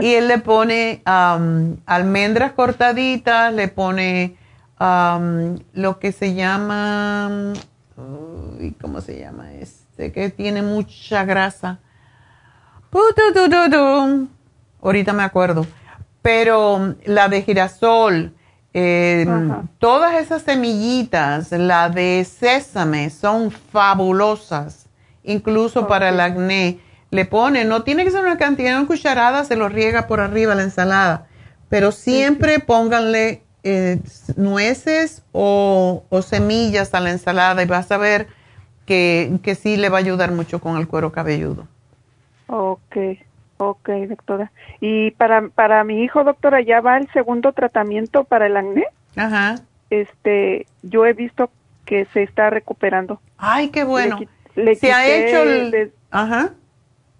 [0.00, 4.36] Y él le pone almendras cortaditas, le pone
[4.78, 7.52] lo que se llama,
[8.80, 10.12] ¿cómo se llama este?
[10.12, 11.78] Que tiene mucha grasa.
[14.82, 15.66] Ahorita me acuerdo.
[16.22, 18.32] Pero la de girasol,
[18.72, 24.86] em, todas esas semillitas, la de sésame, son fabulosas,
[25.22, 26.80] incluso para el acné.
[27.14, 30.56] Le pone, no tiene que ser una cantidad, una cucharada, se lo riega por arriba
[30.56, 31.28] la ensalada,
[31.68, 34.00] pero siempre pónganle eh,
[34.36, 38.26] nueces o, semillas a la ensalada y vas a ver
[38.84, 41.68] que, que sí le va a ayudar mucho con el cuero cabelludo.
[42.48, 42.96] Ok,
[43.58, 44.50] ok, doctora.
[44.80, 48.86] ¿Y para, para mi hijo, doctora, ya va el segundo tratamiento para el acné?
[49.14, 49.60] Ajá.
[49.88, 51.48] Este, yo he visto
[51.84, 53.20] que se está recuperando.
[53.38, 54.18] Ay, qué bueno.
[54.80, 55.92] se ha hecho el...
[56.10, 56.54] Ajá.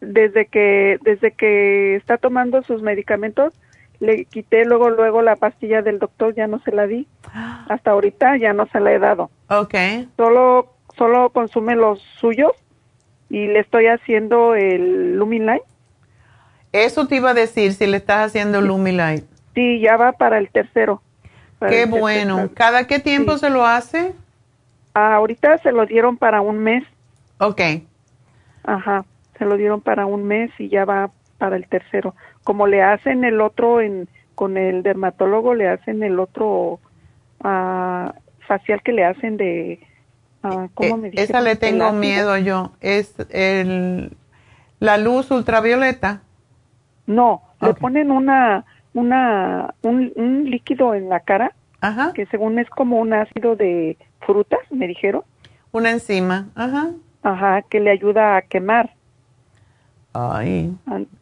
[0.06, 3.54] Desde que, desde que está tomando sus medicamentos,
[4.00, 7.06] le quité luego luego la pastilla del doctor, ya no se la di.
[7.68, 9.30] Hasta ahorita ya no se la he dado.
[9.48, 10.08] Okay.
[10.16, 12.52] Solo solo consume los suyos
[13.28, 15.62] y le estoy haciendo el Lumilight.
[16.72, 19.24] Eso te iba a decir si le estás haciendo el Lumilight.
[19.54, 21.02] Sí, ya va para el tercero.
[21.60, 22.50] qué bueno.
[22.54, 24.12] ¿Cada qué tiempo se lo hace?
[24.92, 26.84] Ah, ahorita se lo dieron para un mes.
[27.38, 27.60] Ok.
[28.64, 29.04] Ajá,
[29.38, 33.24] se lo dieron para un mes y ya va para el tercero como le hacen
[33.24, 36.80] el otro en con el dermatólogo le hacen el otro
[37.44, 38.10] uh,
[38.46, 39.80] facial que le hacen de
[40.42, 41.22] uh, ¿cómo me dice?
[41.22, 44.16] Esa le tengo miedo yo, es el
[44.80, 46.22] la luz ultravioleta.
[47.06, 52.12] No, le ponen una una un, un, líquido en la cara ajá.
[52.12, 55.22] que según es como un ácido de frutas, me dijeron.
[55.72, 56.90] Una enzima, ajá.
[57.22, 58.94] Ajá, que le ayuda a quemar.
[60.14, 60.72] Ay,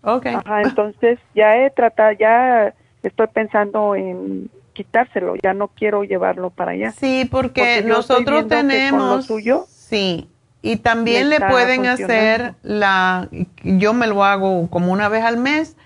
[0.02, 0.34] okay.
[0.34, 6.72] Ajá, entonces ya he tratado, ya estoy pensando en quitárselo, ya no quiero llevarlo para
[6.72, 6.92] allá.
[6.92, 9.64] Sí, porque, nosotros tenemos suyo.
[9.68, 10.28] Sí,
[10.60, 13.28] y también le pueden hacer la,
[13.64, 15.76] yo me lo hago como una vez al mes,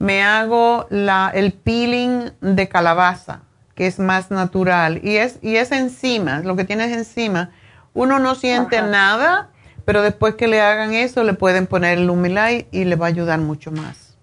[0.00, 3.42] me hago la, el peeling de calabaza,
[3.74, 7.50] que es más natural, y es, y es encima, lo que tienes encima.
[7.94, 9.50] Uno no siente nada,
[9.88, 13.08] pero después que le hagan eso, le pueden poner el Lumilight y le va a
[13.08, 14.18] ayudar mucho más.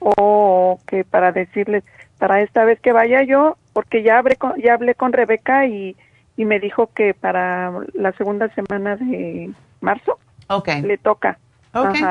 [0.00, 1.82] Oh, ok, para decirles,
[2.18, 5.96] para esta vez que vaya yo, porque ya hablé con, ya hablé con Rebeca y,
[6.36, 9.50] y me dijo que para la segunda semana de
[9.80, 10.82] marzo okay.
[10.82, 11.38] le toca.
[11.72, 12.02] Okay.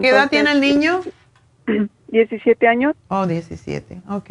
[0.00, 1.02] ¿Qué edad tiene el niño?
[2.08, 2.96] 17 años.
[3.08, 4.30] Oh, 17, ok.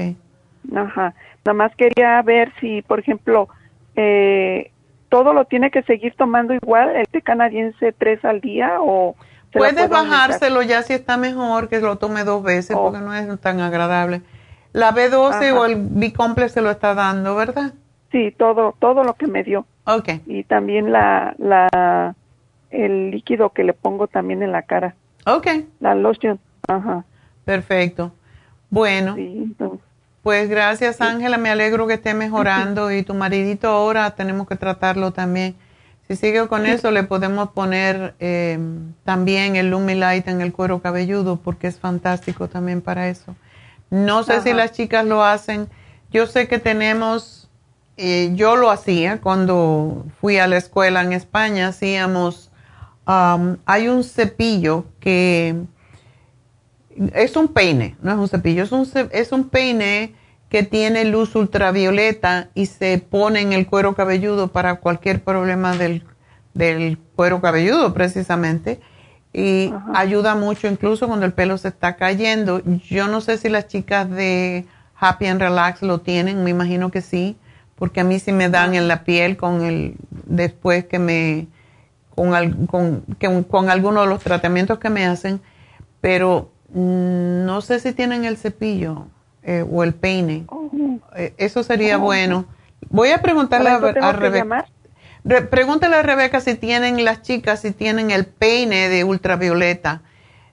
[0.75, 1.13] Ajá.
[1.45, 3.47] Nada más quería ver si, por ejemplo,
[3.95, 4.71] eh,
[5.09, 9.15] todo lo tiene que seguir tomando igual, el té canadiense tres al día o...
[9.51, 12.83] Puede bajárselo ya si está mejor, que lo tome dos veces Oh.
[12.91, 14.21] porque no es tan agradable.
[14.73, 15.59] La B12 Ajá.
[15.59, 17.73] o el B-complex se lo está dando, ¿verdad?
[18.11, 19.65] Sí, todo, todo lo que me dio.
[19.85, 20.09] Ok.
[20.27, 22.13] Y también la, la,
[22.69, 24.93] el líquido que le pongo también en la cara.
[25.25, 25.47] Ok.
[25.79, 26.39] La lotion.
[26.67, 27.03] Ajá.
[27.45, 28.11] Perfecto.
[28.69, 29.79] Bueno, Sí, entonces,
[30.29, 35.11] pues gracias Ángela, me alegro que esté mejorando y tu maridito ahora tenemos que tratarlo
[35.11, 35.55] también.
[36.07, 38.59] Si sigue con eso le podemos poner eh,
[39.03, 43.35] también el Lumilight en el cuero cabelludo porque es fantástico también para eso.
[43.89, 45.67] No sé si las chicas lo hacen.
[46.11, 47.49] Yo sé que tenemos,
[47.97, 52.51] eh, yo lo hacía cuando fui a la escuela en España, hacíamos,
[53.07, 55.55] um, hay un cepillo que
[57.15, 60.18] es un peine, no es un cepillo, es un, es un peine
[60.49, 66.03] que tiene luz ultravioleta y se pone en el cuero cabelludo para cualquier problema del,
[66.53, 68.79] del cuero cabelludo precisamente
[69.31, 72.61] y ayuda mucho incluso cuando el pelo se está cayendo.
[72.89, 74.65] Yo no sé si las chicas de
[74.99, 77.37] Happy and Relax lo tienen, me imagino que sí,
[77.75, 79.95] porque a mí sí me dan en la piel con el
[80.25, 81.47] después que me
[82.15, 85.39] con, al- con, que- con alguno de los tratamientos que me hacen,
[86.01, 89.05] pero mm, no sé si tienen el cepillo
[89.49, 90.45] eh, o el peine.
[91.15, 92.01] Eh, eso sería Oh.
[92.01, 92.45] bueno.
[92.89, 94.65] Voy a preguntarle a, ¿Para eso tengo a Rebeca.
[95.25, 100.01] Re- pregúntale a Rebeca si tienen las chicas, si tienen el peine de ultravioleta,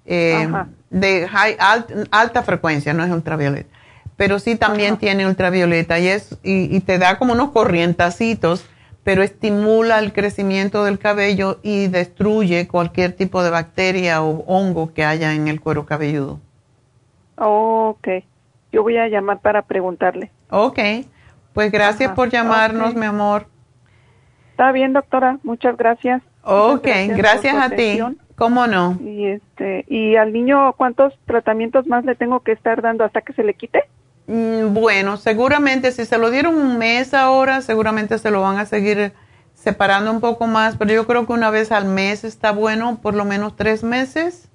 [0.07, 0.49] eh,
[0.91, 3.69] de high, alt- alta frecuencia, no es ultravioleta,
[4.17, 8.65] pero sí también tiene ultravioleta y, es, y, y te da como unos corrientacitos,
[9.05, 15.05] pero estimula el crecimiento del cabello y destruye cualquier tipo de bacteria o hongo que
[15.05, 16.41] haya en el cuero cabelludo.
[17.37, 18.09] ok.
[18.73, 20.31] Yo voy a llamar para preguntarle.
[20.51, 20.79] Ok,
[21.53, 23.47] pues gracias Ajá, por llamarnos, mi amor.
[24.51, 25.39] Está bien, doctora.
[25.43, 26.23] Muchas gracias.
[26.43, 28.01] Ok, Muchas gracias, a ti.
[28.37, 28.99] ¿Cómo no?
[29.01, 33.33] Y este, y al niño cuántos tratamientos más le tengo que estar dando hasta que
[33.33, 33.85] se le quite?
[34.27, 38.67] Mm, bueno, seguramente si se lo dieron un mes ahora, seguramente se lo van a
[38.67, 39.13] seguir
[39.55, 43.15] separando un poco más, pero yo creo que una vez al mes está bueno, por
[43.15, 44.51] lo menos tres meses,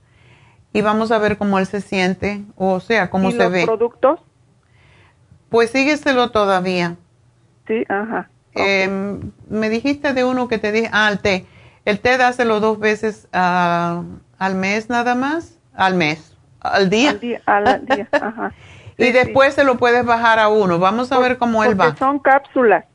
[0.74, 3.66] y vamos a ver cómo él se siente, o sea, cómo se ve.
[3.66, 4.20] productos?
[5.50, 6.96] Pues sígueselo todavía.
[7.68, 8.30] Sí, ajá.
[8.54, 11.46] Em, me dijiste de uno que te dije, ah, el té.
[11.86, 17.12] El té dáselo dos veces al mes nada más, al mes, al día.
[17.46, 18.54] Al día, ajá.
[18.98, 20.80] y después se lo puedes bajar a uno.
[20.80, 21.96] Vamos a ver cómo él va.
[21.96, 22.86] son cápsulas.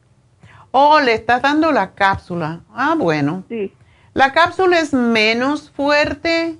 [0.70, 2.60] Oh, le estás dando la cápsula.
[2.74, 3.44] Ah, bueno.
[3.48, 3.72] Sí.
[4.12, 6.56] La cápsula es menos fuerte.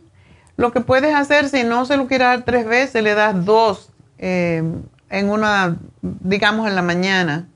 [0.57, 3.93] Lo que puedes hacer, si no se lo quieres dar tres veces, le das dos
[4.19, 4.63] eh,
[5.11, 7.49] en una, digamos, en la mañana.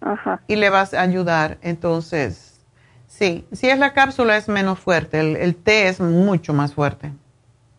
[0.00, 0.40] Ajá.
[0.46, 1.58] Y le vas a ayudar.
[1.62, 2.60] Entonces,
[3.06, 5.20] sí, si es la cápsula es menos fuerte.
[5.20, 7.12] El, té es mucho más fuerte.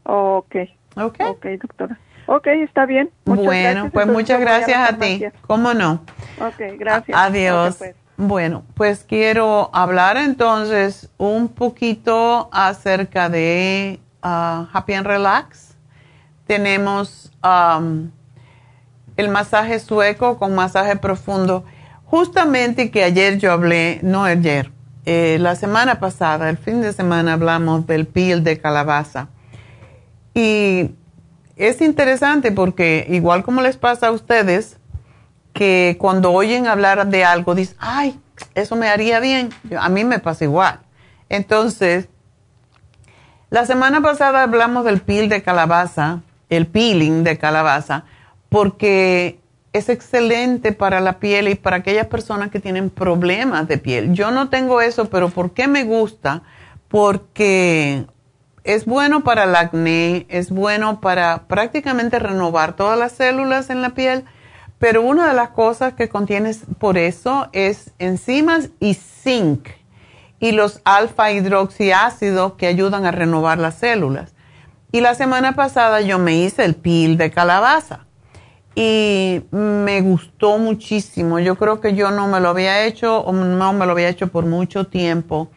[0.04, 0.56] ok.
[0.96, 1.20] Ok.
[1.20, 2.00] Ok, doctora.
[2.26, 3.12] Ok, está bien.
[3.24, 5.24] bueno, pues muchas gracias a, ti.
[5.46, 6.02] ¿Cómo no?
[6.42, 7.18] Ok, gracias.
[7.18, 7.76] adiós.
[7.78, 7.96] Pues.
[8.18, 15.76] Bueno, pues quiero hablar entonces un poquito acerca de uh, Happy and Relax.
[16.46, 18.12] Tenemos um,
[19.16, 21.64] el masaje sueco con masaje profundo.
[22.06, 24.72] Justamente que ayer yo hablé, no ayer,
[25.06, 29.30] eh, la semana pasada, el fin de semana hablamos del peel de calabaza.
[30.34, 30.92] Y
[31.56, 34.78] es interesante porque igual como les pasa a ustedes,
[35.54, 38.20] que cuando oyen hablar de algo dicen, ay,
[38.54, 39.50] eso me haría bien.
[39.80, 40.80] A mí me pasa igual.
[41.30, 42.08] Entonces,
[43.50, 48.04] la semana pasada hablamos del peel de calabaza, el peeling de calabaza,
[48.50, 49.40] porque
[49.74, 54.14] es excelente para la piel y para aquellas personas que tienen problemas de piel.
[54.14, 56.44] Yo no tengo eso, pero ¿por qué me gusta?
[56.88, 58.06] Porque
[58.64, 63.92] es bueno para el acné, es bueno para prácticamente renovar todas las células en la
[63.92, 64.26] piel,
[64.80, 69.70] pero una de las cosas que contiene por eso es enzimas y zinc
[70.40, 74.34] y los alfa hidroxiácidos que ayudan a renovar las células.
[74.92, 78.06] Y la semana pasada yo me hice el peel de calabaza
[78.76, 81.40] y me gustó muchísimo.
[81.40, 84.28] Yo creo que yo no me lo había hecho o no me lo había hecho
[84.28, 85.50] por mucho tiempo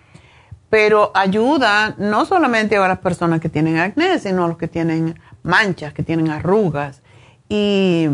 [0.71, 5.21] pero ayuda no solamente a las personas que tienen acné, sino a los que tienen
[5.43, 7.03] manchas, que tienen arrugas.
[7.49, 8.07] Y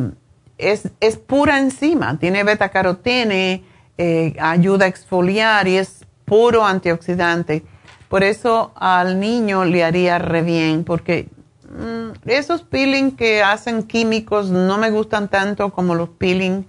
[0.56, 3.62] es, es pura enzima, tiene beta carotene,
[3.98, 7.65] eh, ayuda a exfoliar y es puro antioxidante.
[8.09, 11.28] Por eso al niño le haría re bien, porque
[11.70, 16.66] mm, esos peeling que hacen químicos no me gustan tanto como los peeling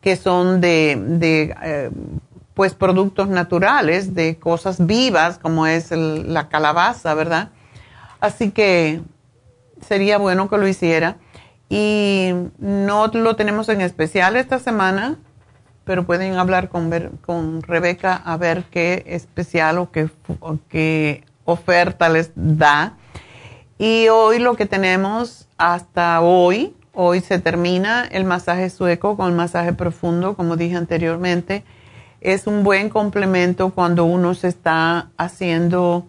[0.00, 1.90] que son de, de eh,
[2.54, 7.50] pues productos naturales de cosas vivas como es la calabaza, ¿verdad?
[8.20, 9.02] Así que
[9.86, 11.16] sería bueno que lo hiciera.
[11.68, 15.18] Y no lo tenemos en especial esta semana,
[15.84, 16.90] pero pueden hablar con,
[17.24, 20.08] con Rebeca a ver qué especial o qué,
[20.68, 22.96] qué oferta les da.
[23.78, 29.36] Y hoy lo que tenemos hasta hoy, hoy se termina el masaje sueco con el
[29.36, 31.64] masaje profundo, como dije anteriormente
[32.20, 36.06] es un buen complemento cuando uno se está haciendo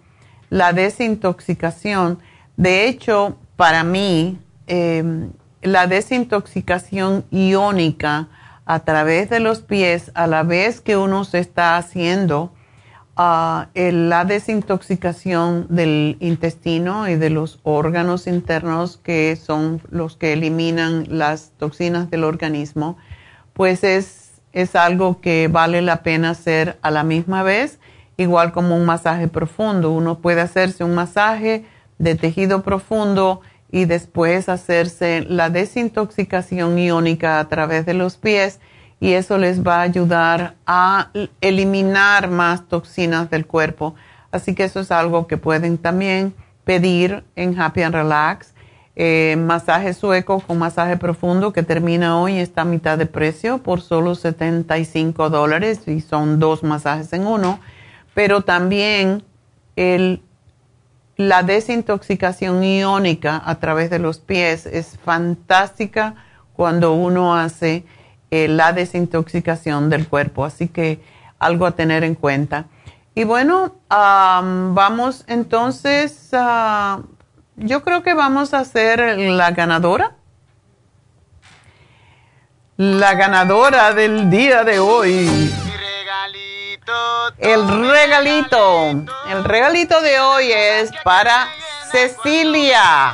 [0.49, 2.19] la desintoxicación.
[2.57, 4.38] De hecho, para mí,
[4.68, 5.31] em,
[5.61, 8.27] la desintoxicación iónica
[8.65, 12.53] a través de los pies, a la vez que uno se está haciendo
[13.15, 21.05] ah, la desintoxicación del intestino y de los órganos internos que son los que eliminan
[21.09, 22.97] las toxinas del organismo,
[23.53, 24.21] pues es
[24.53, 27.79] es algo que vale la pena hacer a la misma vez,
[28.17, 29.91] igual como un masaje profundo.
[29.91, 31.65] Uno puede hacerse un masaje
[31.97, 33.41] de tejido profundo
[33.72, 38.60] y después hacerse la desintoxicación iónica a través de los pies
[38.99, 43.95] y eso les va a ayudar a eliminar más toxinas del cuerpo.
[44.31, 46.34] Así que eso es algo que pueden también
[46.64, 48.53] pedir en Happy and Relax
[48.95, 53.81] eh, masaje sueco con masaje profundo que termina hoy está a mitad de precio por
[53.81, 57.60] solo 75 dólares y son dos masajes en uno.
[58.14, 59.23] Pero también
[59.77, 60.22] el,
[61.17, 66.15] la desintoxicación iónica a través de los pies es fantástica
[66.53, 67.85] cuando uno hace
[68.31, 70.45] eh, la desintoxicación del cuerpo.
[70.45, 71.01] Así que
[71.39, 72.65] algo a tener en cuenta.
[73.13, 76.31] Y bueno, vamos entonces
[77.57, 80.15] yo creo que vamos a ser la ganadora.
[82.77, 85.51] La ganadora del día de hoy.
[87.38, 88.90] El regalito.
[89.30, 91.48] El regalito de hoy es para
[91.91, 93.10] Cecilia.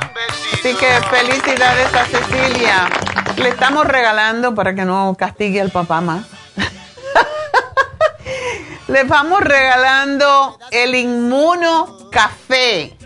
[0.52, 2.88] Así que felicidades a Cecilia.
[3.36, 6.26] Le estamos regalando para que no castigue al papá más.
[8.88, 12.96] Le vamos regalando el inmuno café.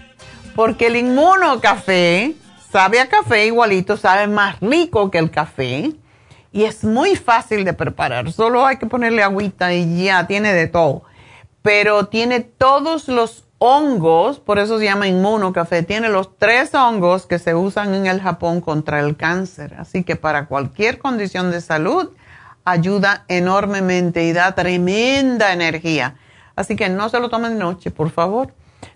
[0.55, 2.35] Porque el inmuno café
[2.71, 5.93] sabe a café igualito, sabe más rico que el café
[6.53, 8.31] y es muy fácil de preparar.
[8.31, 11.03] Solo hay que ponerle agüita y ya tiene de todo.
[11.63, 15.83] Pero tiene todos los hongos, por eso se llama inmunocafé.
[15.83, 19.75] Tiene los tres hongos que se usan en el Japón contra el cáncer.
[19.79, 22.11] Así que para cualquier condición de salud
[22.65, 26.17] ayuda enormemente y da tremenda energía.
[26.55, 28.53] Así que no se lo tomen de noche, por favor.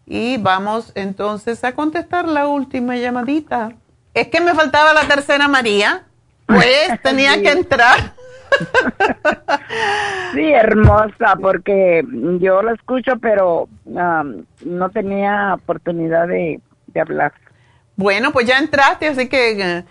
[0.06, 3.72] Y vamos entonces a contestar la última llamadita.
[4.12, 6.04] Es que me faltaba la tercera María,
[6.46, 8.14] pues tenía que entrar.
[10.34, 12.04] sí, hermosa, porque
[12.38, 16.60] yo la escucho, pero um, no tenía oportunidad de
[17.00, 17.32] hablar.
[17.96, 19.84] Bueno, pues ya entraste, así que eh,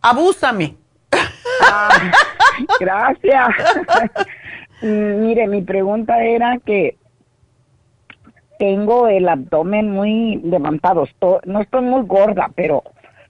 [0.00, 0.76] abúsame.
[1.62, 1.88] Ah,
[2.80, 3.48] gracias.
[4.82, 6.96] Mire, mi pregunta era que
[8.58, 11.06] tengo el abdomen muy levantado.
[11.44, 12.82] no estoy muy gorda, pero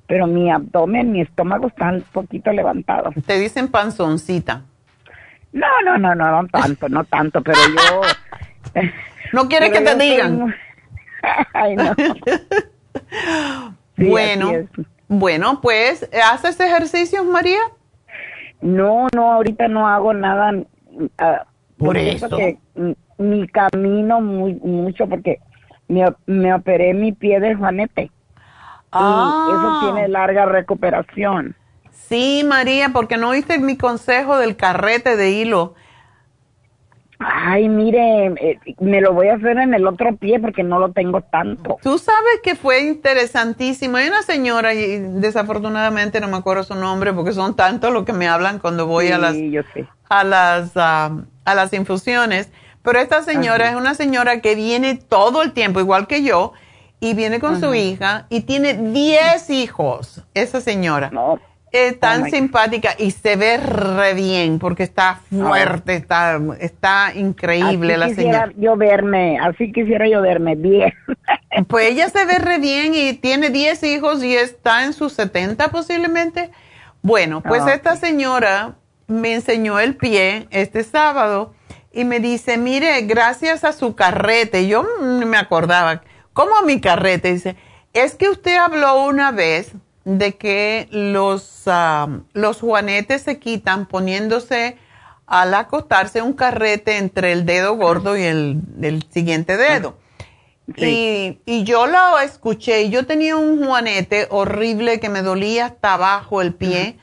[0.06, 3.10] pero mi abdomen, mi estómago está un poquito levantado.
[3.26, 4.62] Te dicen panzoncita.
[5.52, 8.80] No, no, no, no, no tanto, no tanto, pero yo...
[9.32, 10.54] no quiere que te digan.
[11.54, 11.94] Ay, no.
[13.96, 14.52] Bueno,
[15.08, 17.60] bueno, pues, ¿haces ejercicios, María?
[18.60, 20.52] No, no, ahorita no hago nada.
[21.18, 21.46] Ah,
[21.76, 22.28] por eso.
[23.18, 25.40] mi camino muy, mucho porque
[25.88, 28.10] me, me operé mi pie del juanete.
[28.92, 29.48] Ah.
[29.48, 31.54] Y eso tiene larga recuperación.
[31.90, 35.74] Sí, María, porque no oíste mi consejo del carrete de hilo.
[37.18, 40.92] Ay, mire, eh, me lo voy a hacer en el otro pie porque no lo
[40.92, 41.78] tengo tanto.
[41.82, 43.96] Tú sabes que fue interesantísimo.
[43.96, 48.12] Hay una señora, y desafortunadamente no me acuerdo su nombre porque son tantos los que
[48.12, 49.34] me hablan cuando voy a las,
[50.08, 52.50] a las, a las infusiones.
[52.82, 56.52] Pero esta señora es una señora que viene todo el tiempo, igual que yo,
[57.00, 61.10] y viene con su hija y tiene 10 hijos, esa señora.
[61.10, 61.40] No
[61.76, 67.96] es tan oh simpática y se ve re bien porque está fuerte, está, está increíble
[67.96, 68.52] la señora.
[68.56, 70.92] yo verme, así quisiera yo verme bien.
[71.68, 75.68] pues ella se ve re bien y tiene 10 hijos y está en sus 70
[75.68, 76.50] posiblemente.
[77.02, 78.76] Bueno, pues ah, esta señora
[79.06, 81.54] me enseñó el pie este sábado
[81.92, 87.32] y me dice, mire, gracias a su carrete, yo me acordaba, ¿cómo mi carrete?
[87.32, 87.56] Dice,
[87.92, 89.72] es que usted habló una vez
[90.06, 91.64] de que los,
[92.32, 94.78] los juanetes se quitan poniéndose
[95.26, 99.98] al acostarse un carrete entre el dedo gordo y el, siguiente dedo.
[100.76, 106.40] Y, y, yo lo escuché, yo tenía un juanete horrible que me dolía hasta abajo
[106.40, 106.96] el pie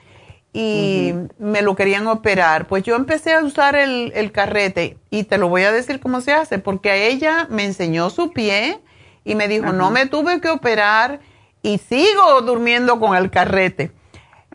[0.53, 2.67] y me lo querían operar.
[2.67, 6.21] Pues yo empecé a usar el, el, carrete y te lo voy a decir cómo
[6.21, 8.79] se hace, porque a ella me enseñó su pie
[9.25, 11.19] y me dijo, no me tuve que operar
[11.63, 13.91] y sigo durmiendo con el carrete.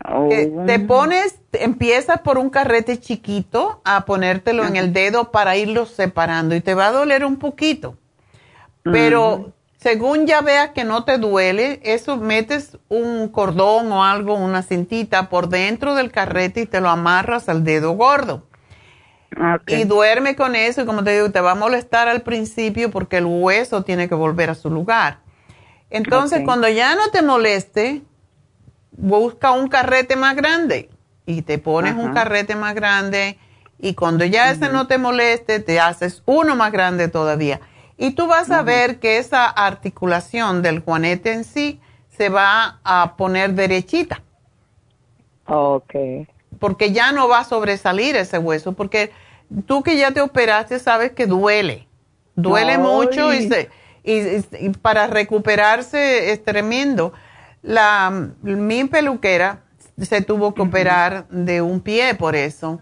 [0.07, 0.29] Oh.
[0.31, 5.85] Eh, te pones, empiezas por un carrete chiquito a ponértelo en el dedo para irlo
[5.85, 7.97] separando y te va a doler un poquito.
[8.83, 14.63] Pero según ya veas que no te duele, eso metes un cordón o algo, una
[14.63, 18.43] cintita por dentro del carrete y te lo amarras al dedo gordo.
[19.67, 23.17] Y duerme con eso y como te digo, te va a molestar al principio porque
[23.17, 25.19] el hueso tiene que volver a su lugar.
[25.89, 28.03] Entonces, cuando ya no te moleste,
[28.91, 30.89] busca un carrete más grande
[31.25, 33.37] y te pones un carrete más grande
[33.79, 37.61] y cuando ya ese no te moleste, te haces uno más grande todavía.
[37.97, 41.79] Y tú vas a ver que esa articulación del juanete en sí
[42.09, 44.21] se va a poner derechita.
[45.45, 45.95] Ok.
[46.59, 49.11] Porque ya no va a sobresalir ese hueso, porque
[49.65, 51.87] tú que ya te operaste sabes que duele.
[52.35, 53.69] Duele mucho y, se,
[54.09, 57.13] y, para recuperarse es tremendo.
[57.61, 59.61] La, mi peluquera
[59.97, 62.81] se tuvo que operar de un pie por eso.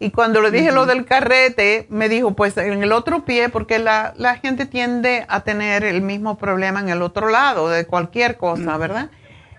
[0.00, 3.80] Y cuando le dije lo del carrete, me dijo, pues en el otro pie, porque
[3.80, 8.36] la, la, gente tiende a tener el mismo problema en el otro lado, de cualquier
[8.36, 9.10] cosa, ¿verdad?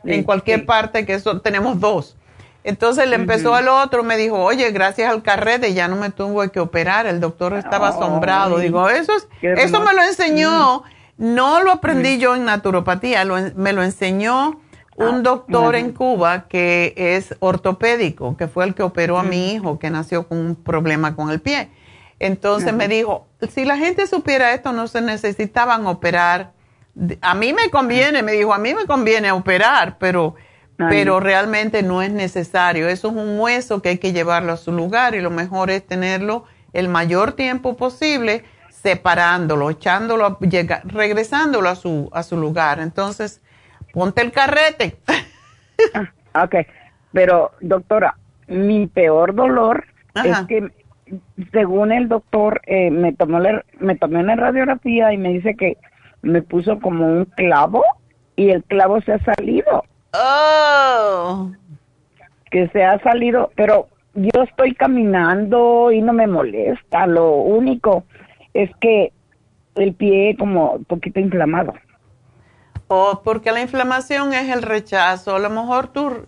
[0.05, 2.15] en cualquier parte, que eso tenemos dos.
[2.63, 6.47] Entonces le empezó al otro, me dijo, oye, gracias al carrete ya no me tuvo
[6.51, 8.59] que operar, el doctor estaba asombrado.
[8.59, 10.83] Digo, eso, es, eso me lo enseñó,
[11.19, 13.25] no lo aprendí yo en naturopatía,
[13.55, 14.61] me lo enseñó
[14.95, 19.51] un ah, doctor en Cuba que es ortopédico, que fue el que operó a mi
[19.51, 21.71] hijo, que nació con un problema con el pie.
[22.19, 26.53] Entonces me dijo, si la gente supiera esto, no se necesitaban operar.
[27.21, 30.35] A mí me conviene, me dijo, a mí me conviene operar, pero,
[30.77, 32.87] pero realmente no es necesario.
[32.87, 35.85] Eso es un hueso que hay que llevarlo a su lugar y lo mejor es
[35.85, 38.45] tenerlo el mayor tiempo posible
[38.81, 40.37] separándolo, echándolo,
[40.85, 42.79] regresándolo a su, a su lugar.
[42.79, 43.41] Entonces,
[43.93, 44.97] ponte el carrete.
[46.33, 46.55] Ah, ok,
[47.11, 50.69] pero doctora, mi peor dolor es que
[51.51, 53.39] según el doctor eh, me tomó
[53.79, 55.77] me tomé una radiografía y me dice que
[56.21, 57.83] me puso como un clavo
[58.35, 59.83] y el clavo se ha salido.
[60.13, 61.51] Oh.
[62.51, 67.07] Que se ha salido, pero yo estoy caminando y no me molesta.
[67.07, 68.03] Lo único
[68.53, 69.11] es que
[69.75, 71.73] el pie como un poquito inflamado.
[72.87, 75.35] O porque la inflamación es el rechazo.
[75.35, 76.27] A lo mejor tu,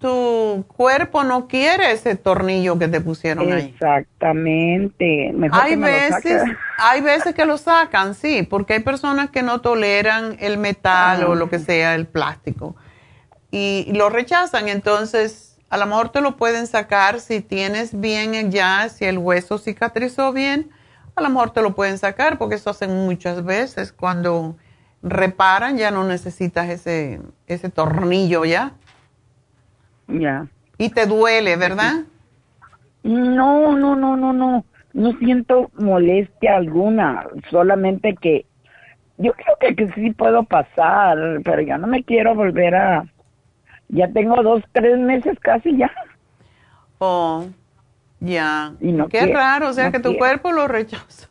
[0.00, 3.74] tu cuerpo no quiere ese tornillo que te pusieron ahí.
[3.74, 5.34] Exactamente.
[5.52, 6.42] hay, veces,
[6.78, 11.34] hay veces que lo sacan, sí, porque hay personas que no toleran el metal o
[11.34, 12.76] lo que sea, el plástico.
[13.50, 14.68] Y, lo rechazan.
[14.68, 19.58] Entonces, a lo mejor te lo pueden sacar si tienes bien ya, si el hueso
[19.58, 20.70] cicatrizó bien.
[21.14, 24.56] A lo mejor te lo pueden sacar porque eso hacen muchas veces cuando
[25.02, 28.72] reparan, ya no necesitas ese, ese tornillo ya.
[30.08, 30.46] Ya.
[30.78, 32.04] Y te duele, ¿verdad?
[33.02, 34.64] No, no, no, no, no.
[34.92, 38.44] No siento molestia alguna, solamente que
[39.18, 43.04] yo creo que, que sí puedo pasar, pero ya no me quiero volver a...
[43.88, 45.90] Ya tengo dos, tres meses casi ya.
[46.98, 47.46] Oh,
[48.20, 48.74] ya.
[48.80, 51.28] Y no Qué raro, o sea que tu cuerpo lo rechazó.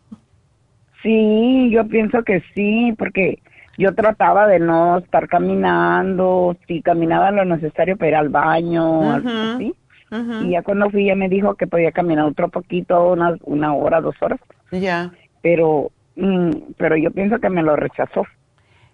[1.02, 3.40] Sí, yo pienso que sí, porque
[3.78, 9.74] yo trataba de no estar caminando, si caminaba lo necesario para ir al baño, así.
[10.12, 14.02] Y ya cuando fui ya me dijo que podía caminar otro poquito, una, una hora,
[14.02, 14.40] dos horas.
[14.72, 15.12] Ya.
[15.42, 18.26] Pero, mm, pero yo pienso que me lo rechazó.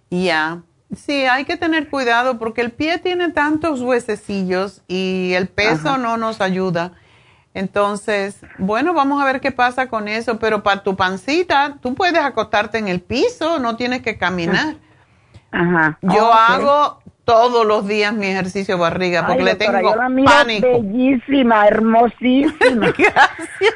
[0.09, 0.61] Ya.
[0.93, 6.17] Sí, hay que tener cuidado porque el pie tiene tantos huesecillos y el peso no
[6.17, 6.91] nos ayuda.
[7.55, 12.21] Entonces, bueno, vamos a ver qué pasa con eso, pero para tu pancita, tú puedes
[12.21, 14.75] acostarte en el piso, no tienes que caminar.
[15.53, 15.97] Ajá.
[16.01, 19.95] Yo hago todos los días mi ejercicio barriga porque le tengo
[20.25, 20.67] pánico.
[20.67, 22.87] Bellísima, hermosísima.
[22.97, 23.75] Gracias.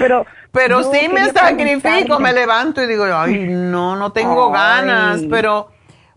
[0.00, 5.70] pero pero sí me sacrifico, me levanto y digo, ay, no, no tengo ganas, pero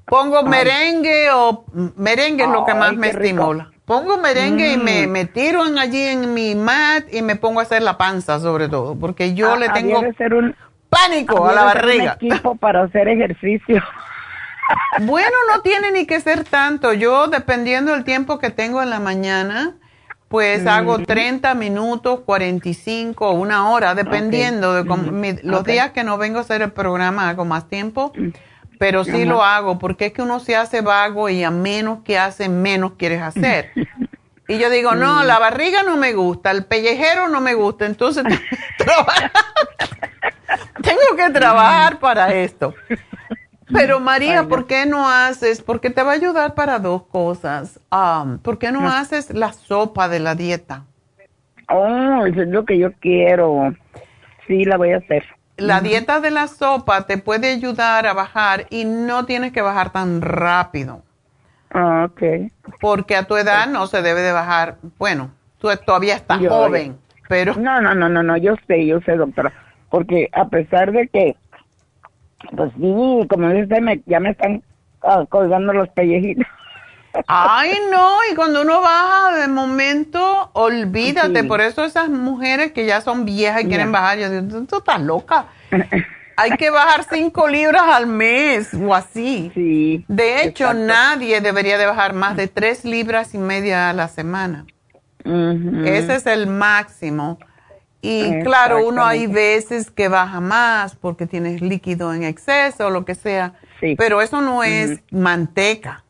[0.05, 1.65] pongo merengue o
[1.97, 3.70] merengue es lo que más me estimula.
[3.85, 5.09] Pongo merengue y me, mm.
[5.09, 8.69] me tiro en allí en mi mat y me pongo a hacer la panza sobre
[8.69, 10.55] todo, porque yo ah, le tengo un,
[10.89, 12.17] pánico a la barriga.
[12.21, 13.81] Un equipo para hacer ejercicio.
[15.01, 16.93] Bueno, no tiene ni que ser tanto.
[16.93, 19.75] Yo, dependiendo del tiempo que tengo en la mañana,
[20.29, 26.41] pues hago 30 minutos, 45, una hora, dependiendo de los días que no vengo a
[26.41, 28.13] hacer el programa, hago más tiempo.
[28.15, 28.29] Mm
[28.81, 32.17] pero sí lo hago porque es que uno se hace vago y a menos que
[32.17, 33.69] hace, menos quieres hacer.
[34.47, 38.23] Y yo digo, no, la barriga no me gusta, el pellejero no me gusta, entonces
[40.81, 42.73] tengo que trabajar para esto.
[43.71, 45.61] Pero María, ¿por qué no haces?
[45.61, 47.79] Porque te va a ayudar para dos cosas.
[47.91, 50.85] Um, ¿Por qué no, haces la sopa de la dieta?
[51.69, 53.75] Oh, eso es lo que yo quiero.
[54.47, 55.23] Sí, la voy a hacer.
[55.61, 59.91] La dieta de la sopa te puede ayudar a bajar y no tienes que bajar
[59.91, 61.03] tan rápido.
[61.71, 62.51] Ah, ok.
[62.79, 64.77] Porque a tu edad no se debe de bajar.
[64.97, 66.97] Bueno, tú todavía estás joven,
[67.29, 67.55] pero...
[67.55, 69.53] No, no, no, no, no, yo sé, yo sé, doctora,
[69.89, 71.35] porque a pesar de que,
[72.55, 74.63] pues sí, como dice, me, ya me están
[75.03, 76.47] ah, colgando los pellejitos.
[77.27, 83.01] Ay, no, y cuando uno baja de momento, olvídate, por eso esas mujeres que ya
[83.01, 85.47] son viejas y quieren bajar, yo digo, tú estás loca.
[86.37, 89.51] Hay que bajar cinco libras al mes o así.
[89.53, 90.05] Sí.
[90.07, 94.65] De hecho, nadie debería de bajar más de tres libras y media a la semana.
[95.23, 97.37] Ese es el máximo.
[98.01, 103.05] Y claro, uno hay veces que baja más porque tienes líquido en exceso o lo
[103.05, 103.53] que sea,
[103.95, 106.03] pero eso no es manteca,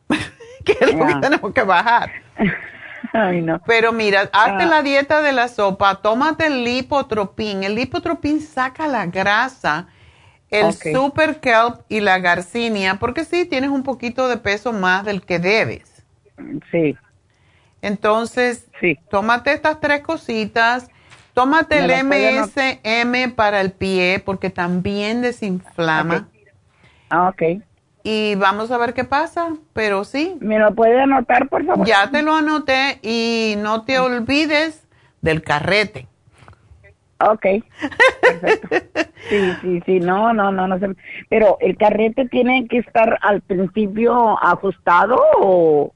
[0.64, 2.10] que es lo que tenemos que bajar.
[3.12, 3.60] Ay, no.
[3.66, 4.66] Pero mira, hazte ah.
[4.66, 7.62] la dieta de la sopa, tómate el lipotropín.
[7.62, 9.88] El lipotropín saca la grasa,
[10.50, 15.22] el super kelp y la garcinia, porque sí, tienes un poquito de peso más del
[15.22, 16.04] que debes.
[16.70, 16.96] Sí.
[17.82, 18.98] Entonces, sí.
[19.10, 20.88] tómate estas tres cositas.
[21.34, 26.28] Tómate el MSM para el pie porque también desinflama.
[27.08, 27.62] Ah, ok.
[28.04, 30.36] Y vamos a ver qué pasa, pero sí.
[30.40, 31.86] ¿Me lo puede anotar, por favor?
[31.86, 34.86] Ya te lo anoté y no te olvides
[35.20, 36.08] del carrete.
[37.30, 37.46] Ok,
[38.20, 38.68] perfecto.
[39.28, 40.88] Sí, sí, sí, no, no, no, no sé.
[41.28, 45.92] Pero el carrete tiene que estar al principio ajustado o...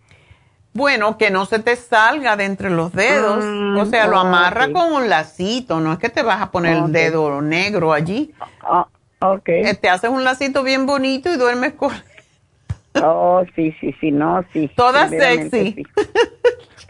[0.72, 3.42] Bueno, que no se te salga de entre los dedos.
[3.42, 5.80] o mm, sea, lo amarra con un lacito.
[5.80, 8.34] No es que te vas a poner el dedo negro allí.
[8.62, 8.86] Ah,
[9.20, 9.48] ok.
[9.48, 11.92] Eh, te haces un lacito bien bonito y duermes con...
[13.02, 14.70] oh, sí, sí, sí, no, sí.
[14.76, 15.84] Toda sexy.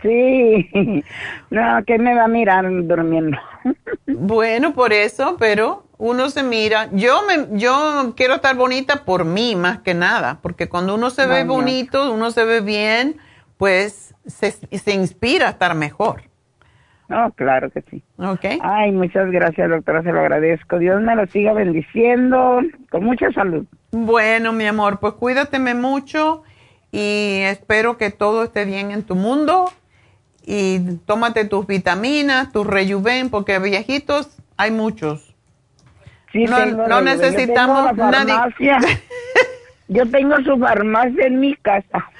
[0.02, 0.70] Sí.
[1.50, 3.38] No, que me va a mirar durmiendo.
[4.06, 6.88] Bueno, por eso, pero uno se mira.
[6.92, 11.26] Yo me, yo quiero estar bonita por mí más que nada, porque cuando uno se
[11.26, 13.18] ve bonito, uno se ve bien
[13.56, 16.22] pues se, se inspira a estar mejor.
[17.08, 18.02] No, claro que sí.
[18.18, 18.44] Ok.
[18.62, 20.78] Ay, muchas gracias, doctora, se lo agradezco.
[20.78, 22.60] Dios me lo siga bendiciendo,
[22.90, 23.64] con mucha salud.
[23.92, 26.42] Bueno, mi amor, pues cuídateme mucho
[26.90, 29.70] y espero que todo esté bien en tu mundo.
[30.44, 35.34] Y tómate tus vitaminas, tus rejuven, porque viejitos hay muchos.
[36.32, 38.34] Sí, no, no necesitamos nadie.
[39.88, 42.10] Yo tengo su farmacia en mi casa.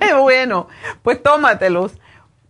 [0.00, 0.68] Qué bueno.
[1.02, 1.98] Pues tómatelos.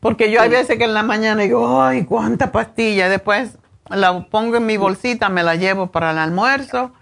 [0.00, 3.08] Porque yo hay veces que en la mañana digo, ay, cuánta pastilla.
[3.08, 3.58] Después
[3.88, 6.92] la pongo en mi bolsita, me la llevo para el almuerzo.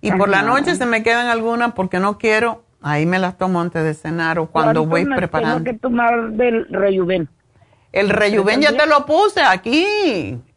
[0.00, 2.64] Y por la noche se me quedan algunas porque no quiero.
[2.82, 5.62] Ahí me las tomo antes de cenar o cuando voy preparando.
[5.62, 7.28] Tengo que tomar del rejuven.
[7.92, 9.86] El rejuven ya te lo puse aquí.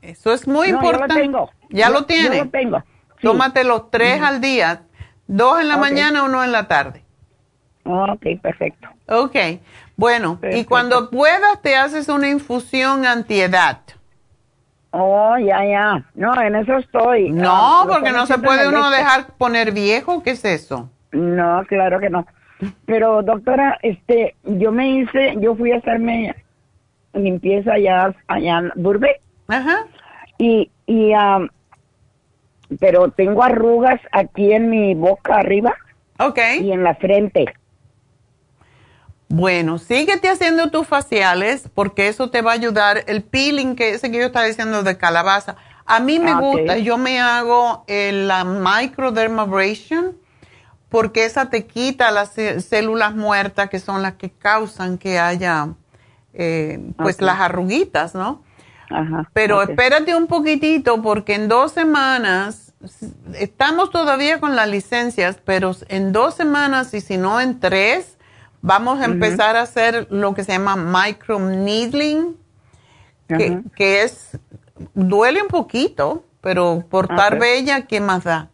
[0.01, 1.13] Eso es muy importante.
[1.13, 1.49] Ya lo tengo.
[1.69, 2.38] Ya lo tienes.
[2.38, 2.84] Yo lo tengo.
[3.22, 4.81] Tómate los tres al día
[5.27, 7.03] Dos en la mañana, uno en la tarde.
[7.84, 8.88] Ok, perfecto.
[9.07, 9.35] Ok,
[9.97, 13.80] bueno, y cuando puedas te haces una infusión antiedad.
[14.91, 16.05] Oh, ya, ya.
[16.15, 17.30] No, en eso estoy.
[17.30, 20.89] No, ah, porque no se puede uno dejar poner viejo, ¿qué es eso?
[21.11, 22.26] No, claro que no.
[22.85, 26.34] Pero doctora, este, yo me hice, yo fui a hacerme
[27.13, 29.22] limpieza allá, allá en.
[29.47, 29.85] Ajá.
[30.38, 31.49] Y, y um,
[32.80, 35.76] pero tengo arrugas aquí en mi boca arriba.
[36.19, 36.39] Ok.
[36.61, 37.45] Y en la frente.
[39.27, 43.03] Bueno, síguete haciendo tus faciales porque eso te va a ayudar.
[43.07, 45.56] El peeling que ese que yo estaba diciendo de calabaza.
[45.85, 50.18] A mí me ah, gusta, yo me hago la microdermabrasion
[50.89, 55.69] porque esa te quita las células muertas que son las que causan que haya
[56.34, 58.43] eh, pues las arruguitas, ¿no?
[59.34, 62.73] Pero espérate un poquitito porque en dos semanas,
[63.34, 68.15] estamos todavía con las licencias, pero en dos semanas y si no en tres,
[68.66, 72.36] vamos a empezar a hacer lo que se llama micro needling,
[73.28, 74.38] que, es,
[74.94, 78.50] duele un poquito, pero por estar bella, ¿qué más da?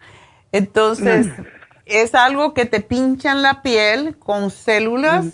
[0.51, 1.43] Entonces, mm.
[1.85, 5.27] es algo que te pinchan la piel con células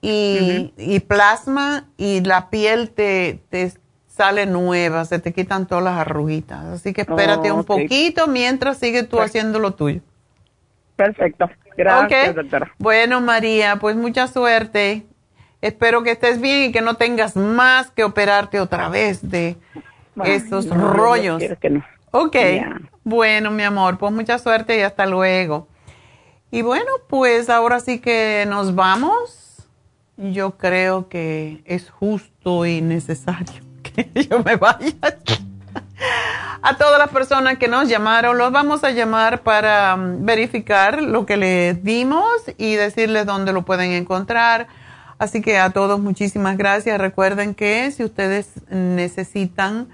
[0.00, 3.72] y, y, plasma y la piel te, te
[4.08, 6.64] sale nueva, se te quitan todas las arruguitas.
[6.64, 10.00] Así que espérate un poquito mientras sigues tú haciendo lo tuyo.
[10.98, 11.48] Perfecto.
[11.76, 12.74] Gracias, doctora.
[12.78, 15.06] Bueno, María, pues mucha suerte.
[15.62, 19.56] Espero que estés bien y que no tengas más que operarte otra vez de
[20.24, 21.40] esos rollos.
[22.10, 22.36] Ok.
[23.04, 25.68] Bueno, mi amor, pues mucha suerte y hasta luego.
[26.50, 29.68] Y bueno, pues ahora sí que nos vamos.
[30.16, 33.62] Yo creo que es justo y necesario
[34.28, 34.94] yo me vaya.
[36.62, 41.26] A todas las personas que nos llamaron, los vamos a llamar para um, verificar lo
[41.26, 42.26] que les dimos
[42.56, 44.68] y decirles dónde lo pueden encontrar.
[45.18, 46.98] Así que a todos muchísimas gracias.
[46.98, 49.88] Recuerden que si ustedes necesitan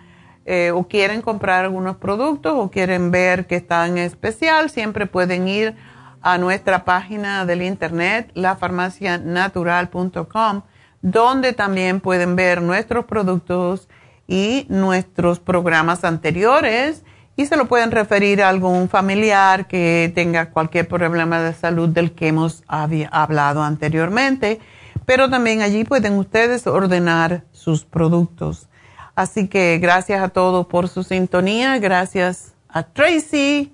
[0.44, 5.74] eh, o quieren comprar algunos productos o quieren ver que están especial, siempre pueden ir
[6.20, 10.62] a nuestra página del internet, lafarmacianatural.com,
[11.00, 13.88] donde también pueden ver nuestros productos
[14.26, 17.02] y nuestros programas anteriores
[17.36, 22.12] y se lo pueden referir a algún familiar que tenga cualquier problema de salud del
[22.12, 24.60] que hemos hablado anteriormente.
[25.04, 28.68] Pero también allí pueden ustedes ordenar sus productos.
[29.14, 31.78] Así que gracias a todos por su sintonía.
[31.78, 33.72] Gracias a Tracy,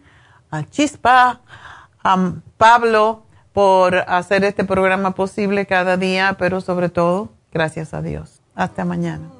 [0.51, 1.41] a Chispa,
[2.03, 8.41] a Pablo por hacer este programa posible cada día, pero sobre todo, gracias a Dios.
[8.55, 9.40] Hasta mañana.